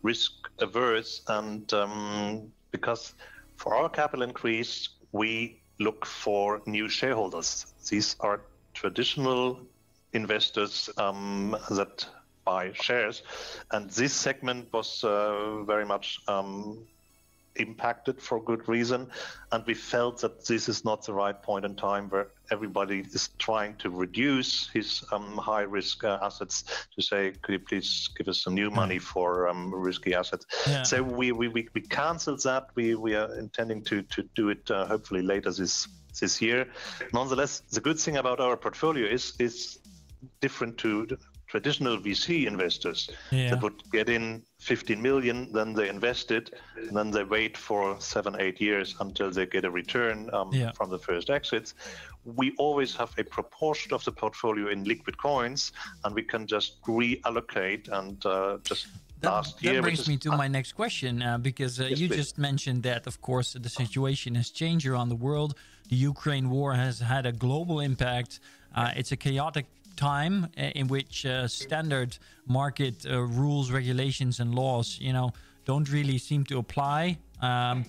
risk 0.02 0.32
averse. 0.60 1.22
And 1.28 1.72
um, 1.74 2.52
because 2.72 3.14
for 3.58 3.76
our 3.76 3.90
capital 3.90 4.24
increase, 4.24 4.90
we 5.12 5.62
look 5.80 6.06
for 6.06 6.62
new 6.66 6.90
shareholders. 6.90 7.74
These 7.90 8.16
are 8.20 8.42
traditional 8.74 9.60
investors 10.14 10.90
um, 10.98 11.58
that 11.70 12.06
buy 12.46 12.72
shares, 12.74 13.24
and 13.72 13.90
this 13.90 14.14
segment 14.14 14.72
was 14.74 15.04
uh, 15.04 15.64
very 15.64 15.86
much 15.86 16.20
um, 16.28 16.86
impacted 17.56 18.22
for 18.22 18.42
good 18.44 18.68
reason. 18.68 19.08
And 19.52 19.66
we 19.66 19.74
felt 19.74 20.22
that 20.22 20.46
this 20.46 20.68
is 20.70 20.84
not 20.84 21.06
the 21.06 21.14
right 21.14 21.42
point 21.42 21.66
in 21.66 21.76
time 21.76 22.10
where 22.10 22.28
everybody 22.52 23.06
is 23.14 23.30
trying 23.38 23.76
to 23.78 23.90
reduce 23.90 24.70
his 24.70 25.04
um, 25.12 25.38
high 25.38 25.62
risk 25.62 26.04
uh, 26.04 26.20
assets 26.22 26.64
to 26.96 27.02
say, 27.02 27.34
could 27.42 27.54
you 27.54 27.60
please 27.60 28.10
give 28.18 28.28
us 28.28 28.42
some 28.42 28.56
new 28.56 28.70
money 28.70 29.00
for 29.00 29.48
um, 29.48 29.74
risky 29.74 30.14
assets? 30.14 30.46
Yeah. 30.68 30.84
So 30.84 31.04
we, 31.04 31.32
we, 31.32 31.48
we, 31.48 31.68
we 31.74 31.82
canceled 31.82 32.44
that. 32.44 32.68
We, 32.76 32.96
we 32.96 33.16
are 33.16 33.38
intending 33.38 33.84
to, 33.86 34.02
to 34.02 34.24
do 34.36 34.50
it 34.50 34.70
uh, 34.70 34.86
hopefully 34.86 35.22
later 35.22 35.52
this 35.52 35.88
this 36.20 36.42
year. 36.42 36.68
Nonetheless, 37.14 37.62
the 37.72 37.82
good 37.82 38.00
thing 38.00 38.18
about 38.18 38.40
our 38.40 38.58
portfolio 38.58 39.08
is 39.08 39.34
is 39.40 39.80
different 40.42 40.78
to 40.78 41.18
traditional 41.54 41.98
VC 42.00 42.48
investors 42.48 43.10
yeah. 43.30 43.52
that 43.52 43.62
would 43.62 43.80
get 43.92 44.10
in 44.10 44.42
15 44.60 45.00
million, 45.00 45.52
then 45.54 45.74
they 45.74 45.88
invest 45.88 46.32
it, 46.32 46.50
and 46.78 46.98
then 46.98 47.12
they 47.12 47.24
wait 47.24 47.56
for 47.56 47.96
seven, 48.00 48.36
eight 48.40 48.60
years 48.60 48.96
until 49.02 49.30
they 49.30 49.46
get 49.46 49.64
a 49.64 49.70
return 49.70 50.32
um, 50.34 50.50
yeah. 50.52 50.72
from 50.72 50.90
the 50.90 50.98
first 50.98 51.30
exits. 51.30 51.76
We 52.26 52.56
always 52.58 52.96
have 52.96 53.12
a 53.20 53.24
proportion 53.24 53.94
of 53.94 54.04
the 54.04 54.12
portfolio 54.12 54.70
in 54.70 54.84
liquid 54.84 55.16
coins, 55.20 55.74
and 56.04 56.16
we 56.16 56.24
can 56.24 56.48
just 56.48 56.82
reallocate 56.84 57.88
and 58.00 58.26
uh, 58.26 58.58
just 58.64 58.88
that, 59.20 59.46
that 59.62 59.82
brings 59.82 60.08
me 60.08 60.18
to 60.18 60.32
my 60.32 60.48
next 60.48 60.74
question 60.74 61.22
uh, 61.22 61.38
because 61.38 61.80
uh, 61.80 61.84
yes, 61.84 62.00
you 62.00 62.08
please. 62.08 62.18
just 62.18 62.38
mentioned 62.38 62.84
that, 62.84 63.08
of 63.08 63.22
course, 63.22 63.54
the 63.54 63.70
situation 63.70 64.36
has 64.36 64.50
changed 64.50 64.86
around 64.86 65.10
the 65.10 65.22
world. 65.28 65.54
The 65.90 65.96
Ukraine 65.96 66.50
war 66.50 66.74
has 66.74 67.00
had 67.00 67.26
a 67.26 67.32
global 67.32 67.80
impact. 67.80 68.40
Uh, 68.76 68.92
it's 68.96 69.12
a 69.12 69.18
chaotic 69.18 69.66
time 69.96 70.46
uh, 70.46 70.62
in 70.76 70.88
which 70.88 71.26
uh, 71.26 71.48
standard 71.48 72.18
market 72.48 73.06
uh, 73.06 73.22
rules, 73.22 73.72
regulations, 73.72 74.40
and 74.40 74.56
laws, 74.56 74.98
you 75.00 75.14
know, 75.14 75.32
don't 75.66 75.92
really 75.92 76.18
seem 76.18 76.44
to 76.46 76.58
apply. 76.58 77.18
Um, 77.42 77.86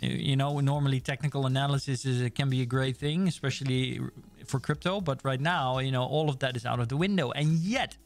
you 0.00 0.36
know, 0.36 0.60
normally 0.60 1.00
technical 1.00 1.46
analysis 1.46 2.04
is, 2.04 2.20
it 2.20 2.34
can 2.34 2.48
be 2.48 2.62
a 2.62 2.66
great 2.66 2.96
thing, 2.96 3.26
especially 3.26 4.00
for 4.46 4.60
crypto. 4.60 5.00
But 5.00 5.24
right 5.24 5.40
now, 5.40 5.78
you 5.80 5.90
know, 5.90 6.04
all 6.04 6.28
of 6.28 6.38
that 6.38 6.56
is 6.56 6.64
out 6.64 6.78
of 6.78 6.88
the 6.88 6.96
window. 6.96 7.32
And 7.32 7.54
yet, 7.54 7.96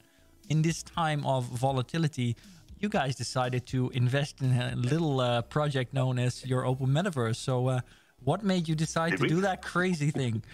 in 0.49 0.63
this 0.63 0.83
time 0.83 1.25
of 1.27 1.45
volatility, 1.45 2.37
you 2.79 2.89
guys 2.89 3.15
decided 3.15 3.67
to 3.67 3.91
invest 3.91 4.41
in 4.41 4.53
a 4.53 4.75
little 4.75 5.21
uh, 5.21 5.43
project 5.43 5.93
known 5.93 6.19
as 6.19 6.45
your 6.47 6.65
Open 6.67 6.89
Metaverse. 6.89 7.37
So, 7.37 7.69
uh, 7.69 7.81
what 8.25 8.43
made 8.43 8.69
you 8.69 8.75
decide 8.75 9.11
Did 9.11 9.17
to 9.19 9.23
we? 9.23 9.29
do 9.29 9.41
that 9.43 9.63
crazy 9.63 10.11
thing? 10.11 10.43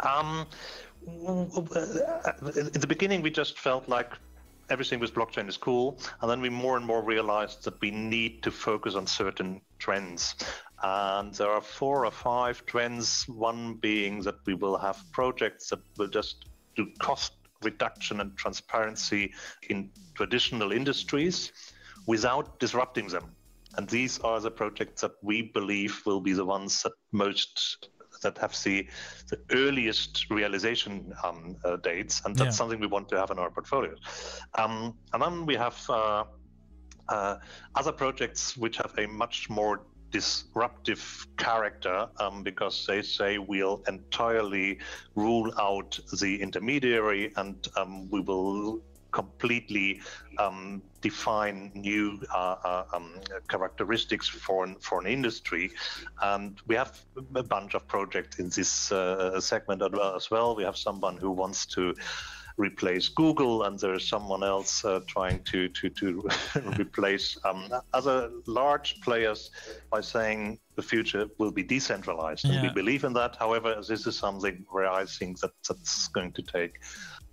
Um, 0.00 0.46
in 1.06 1.48
the 1.50 2.86
beginning, 2.88 3.22
we 3.22 3.30
just 3.30 3.58
felt 3.58 3.88
like 3.88 4.12
everything 4.70 4.98
with 5.00 5.14
blockchain 5.14 5.48
is 5.48 5.56
cool, 5.56 5.98
and 6.20 6.30
then 6.30 6.40
we 6.40 6.48
more 6.48 6.76
and 6.76 6.84
more 6.84 7.02
realized 7.02 7.64
that 7.64 7.80
we 7.80 7.90
need 7.90 8.42
to 8.42 8.50
focus 8.50 8.94
on 8.94 9.06
certain 9.06 9.60
trends. 9.78 10.34
And 10.82 11.32
there 11.34 11.48
are 11.50 11.60
four 11.60 12.04
or 12.06 12.10
five 12.10 12.64
trends. 12.66 13.24
One 13.28 13.74
being 13.74 14.20
that 14.22 14.36
we 14.46 14.54
will 14.54 14.76
have 14.78 15.02
projects 15.12 15.70
that 15.70 15.80
will 15.96 16.08
just 16.08 16.46
do 16.76 16.86
cost 16.98 17.32
reduction 17.62 18.20
and 18.20 18.36
transparency 18.36 19.32
in 19.70 19.90
traditional 20.14 20.72
industries 20.72 21.52
without 22.06 22.58
disrupting 22.60 23.08
them. 23.08 23.34
And 23.76 23.88
these 23.88 24.18
are 24.20 24.40
the 24.40 24.50
projects 24.50 25.02
that 25.02 25.12
we 25.22 25.42
believe 25.42 26.00
will 26.06 26.20
be 26.20 26.32
the 26.32 26.44
ones 26.44 26.82
that 26.82 26.92
most 27.12 27.88
that 28.22 28.38
have 28.38 28.56
the, 28.64 28.86
the 29.28 29.38
earliest 29.52 30.30
realization 30.30 31.12
um, 31.22 31.56
uh, 31.64 31.76
dates, 31.76 32.22
and 32.24 32.34
that's 32.34 32.46
yeah. 32.46 32.50
something 32.50 32.80
we 32.80 32.86
want 32.86 33.08
to 33.10 33.18
have 33.18 33.30
in 33.30 33.38
our 33.38 33.50
portfolio. 33.50 33.94
Um, 34.54 34.96
and 35.12 35.22
then 35.22 35.46
we 35.46 35.54
have 35.56 35.78
uh, 35.90 36.24
uh, 37.08 37.36
other 37.74 37.92
projects 37.92 38.56
which 38.56 38.78
have 38.78 38.92
a 38.98 39.06
much 39.06 39.50
more 39.50 39.82
disruptive 40.10 41.26
character 41.36 42.08
um, 42.18 42.42
because 42.42 42.86
they 42.86 43.02
say 43.02 43.38
we'll 43.38 43.82
entirely 43.88 44.78
rule 45.16 45.52
out 45.58 45.98
the 46.20 46.40
intermediary 46.40 47.32
and 47.36 47.66
um, 47.76 48.08
we 48.10 48.20
will 48.20 48.80
completely 49.10 50.00
um, 50.38 50.82
define 51.04 51.70
new 51.74 52.18
uh, 52.32 52.56
uh, 52.64 52.84
um, 52.94 53.20
characteristics 53.48 54.26
for 54.26 54.64
an, 54.64 54.74
for 54.80 54.96
an 55.02 55.06
industry. 55.06 55.70
And 56.22 56.58
we 56.66 56.74
have 56.76 56.98
a 57.34 57.42
bunch 57.42 57.74
of 57.74 57.86
projects 57.86 58.38
in 58.38 58.48
this 58.48 58.90
uh, 58.90 59.38
segment 59.38 59.82
as 60.16 60.30
well. 60.30 60.56
We 60.56 60.64
have 60.64 60.78
someone 60.78 61.18
who 61.18 61.30
wants 61.30 61.66
to 61.76 61.94
replace 62.56 63.08
Google, 63.08 63.64
and 63.64 63.78
there's 63.78 64.08
someone 64.08 64.42
else 64.44 64.84
uh, 64.84 65.00
trying 65.14 65.42
to 65.50 65.68
to 65.78 65.90
to 66.00 66.06
replace 66.82 67.26
um, 67.44 67.62
other 67.92 68.30
large 68.46 69.00
players 69.06 69.50
by 69.90 70.00
saying 70.00 70.58
the 70.76 70.82
future 70.92 71.24
will 71.40 71.54
be 71.60 71.64
decentralized. 71.76 72.44
Yeah. 72.44 72.52
And 72.52 72.62
we 72.66 72.70
believe 72.82 73.04
in 73.08 73.12
that. 73.14 73.36
However, 73.44 73.70
this 73.88 74.06
is 74.06 74.16
something 74.16 74.64
where 74.70 74.90
I 75.00 75.04
think 75.18 75.40
that 75.40 75.52
that's 75.66 76.08
going 76.16 76.32
to 76.38 76.42
take 76.42 76.74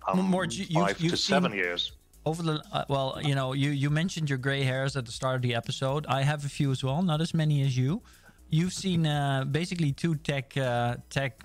um, 0.08 0.18
more 0.36 0.44
you, 0.44 0.66
five 0.74 0.98
to 0.98 1.16
seven 1.16 1.52
years. 1.52 1.92
Over 2.24 2.42
the 2.42 2.62
uh, 2.72 2.84
well, 2.88 3.18
you 3.22 3.34
know, 3.34 3.52
you 3.52 3.70
you 3.70 3.90
mentioned 3.90 4.30
your 4.30 4.38
gray 4.38 4.62
hairs 4.62 4.96
at 4.96 5.06
the 5.06 5.12
start 5.12 5.36
of 5.36 5.42
the 5.42 5.54
episode. 5.54 6.06
I 6.06 6.22
have 6.22 6.44
a 6.44 6.48
few 6.48 6.70
as 6.70 6.84
well, 6.84 7.02
not 7.02 7.20
as 7.20 7.34
many 7.34 7.62
as 7.62 7.76
you. 7.76 8.02
You've 8.48 8.72
seen 8.72 9.06
uh, 9.06 9.44
basically 9.44 9.92
two 9.92 10.14
tech 10.16 10.56
uh, 10.56 10.96
tech 11.10 11.42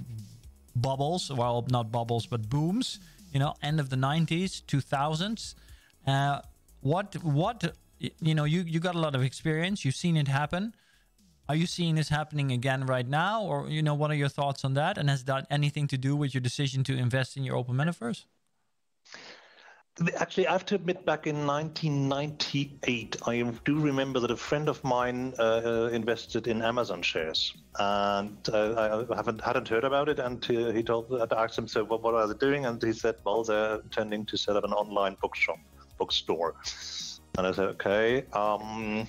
bubbles. 0.75 1.31
Well, 1.31 1.65
not 1.71 1.91
bubbles, 1.91 2.27
but 2.27 2.47
booms. 2.47 2.99
You 3.33 3.39
know, 3.39 3.55
end 3.63 3.79
of 3.79 3.89
the 3.89 3.95
'90s, 3.95 4.63
2000s. 4.65 5.55
Uh, 6.05 6.41
what 6.81 7.15
what 7.23 7.75
you 8.19 8.35
know? 8.35 8.43
You 8.43 8.61
you 8.61 8.79
got 8.79 8.93
a 8.93 8.99
lot 8.99 9.15
of 9.15 9.23
experience. 9.23 9.83
You've 9.83 9.95
seen 9.95 10.15
it 10.15 10.27
happen. 10.27 10.75
Are 11.49 11.55
you 11.55 11.65
seeing 11.65 11.95
this 11.95 12.09
happening 12.09 12.51
again 12.51 12.85
right 12.85 13.07
now, 13.07 13.41
or 13.41 13.69
you 13.69 13.81
know, 13.81 13.95
what 13.95 14.11
are 14.11 14.15
your 14.15 14.29
thoughts 14.29 14.65
on 14.65 14.73
that? 14.75 14.97
And 14.97 15.09
has 15.09 15.23
that 15.23 15.47
anything 15.49 15.87
to 15.87 15.97
do 15.97 16.15
with 16.15 16.33
your 16.33 16.41
decision 16.41 16.83
to 16.83 16.97
invest 16.97 17.37
in 17.37 17.43
your 17.43 17.55
open 17.55 17.75
metaverse? 17.75 18.25
Actually, 20.17 20.47
I 20.47 20.51
have 20.51 20.65
to 20.67 20.75
admit, 20.75 21.05
back 21.05 21.25
in 21.25 21.47
1998, 21.47 23.15
I 23.25 23.41
do 23.65 23.79
remember 23.79 24.19
that 24.19 24.29
a 24.29 24.37
friend 24.37 24.69
of 24.69 24.83
mine 24.83 25.33
uh, 25.39 25.61
uh, 25.65 25.89
invested 25.91 26.45
in 26.45 26.61
Amazon 26.61 27.01
shares, 27.01 27.51
and 27.79 28.37
uh, 28.53 29.07
I 29.09 29.15
haven't 29.15 29.41
hadn't 29.41 29.67
heard 29.67 29.83
about 29.83 30.07
it. 30.07 30.19
And 30.19 30.43
he, 30.45 30.71
he 30.71 30.83
told, 30.83 31.11
I 31.11 31.43
asked 31.43 31.57
him, 31.57 31.67
"So 31.67 31.83
what, 31.83 32.03
what, 32.03 32.13
are 32.13 32.27
they 32.27 32.35
doing?" 32.35 32.67
And 32.67 32.81
he 32.81 32.93
said, 32.93 33.15
"Well, 33.25 33.43
they're 33.43 33.79
intending 33.79 34.27
to 34.27 34.37
set 34.37 34.55
up 34.55 34.63
an 34.63 34.71
online 34.71 35.17
bookshop, 35.19 35.57
bookstore." 35.97 36.53
And 37.39 37.47
I 37.47 37.51
said, 37.51 37.69
"Okay." 37.69 38.23
Um, 38.33 39.07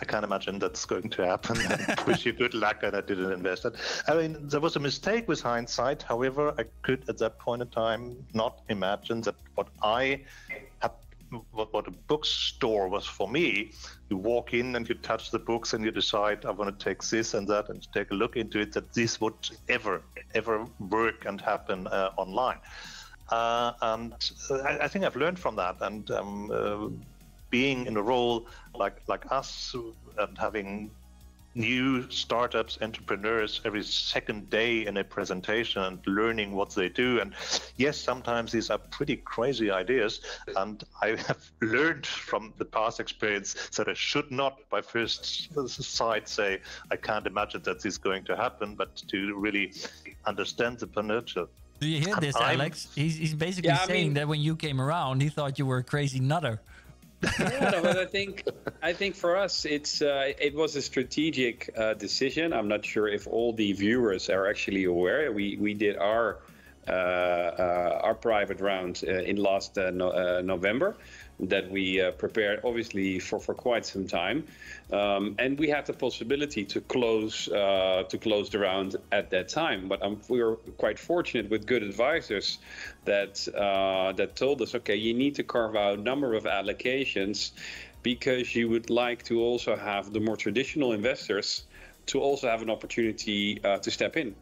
I 0.00 0.04
can't 0.04 0.24
imagine 0.24 0.58
that's 0.58 0.84
going 0.84 1.08
to 1.10 1.26
happen. 1.26 1.56
I 1.58 1.96
wish 2.06 2.26
you 2.26 2.32
good 2.32 2.54
luck, 2.54 2.82
and 2.82 2.94
I 2.94 3.00
didn't 3.00 3.32
invest 3.32 3.64
it. 3.64 3.74
I 4.06 4.14
mean, 4.14 4.36
there 4.48 4.60
was 4.60 4.76
a 4.76 4.80
mistake 4.80 5.26
with 5.26 5.40
hindsight. 5.40 6.02
However, 6.02 6.54
I 6.58 6.64
could 6.82 7.08
at 7.08 7.18
that 7.18 7.38
point 7.38 7.62
in 7.62 7.68
time 7.68 8.16
not 8.34 8.60
imagine 8.68 9.22
that 9.22 9.36
what 9.54 9.68
I 9.82 10.20
had, 10.80 10.92
what, 11.52 11.72
what 11.72 11.88
a 11.88 11.90
bookstore 11.90 12.88
was 12.88 13.06
for 13.06 13.28
me. 13.28 13.72
You 14.10 14.18
walk 14.18 14.52
in 14.52 14.76
and 14.76 14.88
you 14.88 14.94
touch 14.96 15.30
the 15.30 15.38
books 15.38 15.72
and 15.72 15.84
you 15.84 15.90
decide, 15.90 16.44
I 16.44 16.50
want 16.50 16.78
to 16.78 16.84
take 16.84 17.02
this 17.02 17.34
and 17.34 17.48
that 17.48 17.70
and 17.70 17.86
take 17.92 18.10
a 18.10 18.14
look 18.14 18.36
into 18.36 18.60
it. 18.60 18.72
That 18.72 18.92
this 18.92 19.20
would 19.20 19.50
ever, 19.68 20.02
ever 20.34 20.66
work 20.90 21.24
and 21.24 21.40
happen 21.40 21.86
uh, 21.86 22.10
online. 22.16 22.58
Uh, 23.30 23.72
and 23.82 24.14
I, 24.50 24.78
I, 24.82 24.88
think 24.88 25.04
I've 25.04 25.16
learned 25.16 25.38
from 25.38 25.56
that, 25.56 25.76
and. 25.80 26.10
Um, 26.10 26.50
uh, 26.52 26.88
being 27.50 27.86
in 27.86 27.96
a 27.96 28.02
role 28.02 28.46
like 28.74 29.00
like 29.06 29.30
us 29.30 29.74
and 30.18 30.36
having 30.38 30.90
new 31.56 32.08
startups, 32.10 32.78
entrepreneurs 32.82 33.62
every 33.64 33.82
second 33.82 34.50
day 34.50 34.86
in 34.86 34.98
a 34.98 35.04
presentation 35.04 35.82
and 35.82 35.98
learning 36.06 36.52
what 36.52 36.74
they 36.74 36.88
do. 36.88 37.18
And 37.18 37.32
yes, 37.76 37.96
sometimes 37.96 38.52
these 38.52 38.68
are 38.70 38.78
pretty 38.78 39.16
crazy 39.16 39.70
ideas. 39.70 40.20
And 40.54 40.84
I 41.00 41.16
have 41.26 41.50
learned 41.62 42.06
from 42.06 42.52
the 42.58 42.66
past 42.66 43.00
experience 43.00 43.54
that 43.76 43.88
I 43.88 43.94
should 43.94 44.30
not, 44.30 44.58
by 44.68 44.82
first 44.82 45.48
sight, 45.68 46.28
say, 46.28 46.60
I 46.90 46.96
can't 46.96 47.26
imagine 47.26 47.62
that 47.62 47.78
this 47.78 47.94
is 47.94 47.98
going 47.98 48.24
to 48.24 48.36
happen, 48.36 48.74
but 48.74 48.94
to 49.08 49.34
really 49.34 49.72
understand 50.26 50.78
the 50.78 50.86
potential. 50.86 51.48
Do 51.80 51.88
you 51.88 52.00
hear 52.00 52.16
this, 52.16 52.36
Alex? 52.36 52.88
He's, 52.94 53.16
he's 53.16 53.34
basically 53.34 53.68
yeah, 53.68 53.84
saying 53.84 54.04
mean, 54.08 54.14
that 54.14 54.28
when 54.28 54.40
you 54.40 54.56
came 54.56 54.80
around, 54.80 55.22
he 55.22 55.28
thought 55.28 55.58
you 55.58 55.66
were 55.66 55.78
a 55.78 55.84
crazy 55.84 56.20
nutter 56.20 56.60
yeah, 57.22 57.70
no, 57.70 57.82
but 57.82 57.98
I 57.98 58.06
think 58.06 58.44
I 58.82 58.92
think 58.92 59.14
for 59.14 59.36
us 59.36 59.64
it's 59.64 60.02
uh, 60.02 60.32
it 60.38 60.54
was 60.54 60.76
a 60.76 60.82
strategic 60.82 61.70
uh, 61.76 61.94
decision. 61.94 62.52
I'm 62.52 62.68
not 62.68 62.84
sure 62.84 63.08
if 63.08 63.26
all 63.26 63.52
the 63.52 63.72
viewers 63.72 64.28
are 64.28 64.48
actually 64.48 64.84
aware. 64.84 65.32
We 65.32 65.56
we 65.56 65.74
did 65.74 65.96
our 65.96 66.40
our 66.88 68.14
private 68.14 68.60
round 68.60 69.02
uh, 69.06 69.12
in 69.12 69.36
last 69.36 69.76
uh, 69.78 69.90
no, 69.90 70.40
November 70.40 70.96
that 71.38 71.70
we 71.70 72.02
prepared 72.16 72.60
obviously 72.64 73.18
for, 73.18 73.38
for 73.38 73.52
quite 73.52 73.84
some 73.84 74.06
time, 74.06 74.42
um, 74.90 75.34
and 75.38 75.58
we 75.58 75.68
had 75.68 75.84
the 75.84 75.92
possibility 75.92 76.64
to 76.64 76.80
close 76.80 77.44
to 77.44 78.18
close 78.20 78.48
the 78.48 78.58
round 78.58 78.96
at 79.12 79.30
that 79.30 79.48
time. 79.48 79.88
But 79.88 80.02
um, 80.02 80.20
we 80.28 80.42
were 80.42 80.56
quite 80.78 80.98
fortunate 80.98 81.50
with 81.50 81.66
good 81.66 81.82
advisors 81.82 82.58
that 83.04 83.46
uh, 83.54 84.12
that 84.12 84.36
told 84.36 84.62
us, 84.62 84.74
okay, 84.74 84.96
you 84.96 85.12
need 85.12 85.34
to 85.34 85.42
carve 85.42 85.76
out 85.76 85.98
a 85.98 86.02
number 86.02 86.34
of 86.34 86.44
allocations 86.44 87.52
because 88.02 88.54
you 88.54 88.68
would 88.68 88.88
like 88.88 89.24
to 89.24 89.40
also 89.40 89.74
have 89.74 90.12
the 90.12 90.20
more 90.20 90.36
traditional 90.36 90.92
investors 90.92 91.64
to 92.06 92.20
also 92.20 92.48
have 92.48 92.62
an 92.62 92.70
opportunity 92.70 93.60
uh, 93.62 93.78
to 93.78 93.90
step 93.90 94.16
in. 94.16 94.34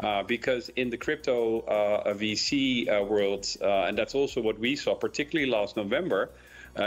Uh, 0.00 0.22
because 0.22 0.68
in 0.70 0.90
the 0.90 0.96
crypto 0.96 1.60
uh, 1.60 2.12
VC 2.14 2.88
uh, 2.88 3.04
world, 3.04 3.46
uh, 3.62 3.84
and 3.84 3.96
that's 3.96 4.14
also 4.14 4.40
what 4.40 4.58
we 4.58 4.76
saw, 4.76 4.94
particularly 4.94 5.50
last 5.50 5.76
November, 5.76 6.30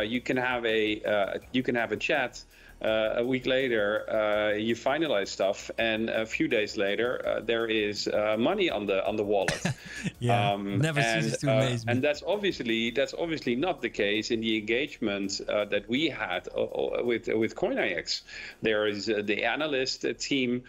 you 0.04 0.20
can 0.20 0.36
have 0.36 0.66
a 0.66 1.40
you 1.54 1.64
can 1.64 1.76
have 1.76 1.94
a 1.94 1.96
chat 1.96 2.44
uh, 2.82 3.16
a 3.18 3.26
week 3.26 3.48
later, 3.48 4.08
uh, 4.10 4.56
you 4.56 4.76
finalize 4.76 5.30
stuff, 5.30 5.72
and 5.80 6.10
a 6.10 6.26
few 6.26 6.48
days 6.48 6.78
later, 6.78 7.26
uh, 7.26 7.40
there 7.42 7.66
is 7.66 8.08
uh, 8.08 8.36
money 8.38 8.70
on 8.70 8.86
the 8.86 9.06
on 9.08 9.16
the 9.16 9.24
wallet. 9.24 9.66
yeah, 10.20 10.52
um, 10.52 10.78
never 10.78 11.00
and, 11.00 11.24
ceases 11.24 11.40
to 11.40 11.52
uh, 11.52 11.58
amaze 11.58 11.86
me. 11.86 11.94
And 11.94 12.04
that's 12.04 12.22
obviously 12.26 12.92
that's 12.92 13.16
obviously 13.16 13.56
not 13.56 13.82
the 13.82 13.90
case 13.90 14.30
in 14.30 14.42
the 14.42 14.58
engagement 14.58 15.42
uh, 15.50 15.66
that 15.66 15.90
we 15.90 16.08
had 16.08 16.48
with 16.56 17.28
with 17.28 17.56
CoinIX. 17.56 18.22
There 18.62 18.86
is 18.86 19.08
the 19.08 19.44
analyst 19.44 20.06
team, 20.20 20.64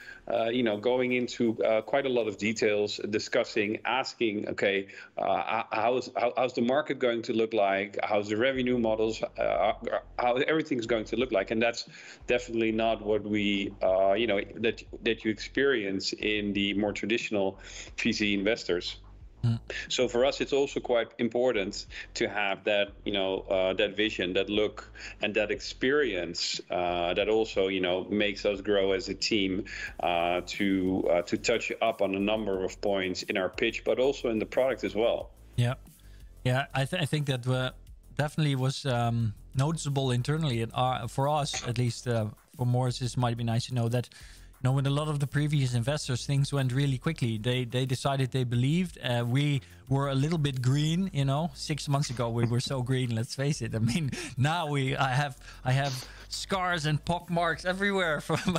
you 0.50 0.62
know, 0.62 0.78
going 0.78 1.12
into 1.12 1.54
quite 1.84 2.06
a 2.06 2.08
lot 2.08 2.26
of 2.26 2.38
details, 2.38 3.00
discussing, 3.10 3.80
asking, 3.84 4.48
okay, 4.48 4.88
how's 5.18 6.10
how, 6.16 6.32
how's 6.36 6.54
the 6.54 6.62
market 6.62 6.98
going 6.98 7.20
to 7.22 7.34
look 7.34 7.52
like? 7.52 7.98
How's 8.02 8.30
the 8.30 8.38
revenue 8.38 8.78
models? 8.78 9.22
how 9.36 10.34
everything's 10.46 10.86
going 10.86 11.04
to 11.04 11.16
look 11.16 11.32
like? 11.32 11.50
And 11.50 11.60
that's 11.60 11.86
definitely 12.26 12.72
not 12.72 13.02
what 13.02 13.22
we, 13.24 13.72
uh, 13.82 14.12
you 14.12 14.26
know, 14.26 14.40
that 14.56 14.82
that 15.02 15.24
you 15.24 15.30
experience 15.30 16.12
in 16.12 16.52
the 16.52 16.74
more 16.74 16.92
traditional 16.92 17.58
VC 17.96 18.34
investors. 18.34 18.98
Mm. 19.44 19.60
So 19.88 20.08
for 20.08 20.24
us, 20.24 20.40
it's 20.40 20.52
also 20.52 20.80
quite 20.80 21.12
important 21.18 21.86
to 22.14 22.28
have 22.28 22.64
that, 22.64 22.88
you 23.04 23.12
know, 23.12 23.40
uh, 23.48 23.72
that 23.74 23.96
vision, 23.96 24.32
that 24.32 24.50
look, 24.50 24.90
and 25.22 25.32
that 25.34 25.50
experience 25.50 26.60
uh, 26.70 27.14
that 27.14 27.28
also, 27.28 27.68
you 27.68 27.80
know, 27.80 28.04
makes 28.10 28.44
us 28.44 28.60
grow 28.60 28.92
as 28.92 29.08
a 29.08 29.14
team 29.14 29.64
uh, 30.00 30.40
to 30.46 31.08
uh, 31.10 31.22
to 31.22 31.36
touch 31.36 31.72
up 31.80 32.02
on 32.02 32.14
a 32.14 32.20
number 32.20 32.64
of 32.64 32.80
points 32.80 33.22
in 33.24 33.36
our 33.36 33.48
pitch, 33.48 33.84
but 33.84 33.98
also 33.98 34.28
in 34.28 34.38
the 34.38 34.46
product 34.46 34.84
as 34.84 34.94
well. 34.94 35.30
Yeah, 35.56 35.74
yeah, 36.44 36.66
I, 36.74 36.84
th- 36.84 37.02
I 37.02 37.06
think 37.06 37.26
that 37.26 37.46
uh, 37.46 37.70
definitely 38.16 38.56
was 38.56 38.86
um, 38.86 39.34
noticeable 39.54 40.10
internally. 40.10 40.62
And 40.62 40.72
uh, 40.74 41.06
for 41.06 41.28
us, 41.28 41.66
at 41.66 41.78
least 41.78 42.06
uh, 42.06 42.26
for 42.56 42.66
Moritz, 42.66 42.98
this 42.98 43.16
might 43.16 43.36
be 43.36 43.44
nice 43.44 43.66
to 43.66 43.74
know 43.74 43.88
that 43.88 44.08
know, 44.62 44.72
with 44.72 44.86
a 44.86 44.90
lot 44.90 45.08
of 45.08 45.20
the 45.20 45.26
previous 45.26 45.74
investors, 45.74 46.26
things 46.26 46.52
went 46.52 46.72
really 46.72 46.98
quickly. 46.98 47.38
They 47.38 47.64
they 47.64 47.86
decided 47.86 48.32
they 48.32 48.44
believed. 48.44 48.98
Uh, 49.02 49.24
we 49.26 49.62
were 49.88 50.08
a 50.08 50.14
little 50.14 50.38
bit 50.38 50.60
green, 50.60 51.10
you 51.12 51.24
know. 51.24 51.50
Six 51.54 51.88
months 51.88 52.10
ago, 52.10 52.28
we 52.28 52.44
were 52.44 52.60
so 52.60 52.82
green. 52.90 53.14
Let's 53.14 53.34
face 53.34 53.62
it. 53.62 53.74
I 53.74 53.78
mean, 53.78 54.10
now 54.36 54.66
we 54.66 54.96
I 54.96 55.10
have 55.10 55.36
I 55.64 55.72
have 55.72 56.08
scars 56.28 56.86
and 56.86 57.02
pock 57.04 57.30
marks 57.30 57.64
everywhere. 57.64 58.20
From 58.28 58.58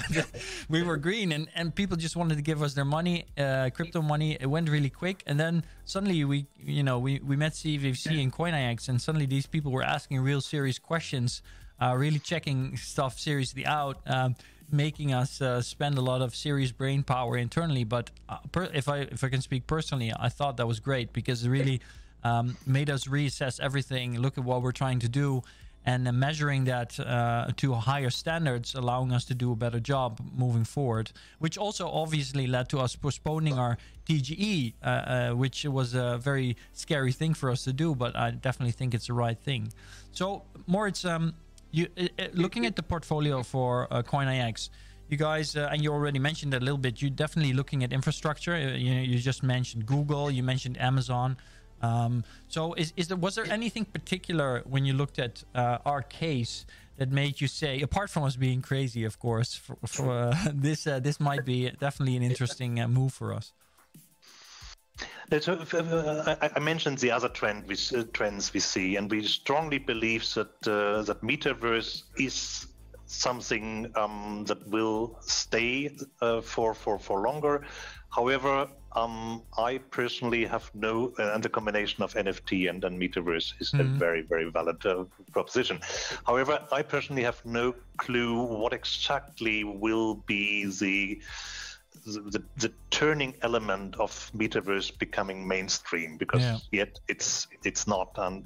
we 0.69 0.83
were 0.83 0.97
green, 0.97 1.31
and 1.33 1.49
and 1.53 1.75
people 1.75 1.97
just 1.97 2.15
wanted 2.15 2.35
to 2.35 2.41
give 2.41 2.63
us 2.63 2.73
their 2.73 2.85
money, 2.85 3.25
uh, 3.37 3.69
crypto 3.73 4.01
money. 4.01 4.37
It 4.39 4.47
went 4.47 4.69
really 4.69 4.89
quick, 4.89 5.23
and 5.27 5.39
then 5.39 5.63
suddenly 5.85 6.23
we 6.23 6.47
you 6.63 6.83
know 6.83 6.97
we 6.99 7.19
we 7.19 7.35
met 7.35 7.53
CVC 7.53 8.21
and 8.21 8.31
CoinIX, 8.31 8.87
and 8.89 9.01
suddenly 9.01 9.25
these 9.25 9.47
people 9.47 9.71
were 9.71 9.83
asking 9.83 10.21
real 10.21 10.41
serious 10.41 10.79
questions, 10.79 11.41
uh, 11.81 11.93
really 11.97 12.19
checking 12.19 12.77
stuff 12.77 13.19
seriously 13.19 13.65
out. 13.65 13.97
Um, 14.07 14.35
making 14.71 15.13
us 15.13 15.41
uh, 15.41 15.61
spend 15.61 15.97
a 15.97 16.01
lot 16.01 16.21
of 16.21 16.35
serious 16.35 16.71
brain 16.71 17.03
power 17.03 17.37
internally. 17.37 17.83
But 17.83 18.11
uh, 18.27 18.37
if 18.73 18.87
I 18.87 18.99
if 18.99 19.23
I 19.23 19.29
can 19.29 19.41
speak 19.41 19.67
personally, 19.67 20.11
I 20.17 20.29
thought 20.29 20.57
that 20.57 20.67
was 20.67 20.79
great 20.79 21.13
because 21.13 21.43
it 21.43 21.49
really 21.49 21.81
um, 22.23 22.57
made 22.65 22.89
us 22.89 23.05
reassess 23.05 23.59
everything, 23.59 24.19
look 24.19 24.37
at 24.37 24.43
what 24.43 24.61
we're 24.61 24.71
trying 24.71 24.99
to 24.99 25.09
do, 25.09 25.43
and 25.85 26.07
uh, 26.07 26.11
measuring 26.11 26.65
that 26.65 26.99
uh, 26.99 27.51
to 27.57 27.73
higher 27.73 28.09
standards, 28.09 28.75
allowing 28.75 29.11
us 29.11 29.25
to 29.25 29.33
do 29.33 29.51
a 29.51 29.55
better 29.55 29.79
job 29.79 30.19
moving 30.35 30.63
forward. 30.63 31.11
Which 31.39 31.57
also 31.57 31.89
obviously 31.89 32.47
led 32.47 32.69
to 32.69 32.79
us 32.79 32.95
postponing 32.95 33.57
our 33.57 33.77
TGE, 34.07 34.73
uh, 34.83 34.85
uh, 34.85 35.31
which 35.31 35.65
was 35.65 35.93
a 35.93 36.17
very 36.17 36.57
scary 36.73 37.11
thing 37.11 37.33
for 37.33 37.49
us 37.49 37.63
to 37.63 37.73
do. 37.73 37.95
But 37.95 38.15
I 38.15 38.31
definitely 38.31 38.73
think 38.73 38.93
it's 38.93 39.07
the 39.07 39.13
right 39.13 39.39
thing. 39.39 39.71
So 40.11 40.43
Moritz, 40.67 41.05
um, 41.05 41.33
you 41.71 41.87
uh, 41.97 42.07
uh, 42.17 42.27
looking 42.33 42.65
at 42.65 42.75
the 42.75 42.83
portfolio 42.83 43.43
for 43.43 43.87
uh, 43.91 44.01
CoinIX, 44.01 44.69
you 45.09 45.17
guys, 45.17 45.55
uh, 45.55 45.69
and 45.71 45.83
you 45.83 45.91
already 45.91 46.19
mentioned 46.19 46.53
a 46.53 46.59
little 46.59 46.77
bit. 46.77 47.01
You're 47.01 47.11
definitely 47.11 47.53
looking 47.53 47.83
at 47.83 47.93
infrastructure. 47.93 48.57
You 48.57 48.93
you 48.93 49.19
just 49.19 49.43
mentioned 49.43 49.85
Google. 49.85 50.29
You 50.31 50.43
mentioned 50.43 50.79
Amazon. 50.79 51.37
Um, 51.81 52.25
so, 52.47 52.73
is, 52.73 52.93
is 52.97 53.07
there 53.07 53.17
was 53.17 53.35
there 53.35 53.49
anything 53.49 53.85
particular 53.85 54.63
when 54.65 54.85
you 54.85 54.93
looked 54.93 55.19
at 55.19 55.43
uh, 55.55 55.77
our 55.85 56.01
case 56.01 56.65
that 56.97 57.09
made 57.11 57.39
you 57.39 57.47
say, 57.47 57.81
apart 57.81 58.09
from 58.09 58.23
us 58.23 58.35
being 58.35 58.61
crazy, 58.61 59.05
of 59.05 59.19
course, 59.19 59.55
for, 59.55 59.77
for 59.85 60.11
uh, 60.11 60.35
this 60.53 60.83
this 60.83 61.19
might 61.19 61.45
be 61.45 61.69
definitely 61.79 62.17
an 62.17 62.23
interesting 62.23 62.75
move 62.89 63.13
for 63.13 63.33
us? 63.33 63.53
I 65.31 66.59
mentioned 66.59 66.97
the 66.97 67.11
other 67.11 67.29
trend 67.29 67.67
we, 67.67 67.77
uh, 67.95 68.03
trends 68.13 68.53
we 68.53 68.59
see, 68.59 68.95
and 68.95 69.09
we 69.09 69.23
strongly 69.23 69.77
believe 69.77 70.33
that 70.33 70.67
uh, 70.67 71.03
that 71.03 71.21
metaverse 71.21 72.03
is 72.17 72.67
something 73.05 73.91
um, 73.95 74.43
that 74.47 74.67
will 74.67 75.17
stay 75.21 75.95
uh, 76.21 76.41
for 76.41 76.73
for 76.73 76.99
for 76.99 77.21
longer. 77.21 77.65
However, 78.09 78.67
um, 78.95 79.43
I 79.57 79.77
personally 79.77 80.45
have 80.45 80.71
no, 80.73 81.13
uh, 81.19 81.33
and 81.33 81.43
the 81.43 81.49
combination 81.49 82.03
of 82.03 82.13
NFT 82.15 82.69
and, 82.69 82.83
and 82.83 82.99
metaverse 82.99 83.53
is 83.59 83.71
mm-hmm. 83.71 83.81
a 83.81 83.99
very, 83.99 84.21
very 84.23 84.49
valid 84.49 84.83
uh, 84.85 85.05
proposition. 85.31 85.79
However, 86.25 86.65
I 86.71 86.81
personally 86.81 87.23
have 87.23 87.43
no 87.45 87.75
clue 87.97 88.41
what 88.41 88.73
exactly 88.73 89.63
will 89.63 90.15
be 90.15 90.65
the 90.65 91.21
the, 92.05 92.43
the 92.57 92.71
turning 92.89 93.33
element 93.41 93.95
of 93.99 94.31
metaverse 94.35 94.97
becoming 94.97 95.47
mainstream 95.47 96.17
because 96.17 96.41
yeah. 96.41 96.57
yet 96.71 96.99
it's 97.07 97.47
it's 97.63 97.87
not 97.87 98.11
and 98.17 98.45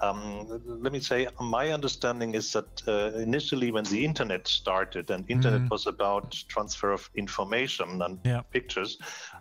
um, 0.00 0.60
let 0.66 0.92
me 0.92 1.00
say 1.00 1.28
my 1.40 1.70
understanding 1.70 2.34
is 2.34 2.52
that 2.52 2.82
uh, 2.88 3.16
initially 3.18 3.70
when 3.70 3.84
the 3.84 4.04
internet 4.04 4.46
started 4.46 5.10
and 5.10 5.24
internet 5.30 5.60
mm-hmm. 5.60 5.68
was 5.68 5.86
about 5.86 6.32
transfer 6.48 6.92
of 6.92 7.08
information 7.14 8.02
and 8.02 8.18
yeah. 8.24 8.42
pictures 8.50 8.98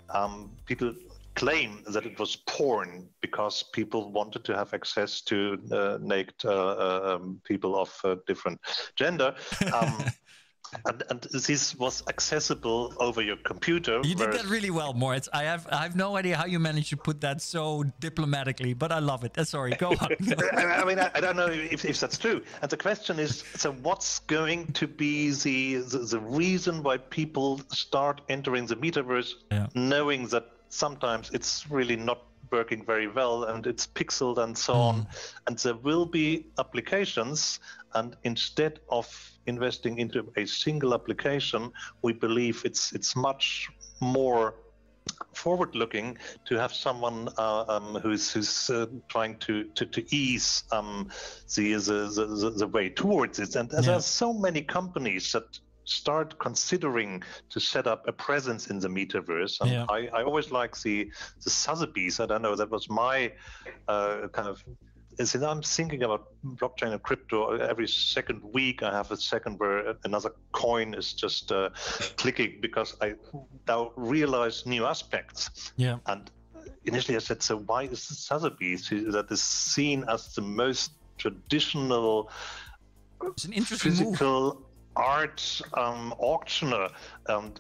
um, 0.09 0.51
people 0.65 0.93
claim 1.35 1.83
that 1.87 2.05
it 2.05 2.19
was 2.19 2.35
porn 2.35 3.09
because 3.21 3.63
people 3.73 4.11
wanted 4.11 4.43
to 4.43 4.55
have 4.55 4.73
access 4.73 5.21
to 5.21 5.59
uh, 5.71 5.97
naked 5.99 6.35
uh, 6.45 6.49
uh 6.49 7.15
um, 7.15 7.41
people 7.43 7.75
of 7.75 7.99
uh, 8.03 8.15
different 8.27 8.59
gender 8.95 9.33
um, 9.73 10.03
and, 10.85 11.03
and, 11.09 11.21
this 11.21 11.75
was 11.75 12.03
accessible 12.07 12.93
over 12.99 13.21
your 13.21 13.37
computer. 13.37 14.01
You 14.03 14.15
did 14.15 14.31
that 14.31 14.45
really 14.45 14.69
well, 14.69 14.93
Moritz. 14.93 15.29
I 15.33 15.43
have 15.43 15.67
I 15.71 15.83
have 15.83 15.95
no 15.95 16.15
idea 16.15 16.37
how 16.37 16.45
you 16.45 16.59
managed 16.59 16.89
to 16.89 16.97
put 16.97 17.21
that 17.21 17.41
so 17.41 17.83
diplomatically, 17.99 18.73
but 18.73 18.91
I 18.91 18.99
love 18.99 19.23
it. 19.23 19.37
Uh, 19.37 19.43
sorry, 19.43 19.71
go 19.71 19.89
on. 19.91 20.09
I 20.53 20.83
mean, 20.85 20.99
I, 20.99 21.11
I, 21.15 21.21
don't 21.21 21.35
know 21.35 21.47
if, 21.47 21.85
if 21.85 21.99
that's 21.99 22.17
true. 22.17 22.41
And 22.61 22.69
the 22.69 22.77
question 22.77 23.19
is, 23.19 23.43
so 23.55 23.71
what's 23.71 24.19
going 24.19 24.67
to 24.73 24.87
be 24.87 25.31
the 25.31 25.75
the, 25.77 25.99
the 25.99 26.19
reason 26.19 26.83
why 26.83 26.97
people 26.97 27.61
start 27.69 28.21
entering 28.29 28.65
the 28.65 28.75
metaverse, 28.75 29.33
yeah. 29.51 29.67
knowing 29.73 30.27
that 30.27 30.45
sometimes 30.69 31.29
it's 31.33 31.69
really 31.69 31.95
not 31.95 32.19
working 32.51 32.85
very 32.85 33.07
well 33.07 33.45
and 33.45 33.65
it's 33.65 33.87
pixeled 33.87 34.37
and 34.37 34.57
so 34.57 34.73
mm. 34.73 34.77
on, 34.77 35.07
and 35.47 35.57
there 35.59 35.75
will 35.75 36.05
be 36.05 36.45
applications, 36.59 37.59
and 37.93 38.15
instead 38.23 38.79
of 38.89 39.32
investing 39.47 39.99
into 39.99 40.31
a 40.37 40.45
single 40.45 40.93
application, 40.93 41.71
we 42.01 42.13
believe 42.13 42.61
it's 42.65 42.93
it's 42.93 43.15
much 43.15 43.69
more 43.99 44.55
forward 45.33 45.75
looking 45.75 46.17
to 46.45 46.55
have 46.55 46.73
someone 46.73 47.27
uh, 47.37 47.65
um, 47.67 47.95
who's 47.95 48.31
who's 48.31 48.69
uh, 48.69 48.85
trying 49.09 49.37
to 49.39 49.65
to, 49.75 49.85
to 49.85 50.15
ease 50.15 50.63
um, 50.71 51.09
the, 51.55 51.73
the, 51.73 52.25
the 52.41 52.53
the 52.57 52.67
way 52.67 52.89
towards 52.89 53.39
it 53.39 53.55
and 53.55 53.69
yeah. 53.71 53.81
there 53.81 53.95
are 53.95 54.01
so 54.01 54.33
many 54.33 54.61
companies 54.61 55.31
that 55.31 55.59
start 55.85 56.39
considering 56.39 57.21
to 57.49 57.59
set 57.59 57.87
up 57.87 58.07
a 58.07 58.13
presence 58.13 58.67
in 58.67 58.79
the 58.79 58.87
metaverse 58.87 59.59
and 59.61 59.71
yeah. 59.71 59.85
I, 59.89 60.07
I 60.13 60.23
always 60.23 60.51
like 60.51 60.79
the 60.81 61.11
the 61.43 61.49
Sotheby's 61.49 62.19
I 62.19 62.25
don't 62.25 62.41
know 62.41 62.55
that 62.55 62.69
was 62.69 62.89
my 62.89 63.33
uh, 63.87 64.27
kind 64.31 64.47
of 64.47 64.63
is 65.17 65.35
I'm 65.35 65.61
thinking 65.61 66.03
about 66.03 66.27
blockchain 66.45 66.91
and 66.91 67.01
crypto 67.01 67.57
every 67.57 67.87
second 67.87 68.41
week. 68.53 68.83
I 68.83 68.91
have 68.91 69.11
a 69.11 69.17
second 69.17 69.59
where 69.59 69.95
another 70.03 70.31
coin 70.51 70.93
is 70.93 71.13
just 71.13 71.51
uh, 71.51 71.69
clicking 72.17 72.59
because 72.61 72.95
I 73.01 73.15
now 73.67 73.91
realize 73.95 74.65
new 74.65 74.85
aspects. 74.85 75.73
Yeah. 75.77 75.97
And 76.07 76.29
initially 76.85 77.15
I 77.15 77.19
said, 77.19 77.41
so 77.41 77.57
why 77.57 77.83
is 77.83 78.01
Sotheby's 78.01 78.89
that 78.89 79.27
is 79.29 79.41
seen 79.41 80.05
as 80.07 80.33
the 80.35 80.41
most 80.41 80.91
traditional 81.17 82.29
it's 83.23 83.45
an 83.45 83.53
interesting 83.53 83.91
physical 83.91 84.55
move. 84.55 84.63
art 84.95 85.61
um, 85.75 86.13
auctioneer 86.19 86.89
um, 87.27 87.53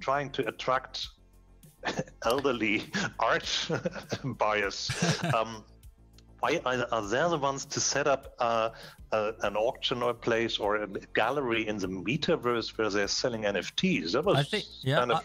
trying 0.00 0.30
to 0.30 0.46
attract 0.48 1.08
elderly 2.24 2.84
art 3.18 3.68
buyers. 4.24 4.90
um, 5.34 5.64
why 6.40 6.60
are, 6.64 6.86
are 6.92 7.02
they 7.06 7.28
the 7.28 7.38
ones 7.38 7.64
to 7.66 7.80
set 7.80 8.06
up 8.06 8.34
uh, 8.38 8.70
uh, 9.12 9.32
an 9.42 9.56
auction 9.56 10.02
or 10.02 10.12
place 10.14 10.58
or 10.58 10.76
a 10.76 10.86
gallery 11.14 11.68
in 11.68 11.76
the 11.78 11.86
metaverse 11.88 12.76
where 12.76 12.90
they're 12.90 13.08
selling 13.08 13.42
NFTs? 13.42 14.12
That 14.12 14.24
was 14.24 14.38
I 14.38 14.42
think, 14.42 14.64
yeah, 14.82 14.96
kind 14.96 15.12
of 15.12 15.24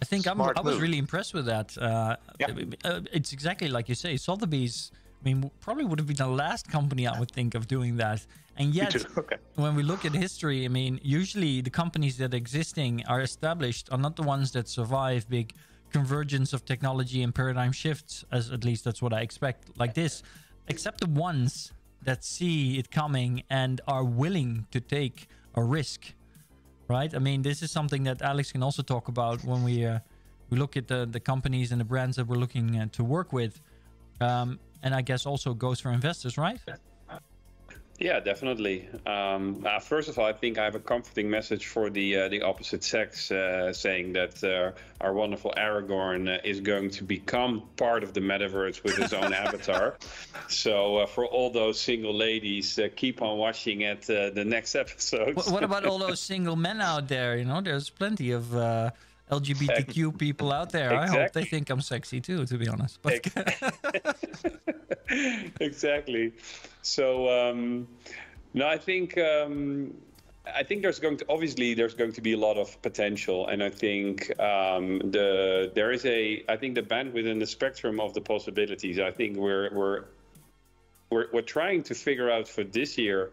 I, 0.00 0.04
think 0.04 0.26
I'm, 0.26 0.40
I 0.40 0.60
was 0.60 0.74
move. 0.74 0.82
really 0.82 0.98
impressed 0.98 1.34
with 1.34 1.46
that. 1.46 1.76
Uh, 1.78 2.16
Yeah. 2.40 2.48
uh, 2.84 3.00
it's 3.12 3.32
exactly 3.32 3.68
like 3.68 3.88
you 3.88 3.94
say. 3.94 4.16
Sotheby's, 4.16 4.90
I 5.20 5.24
mean, 5.28 5.50
probably 5.60 5.84
would 5.84 5.98
have 5.98 6.08
been 6.08 6.16
the 6.16 6.26
last 6.26 6.68
company 6.70 7.06
I 7.06 7.18
would 7.18 7.30
think 7.30 7.54
of 7.54 7.68
doing 7.68 7.96
that. 7.96 8.26
And 8.56 8.74
yet. 8.74 8.94
Okay. 9.18 9.36
when 9.54 9.74
we 9.74 9.82
look 9.82 10.04
at 10.04 10.12
history, 10.14 10.64
I 10.64 10.68
mean, 10.68 11.00
usually 11.02 11.60
the 11.60 11.70
companies 11.70 12.16
that 12.18 12.34
are 12.34 12.36
existing 12.36 13.04
are 13.06 13.20
established 13.20 13.88
are 13.92 13.98
not 13.98 14.16
the 14.16 14.22
ones 14.22 14.52
that 14.52 14.68
survive 14.68 15.28
big 15.28 15.54
convergence 15.92 16.52
of 16.52 16.64
technology 16.64 17.22
and 17.22 17.34
paradigm 17.34 17.72
shifts. 17.72 18.24
As 18.32 18.50
at 18.50 18.64
least 18.64 18.84
that's 18.84 19.02
what 19.02 19.12
I 19.12 19.20
expect. 19.20 19.78
Like 19.78 19.94
this, 19.94 20.22
except 20.68 21.00
the 21.00 21.08
ones 21.08 21.72
that 22.02 22.24
see 22.24 22.78
it 22.78 22.90
coming 22.90 23.44
and 23.48 23.80
are 23.86 24.04
willing 24.04 24.66
to 24.72 24.80
take 24.80 25.28
a 25.54 25.62
risk 25.62 26.14
right? 26.88 27.14
I 27.14 27.18
mean, 27.18 27.42
this 27.42 27.62
is 27.62 27.70
something 27.70 28.04
that 28.04 28.22
Alex 28.22 28.52
can 28.52 28.62
also 28.62 28.82
talk 28.82 29.08
about 29.08 29.42
when 29.44 29.62
we 29.64 29.84
uh, 29.84 29.98
we 30.50 30.58
look 30.58 30.76
at 30.76 30.86
the 30.88 31.08
the 31.10 31.20
companies 31.20 31.72
and 31.72 31.80
the 31.80 31.84
brands 31.92 32.16
that 32.16 32.26
we're 32.26 32.42
looking 32.44 32.78
uh, 32.78 32.86
to 32.92 33.02
work 33.04 33.32
with, 33.32 33.60
um, 34.20 34.58
and 34.82 34.94
I 34.94 35.02
guess 35.02 35.26
also 35.26 35.54
goes 35.54 35.80
for 35.80 35.90
investors, 35.90 36.36
right? 36.36 36.60
Yeah, 37.98 38.20
definitely. 38.20 38.88
Um, 39.06 39.64
uh, 39.66 39.78
first 39.78 40.08
of 40.08 40.18
all, 40.18 40.24
I 40.24 40.32
think 40.32 40.58
I 40.58 40.64
have 40.64 40.74
a 40.74 40.80
comforting 40.80 41.30
message 41.30 41.66
for 41.66 41.90
the 41.90 42.16
uh, 42.16 42.28
the 42.28 42.42
opposite 42.42 42.82
sex, 42.82 43.30
uh, 43.30 43.72
saying 43.72 44.14
that 44.14 44.42
uh, 44.42 44.72
our 45.00 45.12
wonderful 45.12 45.52
Aragorn 45.56 46.28
uh, 46.28 46.40
is 46.42 46.60
going 46.60 46.90
to 46.90 47.04
become 47.04 47.62
part 47.76 48.02
of 48.02 48.12
the 48.12 48.20
metaverse 48.20 48.82
with 48.82 48.96
his 48.96 49.12
own 49.12 49.32
avatar. 49.44 49.98
So 50.48 50.98
uh, 50.98 51.06
for 51.06 51.26
all 51.26 51.50
those 51.50 51.80
single 51.80 52.14
ladies, 52.14 52.78
uh, 52.78 52.88
keep 52.96 53.22
on 53.22 53.38
watching 53.38 53.84
at 53.84 54.08
uh, 54.10 54.30
the 54.30 54.44
next 54.44 54.74
episode. 54.84 55.36
What, 55.36 55.48
what 55.48 55.64
about 55.64 55.84
all 55.84 55.98
those 55.98 56.20
single 56.20 56.56
men 56.56 56.80
out 56.80 57.08
there? 57.08 57.36
You 57.36 57.44
know, 57.44 57.60
there's 57.60 57.90
plenty 57.90 58.32
of 58.32 58.56
uh, 58.56 58.90
LGBTQ 59.32 60.18
people 60.18 60.52
out 60.52 60.70
there. 60.70 60.94
I 60.94 61.06
hope 61.06 61.32
they 61.32 61.44
think 61.44 61.70
I'm 61.70 61.80
sexy 61.80 62.20
too, 62.20 62.44
to 62.46 62.58
be 62.58 62.68
honest. 62.68 63.00
But 63.02 63.26
exactly. 65.60 66.34
So 66.82 67.28
um, 67.28 67.88
no, 68.52 68.68
I 68.68 68.78
think 68.78 69.16
um, 69.18 69.94
I 70.46 70.62
think 70.62 70.82
there's 70.82 70.98
going 70.98 71.16
to 71.18 71.26
obviously 71.28 71.74
there's 71.74 71.94
going 71.94 72.12
to 72.12 72.20
be 72.20 72.32
a 72.32 72.38
lot 72.38 72.58
of 72.58 72.80
potential, 72.82 73.48
and 73.48 73.62
I 73.62 73.70
think 73.70 74.38
um, 74.40 74.98
the 75.10 75.72
there 75.74 75.92
is 75.92 76.04
a 76.04 76.44
I 76.48 76.56
think 76.56 76.74
the 76.74 76.82
bandwidth 76.82 77.30
and 77.30 77.40
the 77.40 77.46
spectrum 77.46 78.00
of 78.00 78.12
the 78.14 78.20
possibilities. 78.20 78.98
I 78.98 79.10
think 79.10 79.36
we're 79.36 79.72
we're 79.72 80.04
we're, 81.10 81.26
we're 81.32 81.42
trying 81.42 81.82
to 81.84 81.94
figure 81.94 82.30
out 82.30 82.48
for 82.48 82.64
this 82.64 82.98
year 82.98 83.32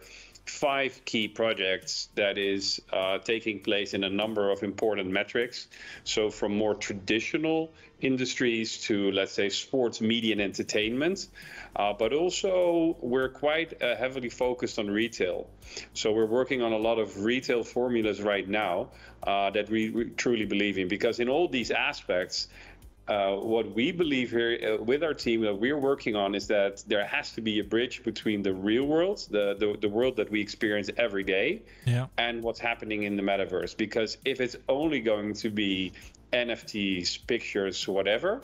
five 0.50 1.06
key 1.06 1.28
projects 1.28 2.10
that 2.16 2.38
is 2.38 2.82
uh, 2.92 3.20
taking 3.20 3.60
place 3.60 3.94
in 3.94 4.04
a 4.04 4.10
number 4.10 4.50
of 4.50 4.64
important 4.64 5.10
metrics. 5.10 5.68
So 6.04 6.30
from 6.30 6.56
more 6.58 6.76
traditional 6.76 7.72
industries 8.02 8.78
to 8.86 9.12
let's 9.12 9.34
say 9.34 9.50
sports, 9.50 10.02
media, 10.02 10.34
and 10.34 10.42
entertainment, 10.42 11.28
uh, 11.76 11.94
but 11.94 12.14
also 12.14 12.98
we're 13.02 13.30
quite 13.30 13.82
uh, 13.82 13.96
heavily 13.96 14.30
focused 14.30 14.80
on 14.80 14.88
retail. 14.90 15.48
So 15.94 16.12
we're 16.12 16.26
working 16.26 16.62
on 16.62 16.72
a 16.72 16.78
lot 16.78 16.98
of 16.98 17.24
retail 17.24 17.64
formulas 17.64 18.22
right 18.22 18.48
now 18.48 18.90
uh, 19.24 19.50
that 19.52 19.70
we, 19.70 19.90
we 19.90 20.06
truly 20.06 20.46
believe 20.46 20.78
in 20.78 20.88
because 20.88 21.20
in 21.20 21.30
all 21.30 21.48
these 21.48 21.72
aspects 21.72 22.48
uh, 23.10 23.36
what 23.36 23.74
we 23.74 23.92
believe 23.92 24.30
here 24.30 24.78
uh, 24.80 24.84
with 24.84 25.04
our 25.04 25.16
team 25.16 25.42
that 25.42 25.56
we're 25.56 25.80
working 25.80 26.16
on 26.16 26.36
is 26.36 26.46
that 26.46 26.84
there 26.86 27.04
has 27.06 27.32
to 27.32 27.42
be 27.42 27.58
a 27.60 27.64
bridge 27.64 28.04
between 28.04 28.44
the 28.44 28.54
real 28.54 28.86
world, 28.86 29.26
the, 29.32 29.56
the, 29.58 29.76
the 29.82 29.90
world 29.90 30.16
that 30.16 30.30
we 30.30 30.40
experience 30.40 30.92
every 30.96 31.24
day, 31.24 31.64
yeah, 31.86 32.06
and 32.20 32.44
what's 32.44 32.60
happening 32.60 33.04
in 33.04 33.16
the 33.16 33.24
metaverse. 33.24 33.76
Because 33.76 34.18
if 34.26 34.40
it's 34.40 34.56
only 34.70 35.00
going 35.02 35.34
to 35.34 35.50
be 35.50 35.92
NFTs, 36.34 37.26
pictures, 37.26 37.88
whatever, 37.88 38.44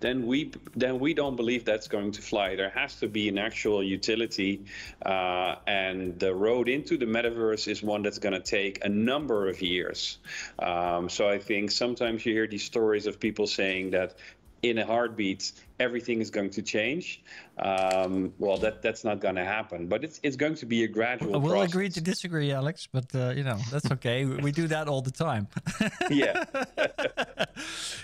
then 0.00 0.26
we 0.26 0.52
then 0.76 0.98
we 0.98 1.14
don't 1.14 1.36
believe 1.36 1.64
that's 1.64 1.88
going 1.88 2.12
to 2.12 2.22
fly. 2.22 2.56
There 2.56 2.70
has 2.70 2.96
to 3.00 3.08
be 3.08 3.28
an 3.28 3.38
actual 3.38 3.82
utility, 3.82 4.64
uh, 5.04 5.56
and 5.66 6.18
the 6.18 6.34
road 6.34 6.68
into 6.68 6.96
the 6.96 7.06
metaverse 7.06 7.68
is 7.68 7.82
one 7.82 8.02
that's 8.02 8.18
going 8.18 8.34
to 8.34 8.40
take 8.40 8.84
a 8.84 8.88
number 8.88 9.48
of 9.48 9.60
years. 9.60 10.18
Um, 10.58 11.08
so 11.08 11.28
I 11.28 11.38
think 11.38 11.70
sometimes 11.70 12.24
you 12.26 12.32
hear 12.32 12.46
these 12.46 12.64
stories 12.64 13.06
of 13.06 13.20
people 13.20 13.46
saying 13.46 13.90
that 13.90 14.16
in 14.62 14.78
a 14.78 14.86
heartbeat 14.86 15.52
everything 15.80 16.20
is 16.20 16.30
going 16.30 16.50
to 16.50 16.62
change. 16.62 17.22
Um, 17.58 18.32
well, 18.38 18.56
that 18.58 18.80
that's 18.80 19.04
not 19.04 19.20
going 19.20 19.34
to 19.34 19.44
happen, 19.44 19.88
but 19.88 20.04
it's 20.04 20.20
it's 20.22 20.36
going 20.36 20.54
to 20.56 20.66
be 20.66 20.84
a 20.84 20.88
gradual. 20.88 21.40
we'll 21.40 21.52
process. 21.52 21.70
agree 21.70 21.88
to 21.90 22.00
disagree, 22.00 22.52
Alex. 22.52 22.88
But 22.90 23.14
uh, 23.14 23.32
you 23.36 23.42
know 23.42 23.58
that's 23.70 23.90
okay. 23.92 24.24
we, 24.24 24.36
we 24.36 24.52
do 24.52 24.68
that 24.68 24.88
all 24.88 25.02
the 25.02 25.10
time. 25.10 25.48
yeah. 26.10 26.44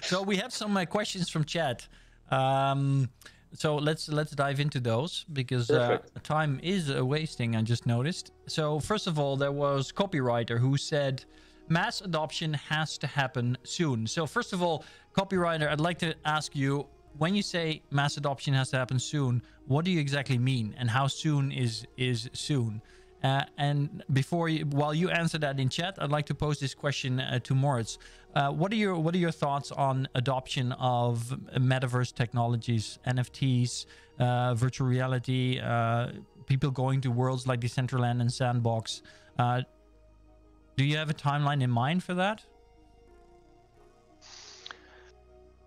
so 0.08 0.22
we 0.22 0.36
have 0.36 0.52
some 0.54 0.74
uh, 0.76 0.86
questions 0.86 1.28
from 1.28 1.44
chat. 1.44 1.86
Um, 2.30 3.10
so 3.52 3.76
let's 3.76 4.08
let's 4.08 4.32
dive 4.32 4.58
into 4.60 4.80
those 4.80 5.26
because 5.32 5.70
uh, 5.70 5.98
time 6.22 6.60
is 6.62 6.90
uh, 6.90 7.04
wasting. 7.04 7.56
I 7.56 7.62
just 7.62 7.86
noticed. 7.86 8.32
So 8.46 8.78
first 8.78 9.06
of 9.06 9.18
all, 9.18 9.36
there 9.36 9.52
was 9.52 9.92
copywriter 9.92 10.58
who 10.58 10.76
said 10.76 11.24
mass 11.68 12.00
adoption 12.00 12.54
has 12.54 12.96
to 12.98 13.06
happen 13.06 13.56
soon. 13.64 14.06
So 14.06 14.26
first 14.26 14.52
of 14.52 14.62
all, 14.62 14.84
copywriter, 15.14 15.68
I'd 15.70 15.80
like 15.80 15.98
to 15.98 16.14
ask 16.24 16.56
you 16.56 16.86
when 17.18 17.34
you 17.34 17.42
say 17.42 17.82
mass 17.90 18.16
adoption 18.16 18.54
has 18.54 18.70
to 18.70 18.76
happen 18.76 18.98
soon, 18.98 19.42
what 19.66 19.84
do 19.84 19.90
you 19.90 20.00
exactly 20.00 20.38
mean, 20.38 20.74
and 20.78 20.88
how 20.88 21.06
soon 21.06 21.52
is 21.52 21.86
is 21.96 22.30
soon? 22.32 22.80
Uh, 23.22 23.42
and 23.56 24.04
before 24.12 24.48
you, 24.48 24.64
while 24.66 24.94
you 24.94 25.10
answer 25.10 25.38
that 25.38 25.58
in 25.58 25.68
chat, 25.68 25.96
I'd 25.98 26.10
like 26.10 26.26
to 26.26 26.34
pose 26.34 26.60
this 26.60 26.74
question 26.74 27.20
uh, 27.20 27.40
to 27.40 27.54
Moritz. 27.54 27.98
Uh, 28.34 28.50
what 28.50 28.72
are 28.72 28.76
your 28.76 28.96
what 28.96 29.14
are 29.14 29.18
your 29.18 29.32
thoughts 29.32 29.72
on 29.72 30.06
adoption 30.14 30.72
of 30.72 31.34
metaverse 31.56 32.14
technologies, 32.14 32.98
NFTs, 33.06 33.86
uh, 34.20 34.54
virtual 34.54 34.86
reality, 34.86 35.58
uh, 35.58 36.12
people 36.46 36.70
going 36.70 37.00
to 37.00 37.10
worlds 37.10 37.46
like 37.46 37.60
Decentraland 37.60 38.20
and 38.20 38.32
Sandbox? 38.32 39.02
Uh, 39.38 39.62
do 40.76 40.84
you 40.84 40.96
have 40.96 41.10
a 41.10 41.14
timeline 41.14 41.62
in 41.62 41.70
mind 41.70 42.04
for 42.04 42.14
that? 42.14 42.44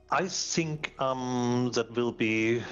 I 0.10 0.28
think 0.28 0.94
um, 1.00 1.72
that 1.74 1.94
will 1.96 2.12
be 2.12 2.64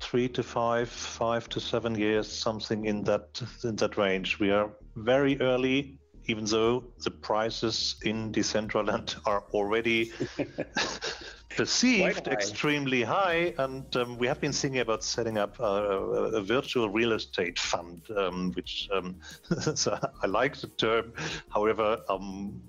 three 0.00 0.28
to 0.28 0.42
five, 0.42 0.88
five 0.88 1.48
to 1.50 1.60
seven 1.60 1.94
years, 1.94 2.30
something 2.30 2.86
in 2.86 3.04
that 3.04 3.42
in 3.64 3.76
that 3.76 3.96
range. 3.96 4.38
We 4.38 4.50
are 4.50 4.70
very 4.96 5.40
early, 5.40 5.98
even 6.26 6.44
though 6.44 6.84
the 7.04 7.10
prices 7.10 7.96
in 8.02 8.32
Decentraland 8.32 9.16
are 9.26 9.44
already 9.52 10.12
perceived 11.56 12.26
high. 12.26 12.32
extremely 12.32 13.02
high, 13.02 13.54
and 13.58 13.94
um, 13.96 14.18
we 14.18 14.26
have 14.26 14.40
been 14.40 14.52
thinking 14.52 14.80
about 14.80 15.02
setting 15.02 15.38
up 15.38 15.58
a, 15.58 15.62
a, 15.62 16.22
a 16.36 16.42
virtual 16.42 16.88
real 16.88 17.12
estate 17.12 17.58
fund, 17.58 18.02
um, 18.16 18.52
which 18.52 18.88
um, 18.92 19.16
so 19.74 19.98
I 20.22 20.26
like 20.26 20.56
the 20.56 20.68
term. 20.68 21.12
However, 21.48 21.98
um, 22.08 22.62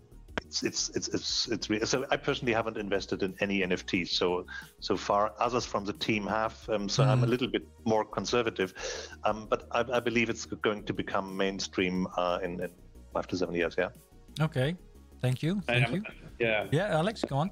it's 0.49 0.63
it's 0.63 0.89
it's 0.97 1.07
it's, 1.09 1.47
it's 1.47 1.69
re- 1.69 1.85
so 1.85 2.05
I 2.09 2.17
personally 2.17 2.53
haven't 2.59 2.77
invested 2.77 3.21
in 3.21 3.35
any 3.39 3.57
NFTs 3.61 4.09
so 4.21 4.45
so 4.79 4.97
far 4.97 5.31
others 5.39 5.65
from 5.71 5.85
the 5.85 5.93
team 5.93 6.25
have 6.25 6.55
um, 6.69 6.89
so 6.89 7.03
I'm 7.03 7.23
a 7.23 7.27
little 7.27 7.47
bit 7.47 7.65
more 7.85 8.03
conservative 8.03 8.73
um, 9.27 9.45
but 9.51 9.59
I, 9.71 9.81
I 9.97 9.99
believe 9.99 10.27
it's 10.33 10.45
going 10.67 10.81
to 10.89 10.93
become 10.93 11.37
mainstream 11.37 12.07
uh, 12.17 12.39
in, 12.45 12.51
in 12.63 12.71
five 13.13 13.27
to 13.27 13.37
seven 13.37 13.53
years 13.61 13.75
yeah 13.77 13.89
Okay, 14.41 14.75
thank 15.21 15.43
you, 15.43 15.61
thank 15.67 15.87
I- 15.89 15.93
you. 15.93 16.01
Yeah. 16.39 16.67
Yeah, 16.71 16.97
Alex, 16.99 17.15
go 17.31 17.35
on. 17.43 17.49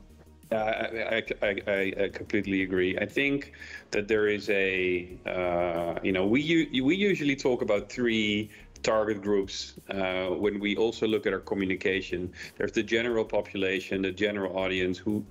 Yeah, 0.52 0.64
I, 1.12 1.24
I, 1.46 1.52
I, 1.68 1.94
I 2.04 2.10
completely 2.20 2.62
agree. 2.62 2.98
I 2.98 3.06
think 3.06 3.52
that 3.92 4.08
there 4.08 4.28
is 4.38 4.50
a, 4.50 5.20
uh, 5.26 6.00
you 6.08 6.14
know, 6.14 6.26
we 6.26 6.40
u- 6.42 6.86
we 6.90 6.96
usually 6.96 7.36
talk 7.36 7.62
about 7.62 7.84
three 7.92 8.50
target 8.88 9.22
groups 9.22 9.74
uh, 9.90 10.28
when 10.28 10.62
we 10.62 10.78
also 10.78 11.06
look 11.06 11.28
at 11.28 11.34
our 11.34 11.42
communication. 11.42 12.32
There's 12.58 12.72
the 12.72 12.84
general 12.84 13.26
population, 13.26 14.02
the 14.02 14.14
general 14.14 14.58
audience, 14.58 14.98
who 14.98 15.26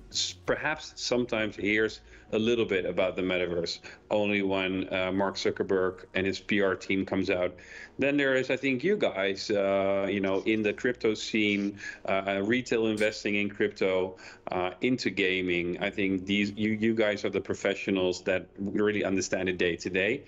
perhaps 0.45 0.93
sometimes 0.95 1.55
hears 1.55 2.01
a 2.33 2.39
little 2.39 2.65
bit 2.65 2.85
about 2.85 3.15
the 3.15 3.21
metaverse 3.21 3.79
only 4.11 4.41
when 4.41 4.93
uh, 4.93 5.11
Mark 5.11 5.35
Zuckerberg 5.35 6.05
and 6.13 6.27
his 6.27 6.39
PR 6.39 6.73
team 6.73 7.05
comes 7.05 7.29
out. 7.29 7.55
Then 7.99 8.17
there 8.17 8.35
is, 8.35 8.51
I 8.51 8.57
think, 8.57 8.83
you 8.83 8.95
guys, 8.95 9.49
uh, 9.49 10.07
you 10.09 10.19
know, 10.19 10.41
in 10.45 10.61
the 10.61 10.73
crypto 10.73 11.13
scene, 11.13 11.79
uh, 12.05 12.41
retail 12.43 12.87
investing 12.87 13.35
in 13.35 13.49
crypto, 13.49 14.17
uh, 14.51 14.71
into 14.81 15.09
gaming. 15.09 15.77
I 15.79 15.89
think 15.89 16.25
these 16.25 16.51
you 16.51 16.71
you 16.71 16.93
guys 16.93 17.25
are 17.25 17.29
the 17.29 17.41
professionals 17.41 18.21
that 18.23 18.47
really 18.59 19.03
understand 19.03 19.49
it 19.49 19.57
day 19.57 19.75
to 19.77 19.89
day. 19.89 20.23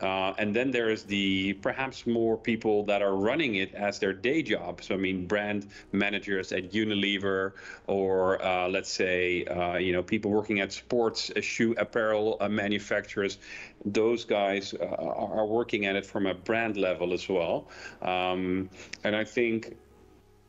Uh, 0.00 0.32
and 0.38 0.56
then 0.56 0.70
there 0.70 0.90
is 0.90 1.04
the 1.04 1.52
perhaps 1.54 2.06
more 2.06 2.36
people 2.36 2.52
people 2.62 2.84
that 2.84 3.02
are 3.02 3.16
running 3.16 3.56
it 3.56 3.74
as 3.74 3.98
their 3.98 4.12
day 4.12 4.42
job. 4.42 4.82
So 4.82 4.94
I 4.94 4.98
mean, 4.98 5.26
brand 5.26 5.66
managers 5.92 6.52
at 6.52 6.72
Unilever, 6.72 7.52
or 7.86 8.42
uh, 8.44 8.68
let's 8.68 8.92
say 8.92 9.44
uh, 9.46 9.78
you 9.78 9.92
know 9.92 10.02
people 10.02 10.30
working 10.30 10.60
at 10.60 10.72
sports 10.72 11.30
uh, 11.30 11.40
shoe 11.40 11.74
apparel 11.78 12.36
uh, 12.40 12.48
manufacturers. 12.48 13.38
Those 13.84 14.24
guys 14.24 14.74
uh, 14.74 14.84
are 14.84 15.46
working 15.46 15.86
at 15.86 15.96
it 15.96 16.06
from 16.06 16.26
a 16.26 16.34
brand 16.34 16.76
level 16.76 17.12
as 17.12 17.28
well. 17.28 17.68
Um, 18.00 18.68
and 19.04 19.16
I 19.16 19.24
think 19.24 19.76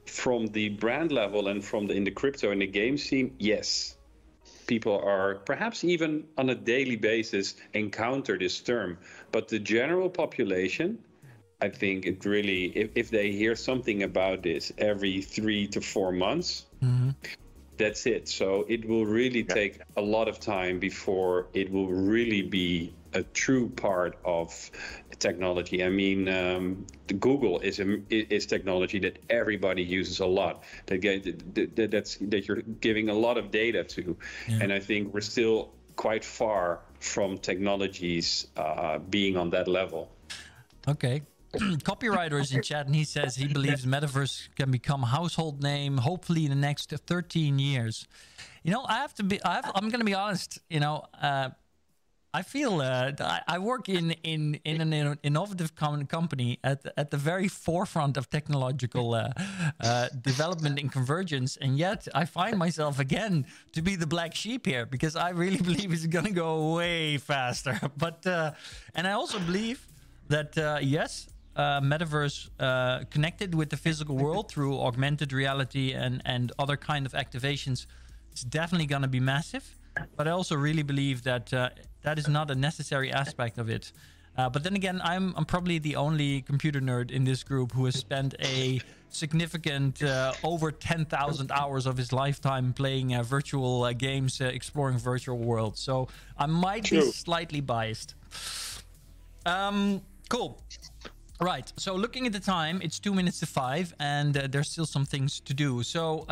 from 0.05 0.47
the 0.47 0.69
brand 0.69 1.11
level 1.11 1.47
and 1.47 1.63
from 1.63 1.87
the 1.87 1.93
in 1.93 2.03
the 2.03 2.11
crypto 2.11 2.51
and 2.51 2.61
the 2.61 2.67
game 2.67 2.97
scene, 2.97 3.35
yes, 3.39 3.97
people 4.67 4.99
are 4.99 5.35
perhaps 5.35 5.83
even 5.83 6.25
on 6.37 6.49
a 6.49 6.55
daily 6.55 6.95
basis 6.95 7.55
encounter 7.73 8.37
this 8.37 8.59
term. 8.59 8.97
But 9.31 9.47
the 9.47 9.59
general 9.59 10.09
population, 10.09 10.99
I 11.61 11.69
think 11.69 12.05
it 12.05 12.25
really, 12.25 12.65
if, 12.75 12.91
if 12.95 13.09
they 13.09 13.31
hear 13.31 13.55
something 13.55 14.03
about 14.03 14.43
this 14.43 14.71
every 14.77 15.21
three 15.21 15.67
to 15.67 15.81
four 15.81 16.11
months, 16.11 16.65
mm-hmm. 16.83 17.11
that's 17.77 18.05
it. 18.05 18.27
So 18.27 18.65
it 18.67 18.87
will 18.87 19.05
really 19.05 19.45
yeah. 19.47 19.53
take 19.53 19.81
a 19.95 20.01
lot 20.01 20.27
of 20.27 20.39
time 20.39 20.79
before 20.79 21.47
it 21.53 21.71
will 21.71 21.87
really 21.87 22.41
be 22.41 22.93
a 23.13 23.23
true 23.23 23.69
part 23.69 24.17
of 24.25 24.71
technology. 25.19 25.83
I 25.83 25.89
mean, 25.89 26.27
um, 26.27 26.85
Google 27.19 27.59
is 27.59 27.79
a, 27.79 28.01
is 28.09 28.45
technology 28.45 28.99
that 28.99 29.19
everybody 29.29 29.83
uses 29.83 30.19
a 30.19 30.25
lot. 30.25 30.63
That, 30.87 30.97
get, 30.99 31.23
that 31.75 31.91
that's 31.91 32.17
that 32.17 32.47
you're 32.47 32.61
giving 32.61 33.09
a 33.09 33.13
lot 33.13 33.37
of 33.37 33.51
data 33.51 33.83
to, 33.83 34.17
yeah. 34.47 34.59
and 34.61 34.73
I 34.73 34.79
think 34.79 35.13
we're 35.13 35.21
still 35.21 35.71
quite 35.95 36.23
far 36.23 36.79
from 36.99 37.37
technologies 37.37 38.47
uh, 38.57 38.99
being 38.99 39.37
on 39.37 39.49
that 39.51 39.67
level. 39.67 40.09
Okay. 40.87 41.21
Copywriter 41.53 42.41
is 42.41 42.51
in 42.51 42.63
chat 42.63 42.87
and 42.87 42.95
he 42.95 43.03
says 43.03 43.35
he 43.35 43.47
believes 43.47 43.85
metaverse 43.85 44.49
can 44.55 44.71
become 44.71 45.03
a 45.03 45.07
household 45.07 45.61
name 45.61 45.97
hopefully 45.99 46.45
in 46.45 46.49
the 46.49 46.55
next 46.55 46.89
13 46.89 47.59
years. 47.59 48.07
You 48.63 48.71
know, 48.71 48.83
I 48.87 48.95
have 48.95 49.13
to 49.15 49.23
be, 49.23 49.43
I 49.43 49.57
am 49.75 49.89
going 49.89 49.99
to 49.99 50.05
be 50.05 50.15
honest, 50.15 50.59
you 50.69 50.79
know, 50.79 51.05
uh, 51.21 51.49
I 52.35 52.41
feel 52.41 52.81
uh, 52.81 53.11
I 53.47 53.59
work 53.59 53.89
in 53.89 54.11
in 54.23 54.59
in 54.65 54.81
an 54.81 55.19
innovative 55.21 55.75
company 56.07 56.57
at 56.63 56.81
the, 56.81 56.99
at 56.99 57.11
the 57.11 57.17
very 57.17 57.47
forefront 57.47 58.17
of 58.17 58.27
technological 58.29 59.13
uh, 59.13 59.29
uh, 59.79 60.07
development 60.21 60.79
and 60.79 60.91
convergence, 60.91 61.57
and 61.57 61.77
yet 61.77 62.07
I 62.15 62.25
find 62.25 62.57
myself 62.57 62.97
again 62.97 63.45
to 63.73 63.83
be 63.83 63.95
the 63.95 64.07
black 64.07 64.33
sheep 64.33 64.65
here 64.65 64.87
because 64.87 65.15
I 65.15 65.29
really 65.29 65.61
believe 65.69 65.93
it's 65.93 66.07
going 66.07 66.25
to 66.25 66.31
go 66.31 66.73
way 66.75 67.17
faster. 67.17 67.79
But 67.97 68.25
uh, 68.25 68.51
and 68.95 69.05
I 69.05 69.11
also 69.11 69.37
believe 69.39 69.87
that 70.29 70.57
uh, 70.57 70.79
yes, 70.81 71.27
uh, 71.55 71.81
metaverse 71.81 72.49
connected 73.11 73.53
with 73.53 73.69
the 73.69 73.77
physical 73.77 74.17
world 74.17 74.49
through 74.49 74.79
augmented 74.79 75.33
reality 75.33 75.93
and 75.93 76.21
and 76.25 76.51
other 76.57 76.77
kind 76.77 77.05
of 77.05 77.13
activations, 77.13 77.85
it's 78.31 78.43
definitely 78.43 78.87
going 78.87 79.03
to 79.03 79.13
be 79.19 79.19
massive. 79.19 79.63
But 80.17 80.27
I 80.27 80.31
also 80.31 80.55
really 80.55 80.83
believe 80.83 81.21
that 81.21 81.53
that 82.03 82.19
is 82.19 82.27
not 82.27 82.51
a 82.51 82.55
necessary 82.55 83.11
aspect 83.11 83.57
of 83.57 83.69
it. 83.69 83.91
Uh, 84.37 84.49
but 84.49 84.63
then 84.63 84.75
again, 84.75 84.99
I'm 85.03 85.33
I'm 85.37 85.45
probably 85.45 85.79
the 85.79 85.95
only 85.95 86.41
computer 86.41 86.81
nerd 86.81 87.11
in 87.11 87.23
this 87.23 87.43
group 87.43 87.71
who 87.71 87.85
has 87.85 87.95
spent 87.95 88.35
a 88.39 88.81
significant 89.09 90.01
uh, 90.01 90.33
over 90.43 90.71
10,000 90.71 91.51
hours 91.51 91.85
of 91.85 91.97
his 91.97 92.11
lifetime 92.11 92.73
playing 92.73 93.13
uh, 93.13 93.21
virtual 93.21 93.83
uh, 93.83 93.93
games, 93.93 94.41
uh, 94.41 94.45
exploring 94.45 94.97
virtual 94.97 95.37
worlds. 95.37 95.79
So 95.79 96.07
I 96.35 96.47
might 96.47 96.85
True. 96.85 97.01
be 97.01 97.11
slightly 97.11 97.61
biased. 97.61 98.15
Um, 99.45 100.01
cool. 100.29 100.61
Right. 101.39 101.71
So 101.77 101.95
looking 101.95 102.25
at 102.25 102.33
the 102.33 102.39
time, 102.39 102.81
it's 102.81 102.99
two 102.99 103.13
minutes 103.13 103.39
to 103.41 103.45
five, 103.45 103.93
and 103.99 104.35
uh, 104.35 104.47
there's 104.49 104.71
still 104.71 104.85
some 104.85 105.05
things 105.05 105.41
to 105.41 105.53
do. 105.53 105.83
So 105.83 106.25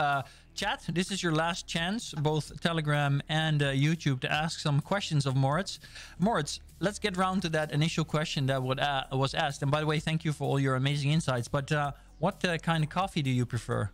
chat, 0.56 0.84
this 0.94 1.12
is 1.12 1.24
your 1.24 1.32
last 1.32 1.68
chance, 1.68 2.14
both 2.14 2.60
Telegram 2.62 3.22
and 3.30 3.62
uh, 3.62 3.72
YouTube, 3.72 4.20
to 4.22 4.32
ask 4.32 4.60
some 4.60 4.82
questions 4.82 5.26
of 5.26 5.36
Moritz. 5.36 5.80
Moritz, 6.20 6.60
let's 6.80 7.00
get 7.00 7.18
round 7.18 7.42
to 7.44 7.50
that 7.50 7.72
initial 7.72 8.06
question 8.06 8.46
that 8.48 8.62
would, 8.62 8.80
uh, 8.80 9.04
was 9.12 9.34
asked. 9.34 9.62
And 9.62 9.72
by 9.72 9.80
the 9.82 9.86
way, 9.86 10.00
thank 10.00 10.26
you 10.26 10.34
for 10.34 10.48
all 10.48 10.60
your 10.60 10.76
amazing 10.76 11.12
insights. 11.12 11.48
But 11.48 11.72
uh, 11.72 11.92
what 12.20 12.44
uh, 12.46 12.58
kind 12.58 12.84
of 12.84 12.90
coffee 12.90 13.22
do 13.22 13.30
you 13.30 13.46
prefer? 13.46 13.90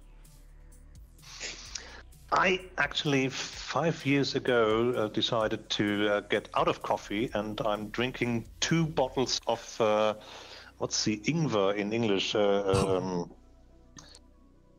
I 2.31 2.59
actually, 2.77 3.29
five 3.29 4.05
years 4.05 4.35
ago, 4.35 4.93
uh, 4.97 5.07
decided 5.07 5.69
to 5.71 6.09
uh, 6.09 6.19
get 6.21 6.49
out 6.55 6.67
of 6.67 6.81
coffee, 6.81 7.29
and 7.33 7.59
I'm 7.61 7.87
drinking 7.89 8.45
two 8.59 8.85
bottles 8.85 9.39
of 9.47 9.61
what's 10.77 11.03
the 11.05 11.17
ingwer 11.25 11.75
in 11.75 11.93
English? 11.93 12.35
Um, 12.35 13.31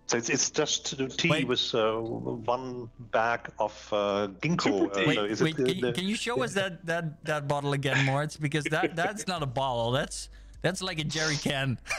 so 0.09 0.17
it's, 0.17 0.31
it's 0.31 0.51
just 0.51 0.99
tea 1.19 1.29
wait. 1.29 1.47
with 1.47 1.75
uh, 1.75 1.99
one 1.99 2.89
bag 3.13 3.51
of 3.59 3.89
uh, 3.93 4.29
ginkgo. 4.41 4.89
Uh, 4.89 5.07
wait, 5.07 5.41
wait 5.41 5.57
can, 5.57 5.67
you, 5.67 5.93
can, 5.93 6.05
you 6.05 6.15
show 6.15 6.43
us 6.43 6.55
that, 6.55 6.85
that, 6.87 7.23
that 7.27 7.47
bottle 7.47 7.75
again, 7.75 8.07
Moritz? 8.07 8.37
Because 8.39 8.65
that 8.65 8.97
that's 9.03 9.27
not 9.27 9.43
a 9.43 9.47
bottle. 9.47 9.91
That's 9.91 10.31
that's 10.63 10.83
like 10.83 10.99
a 10.99 11.05
jerry 11.05 11.37
can. 11.37 11.79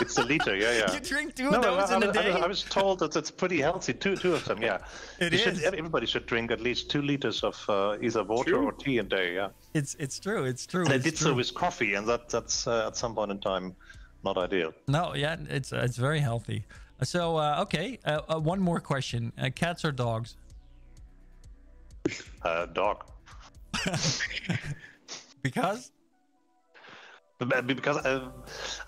it's 0.00 0.18
a 0.18 0.24
liter, 0.24 0.54
yeah, 0.54 0.78
yeah. 0.78 0.92
You 0.92 1.00
drink 1.00 1.34
two 1.34 1.50
no, 1.50 1.56
of 1.56 1.62
those 1.62 1.90
I, 1.90 1.96
in 1.96 2.04
I, 2.04 2.06
a 2.06 2.12
day. 2.12 2.32
I, 2.32 2.40
I, 2.40 2.46
was 2.46 2.62
told 2.62 2.98
that 2.98 3.16
it's 3.16 3.30
pretty 3.30 3.62
healthy. 3.62 3.94
Two, 3.94 4.14
two 4.14 4.34
of 4.34 4.44
them, 4.44 4.62
yeah. 4.62 4.78
It 5.20 5.32
is. 5.32 5.40
Should, 5.40 5.62
everybody 5.62 6.06
should 6.06 6.26
drink 6.26 6.50
at 6.50 6.60
least 6.60 6.90
two 6.90 7.00
liters 7.00 7.42
of 7.42 7.64
uh, 7.68 7.96
either 8.02 8.22
water 8.24 8.50
true. 8.50 8.66
or 8.66 8.72
tea 8.72 8.98
a 8.98 9.02
day. 9.02 9.34
Yeah. 9.36 9.48
It's 9.72 9.96
it's 9.98 10.20
true. 10.20 10.44
It's 10.44 10.66
true. 10.66 10.84
They 10.84 10.96
it's 10.96 11.04
did 11.04 11.16
true. 11.16 11.28
so 11.28 11.34
with 11.34 11.54
coffee, 11.54 11.94
and 11.94 12.06
that 12.08 12.28
that's 12.28 12.66
uh, 12.66 12.88
at 12.88 12.96
some 12.96 13.14
point 13.14 13.30
in 13.30 13.40
time 13.40 13.74
not 14.24 14.38
ideal. 14.38 14.72
No, 14.88 15.14
yeah, 15.14 15.36
it's 15.48 15.72
uh, 15.72 15.82
it's 15.84 15.96
very 15.96 16.20
healthy. 16.20 16.64
So 17.02 17.36
uh, 17.36 17.62
okay, 17.62 17.98
uh, 18.04 18.20
uh, 18.28 18.40
one 18.40 18.60
more 18.60 18.80
question: 18.80 19.32
uh, 19.38 19.50
cats 19.54 19.84
or 19.84 19.92
dogs? 19.92 20.36
Uh, 22.42 22.66
dog. 22.66 23.04
because. 25.42 25.90
Because 27.66 27.96
uh, 27.96 28.30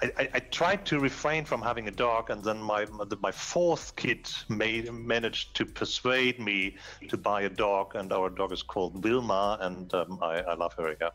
I, 0.01 0.13
I, 0.19 0.29
I, 0.35 0.39
tried 0.39 0.87
to 0.87 1.01
refrain 1.01 1.45
from 1.45 1.61
having 1.61 1.89
a 1.89 1.91
dog, 1.91 2.31
and 2.31 2.43
then 2.43 2.59
my 2.59 2.87
my 3.21 3.33
fourth 3.33 3.97
kid 3.97 4.31
made 4.49 4.91
managed 4.93 5.57
to 5.57 5.67
persuade 5.67 6.39
me 6.39 6.77
to 7.09 7.19
buy 7.19 7.43
a 7.43 7.51
dog, 7.51 7.97
and 7.97 8.13
our 8.13 8.31
dog 8.31 8.53
is 8.53 8.63
called 8.63 9.05
Wilma, 9.05 9.59
and 9.61 9.93
um, 9.93 10.21
I, 10.23 10.43
I 10.43 10.55
love 10.55 10.73
her. 10.75 10.97
Yeah. 10.99 11.11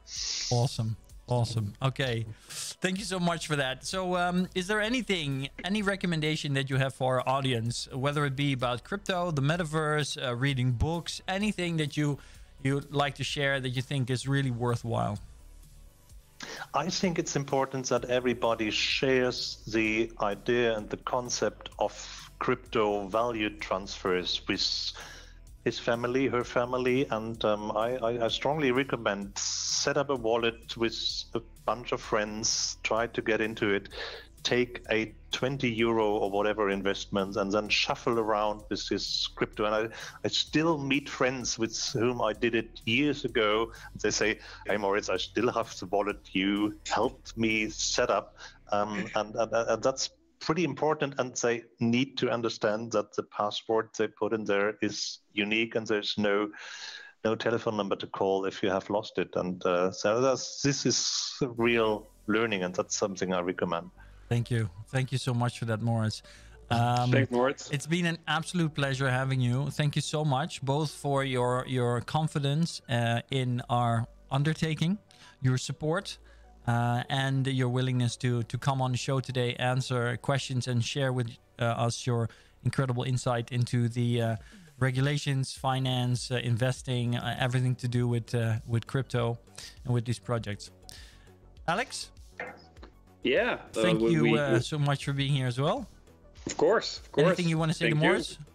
Awesome. 0.52 0.98
Awesome. 1.32 1.74
Okay. 1.82 2.26
Thank 2.50 2.98
you 2.98 3.06
so 3.06 3.18
much 3.18 3.48
for 3.48 3.56
that. 3.56 3.86
So, 3.86 4.18
um, 4.18 4.50
is 4.54 4.68
there 4.68 4.82
anything, 4.82 5.48
any 5.64 5.82
recommendation 5.82 6.54
that 6.56 6.70
you 6.70 6.76
have 6.76 6.94
for 6.94 7.22
our 7.22 7.30
audience, 7.38 7.88
whether 7.94 8.26
it 8.26 8.36
be 8.36 8.52
about 8.52 8.84
crypto, 8.84 9.32
the 9.32 9.42
metaverse, 9.42 10.22
uh, 10.22 10.36
reading 10.36 10.74
books, 10.74 11.22
anything 11.30 11.78
that 11.78 11.96
you 11.96 12.20
you'd 12.64 12.94
like 12.94 13.16
to 13.16 13.24
share 13.24 13.62
that 13.62 13.70
you 13.70 13.82
think 13.82 14.10
is 14.10 14.28
really 14.28 14.52
worthwhile? 14.52 15.20
I 16.74 16.90
think 16.90 17.18
it's 17.18 17.38
important 17.38 17.88
that 17.88 18.06
everybody 18.06 18.70
shares 18.70 19.64
the 19.66 20.12
idea 20.22 20.78
and 20.78 20.90
the 20.90 20.98
concept 20.98 21.70
of 21.80 21.94
crypto 22.40 23.08
value 23.08 23.52
transfers 23.52 24.42
with 24.50 24.92
his 25.66 25.78
family, 25.78 26.28
her 26.28 26.43
family, 26.43 27.07
and 27.09 27.43
um, 27.45 27.72
I, 27.76 27.97
I, 28.24 28.28
strongly 28.30 28.72
recommend 28.72 29.38
set 29.38 29.95
up 29.97 30.09
a 30.09 30.16
wallet 30.16 30.76
with 30.76 30.95
a 31.36 31.41
bunch 31.66 31.91
of 31.91 32.01
friends, 32.01 32.78
try 32.84 33.07
to 33.07 33.22
get 33.22 33.41
into 33.41 33.70
it, 33.70 33.89
take 34.43 34.82
a 34.89 35.14
20 35.32 35.70
euro 35.70 36.07
or 36.18 36.32
whatever 36.32 36.72
investment, 36.72 37.36
and 37.36 37.51
then 37.51 37.70
shuffle 37.70 38.18
around 38.18 38.64
with 38.70 38.88
this 38.89 39.28
crypto. 39.28 39.66
And 39.66 39.76
I, 39.76 39.95
I 40.26 40.28
still 40.30 40.80
meet 40.80 41.07
friends 41.07 41.59
with 41.59 41.78
whom 41.93 42.22
I 42.22 42.34
did 42.34 42.55
it 42.55 42.82
years 42.86 43.24
ago. 43.24 43.72
They 44.01 44.12
say, 44.12 44.39
"Hey 44.66 44.78
Moritz, 44.78 45.09
I 45.09 45.18
still 45.18 45.51
have 45.51 45.78
the 45.80 45.86
wallet 45.86 46.30
you 46.34 46.80
helped 46.88 47.38
me 47.38 47.70
set 47.70 48.09
up," 48.09 48.36
um, 48.72 49.05
and, 49.16 49.36
and, 49.36 49.53
and 49.53 49.84
that's 49.84 50.09
pretty 50.42 50.64
important 50.64 51.14
and 51.20 51.36
they 51.36 51.64
need 51.80 52.18
to 52.18 52.30
understand 52.30 52.92
that 52.92 53.14
the 53.16 53.24
password 53.24 53.89
they 53.98 54.08
put 54.08 54.34
in 54.34 54.44
there 54.44 54.76
is 54.82 55.20
unique 55.34 55.76
and 55.76 55.88
there's 55.88 56.16
no 56.18 56.50
no 57.24 57.36
telephone 57.36 57.78
number 57.78 57.96
to 57.96 58.08
call 58.08 58.46
if 58.46 58.64
you 58.64 58.70
have 58.70 58.89
lost 58.89 59.18
it 59.18 59.30
and 59.36 59.64
uh, 59.66 59.92
so 59.92 60.20
this 60.22 60.86
is 60.86 61.38
real 61.58 62.08
learning 62.28 62.64
and 62.64 62.74
that's 62.76 62.96
something 62.96 63.34
i 63.34 63.39
recommend 63.39 63.89
thank 64.28 64.50
you 64.50 64.70
thank 64.88 65.12
you 65.12 65.18
so 65.18 65.34
much 65.34 65.60
for 65.60 65.66
that 65.66 65.82
Moritz 65.82 66.24
um, 66.72 67.12
Thanks, 67.12 67.32
Moritz. 67.32 67.70
It's 67.70 67.86
been 67.86 68.06
an 68.06 68.18
absolute 68.28 68.74
pleasure 68.74 69.10
having 69.10 69.42
you. 69.42 69.70
Thank 69.72 69.98
you 69.98 70.02
so 70.02 70.24
much, 70.24 70.62
both 70.62 70.89
for 70.89 71.26
your 71.26 71.66
your 71.68 72.00
confidence 72.00 72.82
uh, 72.88 73.22
in 73.30 73.62
our 73.70 74.08
undertaking, 74.32 74.98
your 75.42 75.58
support, 75.58 76.18
uh, 76.68 77.03
and 77.09 77.47
your 77.47 77.70
willingness 77.70 78.16
to 78.18 78.43
to 78.43 78.57
come 78.57 78.82
on 78.82 78.91
the 78.91 78.97
show 78.97 79.20
today, 79.20 79.55
answer 79.55 80.18
questions, 80.18 80.68
and 80.68 80.84
share 80.84 81.12
with 81.14 81.30
uh, 81.59 81.66
us 81.66 82.05
your 82.05 82.30
incredible 82.64 83.03
insight 83.03 83.51
into 83.51 83.89
the 83.89 84.22
uh, 84.22 84.36
regulations, 84.80 85.53
finance, 85.53 86.32
uh, 86.32 86.36
investing, 86.43 87.16
uh, 87.16 87.36
everything 87.39 87.76
to 87.76 87.88
do 87.88 88.07
with 88.07 88.34
uh, 88.36 88.55
with 88.68 88.86
crypto 88.88 89.38
and 89.86 89.93
with 89.93 90.05
these 90.05 90.20
projects. 90.20 90.72
Alex. 91.68 92.12
Yeah. 93.24 93.57
Thank 93.72 94.01
you 94.01 94.24
we, 94.24 94.38
uh, 94.38 94.59
so 94.59 94.80
much 94.80 95.05
for 95.05 95.14
being 95.14 95.34
here 95.34 95.47
as 95.47 95.59
well. 95.59 95.88
Of 96.47 96.57
course, 96.57 96.99
of 96.99 97.12
course. 97.12 97.28
Anything 97.28 97.49
you 97.49 97.57
want 97.59 97.72
to 97.72 97.78
say 97.78 97.86
Thank 97.86 97.99
to 97.99 98.07
Moritz? 98.07 98.32
You. 98.39 98.45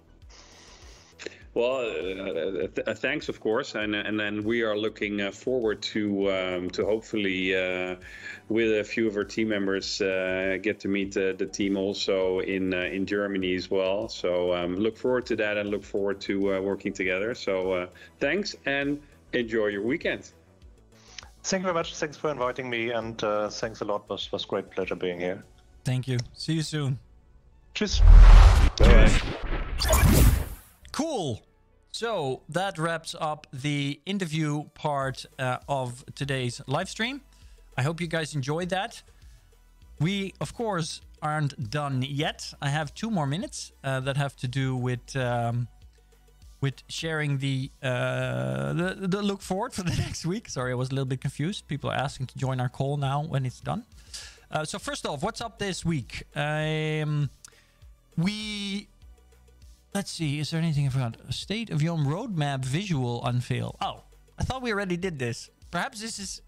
Well, 1.56 1.88
uh, 1.88 2.68
th- 2.68 2.86
uh, 2.86 2.92
thanks, 2.92 3.30
of 3.30 3.40
course, 3.40 3.76
and 3.76 3.94
and 3.94 4.20
then 4.20 4.44
we 4.44 4.60
are 4.60 4.76
looking 4.76 5.22
uh, 5.22 5.30
forward 5.30 5.80
to 5.94 6.30
um, 6.30 6.68
to 6.72 6.84
hopefully 6.84 7.56
uh, 7.56 7.96
with 8.50 8.78
a 8.78 8.84
few 8.84 9.08
of 9.08 9.16
our 9.16 9.24
team 9.24 9.48
members 9.48 10.02
uh, 10.02 10.58
get 10.60 10.78
to 10.80 10.88
meet 10.88 11.14
the 11.14 11.48
team 11.50 11.78
also 11.78 12.40
in 12.40 12.74
uh, 12.74 12.80
in 12.96 13.06
Germany 13.06 13.54
as 13.54 13.70
well. 13.70 14.06
So 14.10 14.54
um, 14.54 14.76
look 14.76 14.98
forward 14.98 15.24
to 15.26 15.36
that 15.36 15.56
and 15.56 15.70
look 15.70 15.82
forward 15.82 16.20
to 16.28 16.60
working 16.60 16.92
together. 16.92 17.34
So 17.34 17.88
thanks 18.20 18.54
and 18.66 19.00
enjoy 19.32 19.68
your 19.68 19.82
weekend. 19.82 20.32
Thank 21.42 21.62
you 21.62 21.68
very 21.68 21.74
much. 21.74 21.96
Thanks 21.96 22.18
for 22.18 22.30
inviting 22.30 22.68
me, 22.68 22.90
and 22.90 23.18
thanks 23.50 23.80
a 23.80 23.86
lot. 23.86 24.02
It 24.02 24.10
was 24.10 24.30
was 24.30 24.44
great 24.44 24.70
pleasure 24.72 24.94
being 24.96 25.20
here. 25.20 25.42
Thank 25.84 26.06
you. 26.06 26.18
See 26.34 26.52
you 26.52 26.62
soon. 26.62 26.98
Cheers. 27.72 28.02
Bye. 28.76 29.35
Cool. 30.96 31.42
So 31.92 32.40
that 32.48 32.78
wraps 32.78 33.14
up 33.20 33.46
the 33.52 34.00
interview 34.06 34.64
part 34.72 35.26
uh, 35.38 35.58
of 35.68 36.02
today's 36.14 36.62
live 36.66 36.88
stream. 36.88 37.20
I 37.76 37.82
hope 37.82 38.00
you 38.00 38.06
guys 38.06 38.34
enjoyed 38.34 38.70
that. 38.70 39.02
We, 40.00 40.32
of 40.40 40.54
course, 40.54 41.02
aren't 41.20 41.70
done 41.70 42.00
yet. 42.00 42.50
I 42.62 42.70
have 42.70 42.94
two 42.94 43.10
more 43.10 43.26
minutes 43.26 43.72
uh, 43.84 44.00
that 44.00 44.16
have 44.16 44.36
to 44.36 44.48
do 44.48 44.74
with 44.74 45.14
um, 45.16 45.68
with 46.62 46.82
sharing 46.88 47.36
the, 47.38 47.70
uh, 47.82 48.72
the, 48.72 48.94
the 49.06 49.20
look 49.20 49.42
forward 49.42 49.74
for 49.74 49.82
the 49.82 49.94
next 50.04 50.24
week. 50.24 50.48
Sorry, 50.48 50.72
I 50.72 50.76
was 50.76 50.88
a 50.88 50.92
little 50.92 51.04
bit 51.04 51.20
confused. 51.20 51.68
People 51.68 51.90
are 51.90 51.96
asking 52.06 52.28
to 52.28 52.38
join 52.38 52.58
our 52.58 52.70
call 52.70 52.96
now 52.96 53.22
when 53.22 53.44
it's 53.44 53.60
done. 53.60 53.84
Uh, 54.50 54.64
so 54.64 54.78
first 54.78 55.04
off, 55.04 55.22
what's 55.22 55.42
up 55.42 55.58
this 55.58 55.84
week? 55.84 56.22
Um, 56.34 57.28
we 58.16 58.88
Let's 59.96 60.10
see, 60.10 60.40
is 60.40 60.50
there 60.50 60.60
anything 60.60 60.84
I 60.84 60.90
forgot? 60.90 61.16
A 61.26 61.32
state 61.32 61.70
of 61.70 61.80
your 61.80 61.96
roadmap 61.96 62.62
visual 62.62 63.24
unveil. 63.24 63.76
Oh, 63.80 64.02
I 64.38 64.44
thought 64.44 64.60
we 64.60 64.70
already 64.70 64.98
did 64.98 65.18
this. 65.18 65.48
Perhaps 65.70 66.02
this 66.02 66.18
is... 66.18 66.42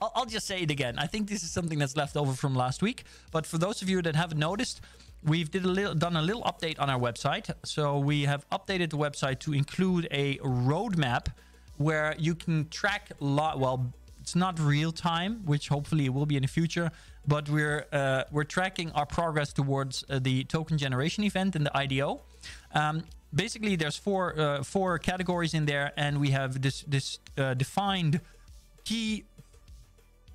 I'll, 0.00 0.10
I'll 0.16 0.26
just 0.26 0.48
say 0.48 0.62
it 0.62 0.70
again. 0.72 0.98
I 0.98 1.06
think 1.06 1.28
this 1.28 1.44
is 1.44 1.52
something 1.52 1.78
that's 1.78 1.96
left 1.96 2.16
over 2.16 2.32
from 2.32 2.56
last 2.56 2.82
week. 2.82 3.04
But 3.30 3.46
for 3.46 3.56
those 3.56 3.82
of 3.82 3.88
you 3.88 4.02
that 4.02 4.16
haven't 4.16 4.40
noticed, 4.40 4.80
we've 5.22 5.48
did 5.48 5.64
a 5.64 5.68
little, 5.68 5.94
done 5.94 6.16
a 6.16 6.22
little 6.22 6.42
update 6.42 6.80
on 6.80 6.90
our 6.90 6.98
website. 6.98 7.54
So 7.64 8.00
we 8.00 8.22
have 8.22 8.44
updated 8.50 8.90
the 8.90 8.98
website 8.98 9.38
to 9.46 9.52
include 9.52 10.08
a 10.10 10.38
roadmap 10.38 11.28
where 11.76 12.16
you 12.18 12.34
can 12.34 12.68
track 12.68 13.12
lot. 13.20 13.60
Well, 13.60 13.94
it's 14.20 14.34
not 14.34 14.58
real 14.58 14.90
time, 14.90 15.42
which 15.44 15.68
hopefully 15.68 16.06
it 16.06 16.12
will 16.12 16.26
be 16.26 16.34
in 16.34 16.42
the 16.42 16.48
future. 16.48 16.90
But 17.26 17.48
we're 17.48 17.86
uh, 17.92 18.24
we're 18.32 18.44
tracking 18.44 18.90
our 18.92 19.06
progress 19.06 19.52
towards 19.52 20.04
uh, 20.08 20.18
the 20.18 20.44
token 20.44 20.78
generation 20.78 21.24
event 21.24 21.54
in 21.56 21.64
the 21.64 21.76
IDO. 21.76 22.20
Um, 22.74 23.04
basically, 23.34 23.76
there's 23.76 23.96
four 23.96 24.38
uh, 24.38 24.62
four 24.62 24.98
categories 24.98 25.54
in 25.54 25.66
there, 25.66 25.92
and 25.96 26.20
we 26.20 26.30
have 26.30 26.60
this 26.60 26.82
this 26.82 27.18
uh, 27.38 27.54
defined 27.54 28.20
key 28.84 29.24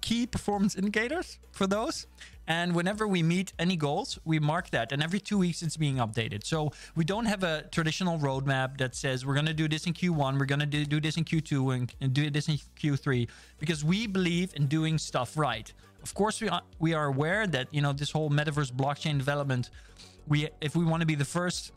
key 0.02 0.26
performance 0.26 0.76
indicators 0.76 1.40
for 1.52 1.68
those. 1.68 2.08
And 2.48 2.74
whenever 2.74 3.06
we 3.08 3.22
meet 3.24 3.52
any 3.60 3.76
goals, 3.76 4.20
we 4.24 4.40
mark 4.40 4.70
that. 4.70 4.94
And 4.94 5.04
every 5.04 5.20
two 5.20 5.38
weeks, 5.38 5.62
it's 5.62 5.76
being 5.76 5.98
updated. 5.98 6.46
So 6.46 6.72
we 6.96 7.04
don't 7.04 7.26
have 7.26 7.44
a 7.44 7.64
traditional 7.72 8.18
roadmap 8.18 8.78
that 8.78 8.96
says 8.96 9.26
we're 9.26 9.34
going 9.34 9.48
to 9.48 9.54
do 9.54 9.68
this 9.68 9.86
in 9.86 9.94
Q1, 9.94 10.40
we're 10.40 10.46
going 10.46 10.62
to 10.62 10.66
do, 10.66 10.86
do 10.86 11.02
this 11.02 11.18
in 11.18 11.26
Q2, 11.26 11.76
and, 11.76 11.94
and 12.00 12.14
do 12.14 12.30
this 12.30 12.48
in 12.48 12.58
Q3, 12.82 13.28
because 13.60 13.84
we 13.84 14.08
believe 14.08 14.54
in 14.56 14.68
doing 14.68 14.98
stuff 14.98 15.36
right. 15.36 15.74
Of 16.04 16.14
course, 16.14 16.42
we 16.42 16.50
are, 16.50 16.62
we 16.80 16.94
are 16.94 17.06
aware 17.06 17.48
that 17.48 17.68
you 17.72 17.82
know 17.82 17.94
this 17.94 18.12
whole 18.12 18.30
metaverse 18.30 18.72
blockchain 18.72 19.18
development. 19.18 19.70
We 20.28 20.50
if 20.62 20.76
we 20.76 20.86
want 20.86 21.02
to 21.02 21.08
be 21.08 21.16
the 21.16 21.26
first 21.26 21.72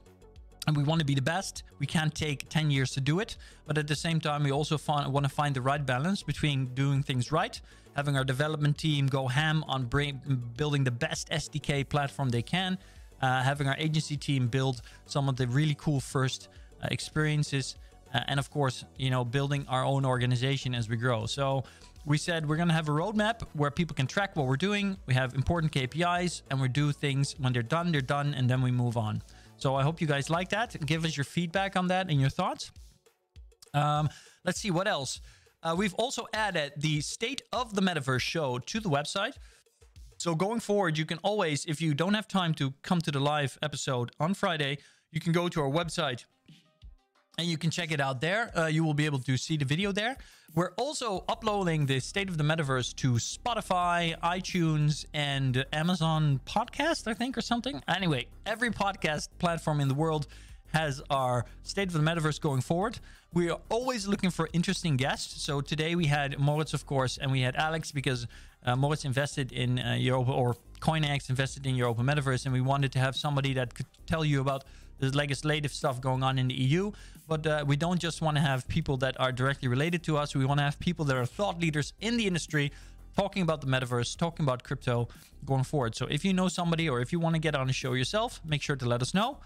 and 0.66 0.76
we 0.76 0.82
want 0.82 1.00
to 1.00 1.06
be 1.06 1.14
the 1.14 1.22
best, 1.22 1.62
we 1.78 1.86
can't 1.86 2.14
take 2.14 2.48
10 2.48 2.70
years 2.70 2.90
to 2.92 3.00
do 3.00 3.20
it. 3.20 3.36
But 3.66 3.78
at 3.78 3.86
the 3.86 3.96
same 3.96 4.20
time, 4.20 4.44
we 4.44 4.52
also 4.52 4.76
find, 4.76 5.12
want 5.12 5.24
to 5.24 5.30
find 5.30 5.54
the 5.54 5.62
right 5.62 5.84
balance 5.84 6.22
between 6.22 6.66
doing 6.74 7.02
things 7.02 7.32
right, 7.32 7.60
having 7.96 8.16
our 8.16 8.24
development 8.24 8.78
team 8.78 9.06
go 9.06 9.26
ham 9.26 9.64
on 9.66 9.86
bring, 9.86 10.20
building 10.56 10.84
the 10.84 10.90
best 10.90 11.30
SDK 11.30 11.88
platform 11.88 12.28
they 12.28 12.42
can, 12.42 12.78
uh, 13.22 13.42
having 13.42 13.68
our 13.68 13.76
agency 13.78 14.16
team 14.16 14.48
build 14.48 14.82
some 15.06 15.28
of 15.28 15.36
the 15.36 15.46
really 15.48 15.76
cool 15.78 16.00
first 16.00 16.48
uh, 16.82 16.88
experiences, 16.90 17.76
uh, 18.14 18.20
and 18.28 18.38
of 18.38 18.50
course, 18.50 18.84
you 18.96 19.10
know, 19.10 19.24
building 19.24 19.64
our 19.68 19.84
own 19.84 20.04
organization 20.04 20.74
as 20.74 20.88
we 20.88 20.96
grow. 20.96 21.26
So 21.26 21.64
we 22.06 22.16
said 22.18 22.48
we're 22.48 22.56
going 22.56 22.68
to 22.68 22.74
have 22.74 22.88
a 22.88 22.92
roadmap 22.92 23.42
where 23.52 23.70
people 23.70 23.94
can 23.94 24.06
track 24.06 24.36
what 24.36 24.46
we're 24.46 24.56
doing. 24.56 24.96
We 25.06 25.14
have 25.14 25.34
important 25.34 25.72
KPIs, 25.72 26.42
and 26.50 26.60
we 26.60 26.68
do 26.68 26.92
things 26.92 27.34
when 27.38 27.52
they're 27.52 27.62
done, 27.62 27.92
they're 27.92 28.00
done, 28.00 28.34
and 28.34 28.48
then 28.48 28.62
we 28.62 28.70
move 28.70 28.96
on. 28.96 29.22
So 29.56 29.74
I 29.74 29.82
hope 29.82 30.00
you 30.00 30.06
guys 30.06 30.30
like 30.30 30.48
that. 30.50 30.74
Give 30.86 31.04
us 31.04 31.16
your 31.16 31.24
feedback 31.24 31.76
on 31.76 31.88
that 31.88 32.10
and 32.10 32.20
your 32.20 32.30
thoughts. 32.30 32.70
Um, 33.74 34.08
let's 34.44 34.60
see 34.60 34.70
what 34.70 34.88
else. 34.88 35.20
Uh, 35.62 35.74
we've 35.76 35.94
also 35.94 36.26
added 36.32 36.72
the 36.76 37.00
State 37.02 37.42
of 37.52 37.74
the 37.74 37.82
Metaverse 37.82 38.22
show 38.22 38.58
to 38.58 38.80
the 38.80 38.88
website. 38.88 39.34
So 40.16 40.34
going 40.34 40.60
forward, 40.60 40.96
you 40.96 41.04
can 41.04 41.18
always, 41.18 41.66
if 41.66 41.82
you 41.82 41.94
don't 41.94 42.14
have 42.14 42.28
time 42.28 42.54
to 42.54 42.72
come 42.82 43.00
to 43.02 43.10
the 43.10 43.20
live 43.20 43.58
episode 43.62 44.10
on 44.18 44.34
Friday, 44.34 44.78
you 45.12 45.20
can 45.20 45.32
go 45.32 45.48
to 45.48 45.60
our 45.60 45.70
website 45.70 46.24
and 47.40 47.48
you 47.48 47.56
can 47.56 47.70
check 47.70 47.90
it 47.90 48.00
out 48.00 48.20
there. 48.20 48.50
Uh, 48.56 48.66
you 48.66 48.84
will 48.84 48.94
be 48.94 49.06
able 49.06 49.18
to 49.18 49.36
see 49.38 49.56
the 49.56 49.64
video 49.64 49.92
there. 49.92 50.14
We're 50.54 50.72
also 50.72 51.24
uploading 51.26 51.86
the 51.86 51.98
State 51.98 52.28
of 52.28 52.36
the 52.36 52.44
Metaverse 52.44 52.94
to 52.96 53.12
Spotify, 53.12 54.18
iTunes, 54.20 55.06
and 55.14 55.64
Amazon 55.72 56.40
Podcast, 56.44 57.06
I 57.06 57.14
think, 57.14 57.38
or 57.38 57.40
something. 57.40 57.82
Anyway, 57.88 58.26
every 58.44 58.70
podcast 58.70 59.28
platform 59.38 59.80
in 59.80 59.88
the 59.88 59.94
world 59.94 60.26
has 60.74 61.00
our 61.08 61.46
State 61.62 61.88
of 61.88 61.94
the 61.94 62.00
Metaverse 62.00 62.38
going 62.40 62.60
forward. 62.60 62.98
We 63.32 63.48
are 63.48 63.60
always 63.70 64.06
looking 64.06 64.30
for 64.30 64.50
interesting 64.52 64.98
guests. 64.98 65.42
So 65.42 65.62
today 65.62 65.94
we 65.94 66.06
had 66.06 66.38
Moritz, 66.38 66.74
of 66.74 66.84
course, 66.84 67.16
and 67.16 67.32
we 67.32 67.40
had 67.40 67.56
Alex 67.56 67.90
because 67.90 68.26
uh, 68.66 68.76
Moritz 68.76 69.06
invested 69.06 69.50
in 69.50 69.78
uh, 69.78 69.94
your 69.94 70.18
open, 70.18 70.34
or 70.34 70.56
CoinIX 70.80 71.30
invested 71.30 71.66
in 71.66 71.74
your 71.74 71.88
open 71.88 72.04
metaverse, 72.04 72.44
and 72.44 72.52
we 72.52 72.60
wanted 72.60 72.92
to 72.92 72.98
have 72.98 73.16
somebody 73.16 73.54
that 73.54 73.74
could 73.74 73.86
tell 74.06 74.26
you 74.26 74.42
about 74.42 74.64
the 75.00 75.16
legislative 75.16 75.72
stuff 75.72 76.00
going 76.00 76.22
on 76.22 76.38
in 76.38 76.48
the 76.48 76.54
EU. 76.54 76.92
But 77.26 77.46
uh, 77.46 77.64
we 77.66 77.76
don't 77.76 78.00
just 78.00 78.22
want 78.22 78.36
to 78.36 78.40
have 78.40 78.66
people 78.68 78.96
that 78.98 79.18
are 79.20 79.32
directly 79.32 79.68
related 79.68 80.02
to 80.04 80.16
us. 80.16 80.34
We 80.34 80.44
want 80.44 80.58
to 80.58 80.64
have 80.64 80.78
people 80.78 81.04
that 81.06 81.16
are 81.16 81.26
thought 81.26 81.60
leaders 81.60 81.92
in 82.00 82.16
the 82.16 82.26
industry 82.26 82.72
talking 83.16 83.42
about 83.42 83.60
the 83.60 83.66
metaverse, 83.66 84.16
talking 84.16 84.44
about 84.44 84.62
crypto 84.62 85.08
going 85.44 85.64
forward. 85.64 85.94
So 85.94 86.06
if 86.06 86.24
you 86.24 86.32
know 86.32 86.48
somebody 86.48 86.88
or 86.88 87.00
if 87.00 87.12
you 87.12 87.20
want 87.20 87.34
to 87.34 87.40
get 87.40 87.54
on 87.54 87.68
a 87.68 87.72
show 87.72 87.92
yourself, 87.92 88.40
make 88.44 88.62
sure 88.62 88.76
to 88.76 88.86
let 88.86 89.02
us 89.02 89.14
know. 89.14 89.38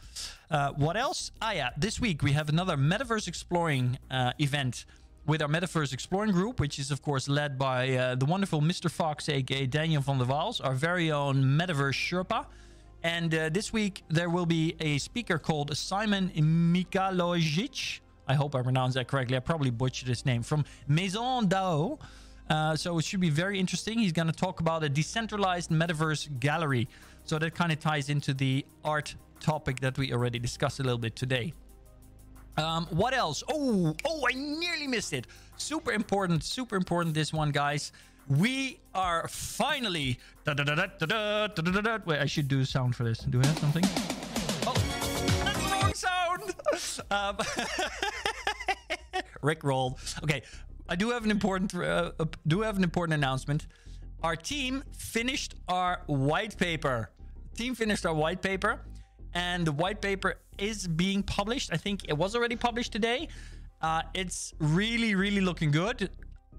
Uh, 0.51 0.73
what 0.73 0.97
else? 0.97 1.31
Ah, 1.41 1.53
yeah, 1.53 1.71
this 1.77 2.01
week 2.01 2.23
we 2.23 2.33
have 2.33 2.49
another 2.49 2.77
metaverse 2.77 3.29
exploring 3.29 3.99
uh, 4.11 4.33
event 4.39 4.85
with 5.27 5.41
our 5.41 5.49
metaverse 5.49 5.93
exploring 5.93 6.33
group, 6.33 6.61
which 6.61 6.79
is 6.79 6.91
of 6.91 7.01
course 7.03 7.29
led 7.29 7.59
by 7.59 7.97
uh, 7.97 8.15
the 8.15 8.27
wonderful 8.27 8.61
Mr. 8.61 8.91
Fox, 8.91 9.29
aka 9.29 9.67
Daniel 9.67 10.03
van 10.03 10.19
der 10.19 10.27
Waals, 10.27 10.63
our 10.63 10.75
very 10.75 11.11
own 11.11 11.43
metaverse 11.43 11.95
Sherpa. 11.95 12.47
And 13.05 13.35
uh, 13.35 13.51
this 13.51 13.71
week, 13.71 14.03
there 14.09 14.31
will 14.31 14.47
be 14.47 14.77
a 14.81 14.97
speaker 14.97 15.39
called 15.39 15.77
Simon 15.77 16.31
Mikalojic. 16.31 18.01
I 18.27 18.33
hope 18.33 18.55
I 18.55 18.63
pronounced 18.63 18.95
that 18.95 19.09
correctly. 19.09 19.37
I 19.37 19.41
probably 19.41 19.69
butchered 19.69 20.09
his 20.09 20.25
name 20.25 20.43
from 20.43 20.65
Maison 20.89 21.47
Dao. 21.47 21.99
Uh, 22.49 22.75
so 22.75 22.97
it 22.99 23.05
should 23.05 23.21
be 23.21 23.29
very 23.29 23.61
interesting. 23.61 23.99
He's 23.99 24.13
going 24.13 24.29
to 24.29 24.33
talk 24.33 24.61
about 24.61 24.83
a 24.85 24.89
decentralized 24.89 25.71
metaverse 25.71 26.41
gallery. 26.41 26.89
So 27.25 27.39
that 27.39 27.55
kind 27.55 27.73
of 27.73 27.79
ties 27.79 28.09
into 28.09 28.33
the 28.33 28.65
art 28.83 29.15
topic 29.39 29.81
that 29.81 29.99
we 29.99 30.11
already 30.11 30.39
discussed 30.39 30.81
a 30.81 30.83
little 30.83 30.99
bit 30.99 31.15
today. 31.15 31.53
Um, 32.57 32.87
what 32.89 33.13
else? 33.13 33.43
Oh, 33.53 33.95
oh, 34.07 34.27
I 34.27 34.33
nearly 34.33 34.87
missed 34.87 35.13
it. 35.13 35.27
Super 35.59 35.93
important, 35.93 36.43
super 36.43 36.77
important, 36.77 37.15
this 37.15 37.35
one, 37.35 37.51
guys 37.51 37.93
we 38.29 38.81
are 38.95 39.27
finally. 39.29 40.19
Wait, 42.07 42.21
I 42.21 42.27
should 42.27 42.49
do 42.49 42.65
sound 42.65 42.97
for 42.97 43.05
this. 43.05 43.19
Do 43.19 43.41
I 43.41 43.47
have 43.47 43.59
something? 43.59 43.85
Oh, 44.67 44.75
that's 45.45 45.63
the 45.63 45.71
wrong 45.71 45.95
sound. 45.95 46.55
Um, 47.11 47.39
Rick 49.43 49.65
rolled. 49.65 49.99
Okay, 50.23 50.43
I 50.89 50.97
do 50.97 51.11
have 51.11 51.25
an 51.25 51.31
important. 51.31 51.75
Uh, 51.75 52.13
do 52.47 52.63
have 52.63 52.77
an 52.77 52.85
important 52.85 53.15
announcement. 53.15 53.67
Our 54.23 54.37
team 54.37 54.83
finished 54.93 55.55
our 55.69 56.01
white 56.07 56.57
paper. 56.57 57.11
Team 57.57 57.75
finished 57.75 58.07
our 58.07 58.15
white 58.15 58.43
paper, 58.43 58.81
and 59.35 59.67
the 59.67 59.73
white 59.73 60.01
paper 60.01 60.37
is 60.59 60.87
being 60.87 61.23
published. 61.23 61.71
I 61.73 61.77
think 61.77 62.09
it 62.09 62.17
was 62.17 62.35
already 62.35 62.57
published 62.57 62.93
today. 62.93 63.29
Uh, 63.83 64.03
it's 64.15 64.55
really, 64.59 65.15
really 65.15 65.43
looking 65.43 65.71
good. 65.71 66.11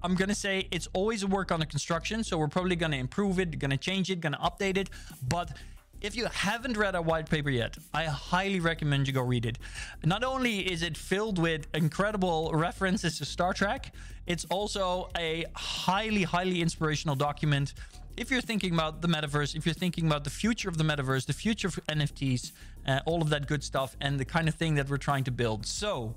I'm 0.06 0.14
going 0.14 0.30
to 0.30 0.36
say 0.36 0.68
it's 0.70 0.88
always 0.94 1.24
a 1.24 1.28
work 1.28 1.52
on 1.52 1.60
the 1.60 1.66
construction. 1.66 2.24
So 2.24 2.38
we're 2.38 2.48
probably 2.48 2.76
going 2.76 2.92
to 2.92 2.98
improve 3.00 3.40
it, 3.40 3.58
going 3.58 3.72
to 3.72 3.78
change 3.78 4.12
it, 4.12 4.22
going 4.22 4.34
to 4.34 4.40
update 4.40 4.78
it. 4.78 4.92
But 5.28 5.58
if 6.00 6.16
you 6.16 6.28
haven't 6.28 6.78
read 6.78 6.96
our 6.96 7.02
white 7.02 7.28
paper 7.28 7.50
yet, 7.50 7.76
I 7.92 8.04
highly 8.04 8.60
recommend 8.60 9.08
you 9.08 9.14
go 9.14 9.24
read 9.24 9.48
it. 9.48 9.58
Not 10.04 10.24
only 10.24 10.60
is 10.72 10.84
it 10.84 10.96
filled 10.96 11.40
with 11.40 11.66
incredible 11.74 12.52
references 12.54 13.18
to 13.18 13.26
Star 13.26 13.52
Trek, 13.52 13.96
it's 14.28 14.46
also 14.46 15.10
a 15.18 15.46
highly, 15.56 16.22
highly 16.22 16.62
inspirational 16.62 17.16
document 17.16 17.74
if 18.18 18.32
you're 18.32 18.40
thinking 18.40 18.74
about 18.74 19.02
the 19.02 19.10
metaverse, 19.10 19.56
if 19.56 19.66
you're 19.66 19.76
thinking 19.76 20.08
about 20.08 20.24
the 20.24 20.30
future 20.30 20.70
of 20.70 20.78
the 20.78 20.86
metaverse, 20.86 21.26
the 21.26 21.34
future 21.34 21.68
of 21.68 21.76
NFTs, 21.88 22.54
uh, 22.88 23.02
all 23.06 23.22
of 23.22 23.30
that 23.30 23.46
good 23.46 23.62
stuff, 23.62 23.98
and 24.00 24.18
the 24.18 24.24
kind 24.24 24.48
of 24.48 24.56
thing 24.56 24.76
that 24.76 24.90
we're 24.90 24.96
trying 24.96 25.26
to 25.26 25.32
build. 25.32 25.66
So 25.66 26.16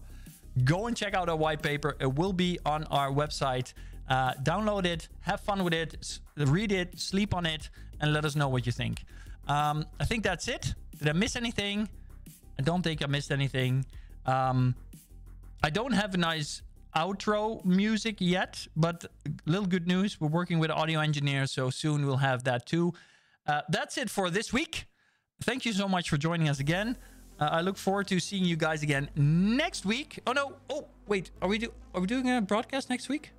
go 0.64 0.86
and 0.86 0.96
check 0.96 1.14
out 1.14 1.28
our 1.28 1.36
white 1.36 1.62
paper. 1.62 1.96
It 2.00 2.14
will 2.14 2.32
be 2.32 2.59
on 2.64 2.84
our 2.84 3.11
website. 3.11 3.72
Uh, 4.09 4.32
download 4.42 4.86
it, 4.86 5.09
have 5.20 5.40
fun 5.40 5.62
with 5.64 5.74
it, 5.74 6.20
read 6.36 6.72
it, 6.72 6.98
sleep 6.98 7.34
on 7.34 7.44
it, 7.44 7.68
and 8.00 8.12
let 8.12 8.24
us 8.24 8.34
know 8.34 8.48
what 8.48 8.64
you 8.64 8.72
think. 8.72 9.04
Um, 9.46 9.84
I 10.00 10.04
think 10.04 10.24
that's 10.24 10.48
it. 10.48 10.74
Did 10.98 11.09
I 11.09 11.12
miss 11.12 11.36
anything? 11.36 11.88
I 12.59 12.62
don't 12.62 12.82
think 12.82 13.02
I 13.02 13.06
missed 13.06 13.30
anything. 13.30 13.84
Um, 14.26 14.74
I 15.62 15.70
don't 15.70 15.92
have 15.92 16.14
a 16.14 16.18
nice 16.18 16.62
outro 16.96 17.64
music 17.64 18.16
yet, 18.20 18.66
but 18.76 19.04
little 19.46 19.66
good 19.66 19.86
news. 19.86 20.20
We're 20.20 20.28
working 20.28 20.59
with 20.59 20.70
audio 20.70 21.00
engineers, 21.00 21.52
so 21.52 21.70
soon 21.70 22.06
we'll 22.06 22.16
have 22.16 22.44
that 22.44 22.66
too. 22.66 22.94
Uh, 23.46 23.62
that's 23.68 23.98
it 23.98 24.11
for 24.11 24.30
this 24.30 24.52
week. 24.52 24.86
Thank 25.42 25.64
you 25.64 25.72
so 25.72 25.88
much 25.88 26.11
for 26.11 26.16
joining 26.16 26.48
us 26.48 26.61
again. 26.61 26.96
Uh, 27.41 27.45
I 27.53 27.61
look 27.61 27.76
forward 27.76 28.09
to 28.09 28.18
seeing 28.18 28.45
you 28.45 28.57
guys 28.57 28.82
again 28.82 29.09
next 29.14 29.86
week. 29.86 30.18
Oh 30.26 30.32
no! 30.32 30.57
Oh 30.68 30.89
wait, 31.07 31.30
are 31.41 31.49
we 31.49 31.59
do 31.59 31.72
are 31.95 32.01
we 32.01 32.07
doing 32.07 32.28
a 32.30 32.41
broadcast 32.41 32.91
next 32.91 33.09
week? 33.09 33.30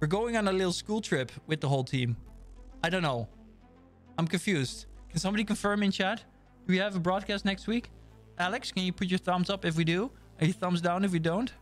We're 0.00 0.06
going 0.08 0.36
on 0.36 0.46
a 0.48 0.52
little 0.52 0.72
school 0.72 1.00
trip 1.00 1.32
with 1.46 1.60
the 1.60 1.68
whole 1.68 1.84
team. 1.84 2.16
I 2.84 2.90
don't 2.90 3.02
know. 3.02 3.28
I'm 4.18 4.26
confused. 4.26 4.86
Can 5.10 5.18
somebody 5.18 5.44
confirm 5.44 5.82
in 5.82 5.90
chat? 5.90 6.22
Do 6.66 6.72
we 6.72 6.78
have 6.78 6.94
a 6.94 7.00
broadcast 7.00 7.44
next 7.44 7.66
week? 7.66 7.90
Alex, 8.38 8.70
can 8.70 8.84
you 8.84 8.92
put 8.92 9.08
your 9.08 9.18
thumbs 9.18 9.50
up 9.50 9.64
if 9.64 9.76
we 9.76 9.84
do? 9.84 10.10
A 10.40 10.52
thumbs 10.52 10.80
down 10.80 11.04
if 11.04 11.12
we 11.12 11.18
don't? 11.18 11.52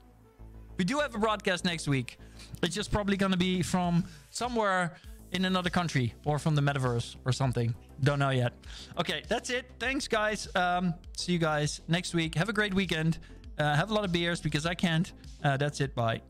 We 0.76 0.84
do 0.84 0.98
have 0.98 1.14
a 1.14 1.18
broadcast 1.18 1.64
next 1.64 1.88
week. 1.88 2.18
It's 2.62 2.74
just 2.74 2.90
probably 2.90 3.16
going 3.16 3.32
to 3.32 3.38
be 3.38 3.62
from 3.62 4.04
somewhere 4.30 4.96
in 5.32 5.44
another 5.46 5.70
country 5.70 6.12
or 6.24 6.38
from 6.38 6.54
the 6.54 6.60
metaverse 6.60 7.16
or 7.24 7.32
something. 7.32 7.74
Don't 8.02 8.18
know 8.18 8.30
yet. 8.30 8.52
Okay, 8.98 9.22
that's 9.28 9.50
it. 9.50 9.70
Thanks, 9.78 10.06
guys. 10.08 10.48
Um, 10.54 10.94
see 11.16 11.32
you 11.32 11.38
guys 11.38 11.80
next 11.88 12.14
week. 12.14 12.34
Have 12.34 12.48
a 12.48 12.52
great 12.52 12.74
weekend. 12.74 13.18
Uh, 13.58 13.74
have 13.74 13.90
a 13.90 13.94
lot 13.94 14.04
of 14.04 14.12
beers 14.12 14.40
because 14.40 14.66
I 14.66 14.74
can't. 14.74 15.12
Uh, 15.42 15.56
that's 15.56 15.80
it. 15.80 15.94
Bye. 15.94 16.20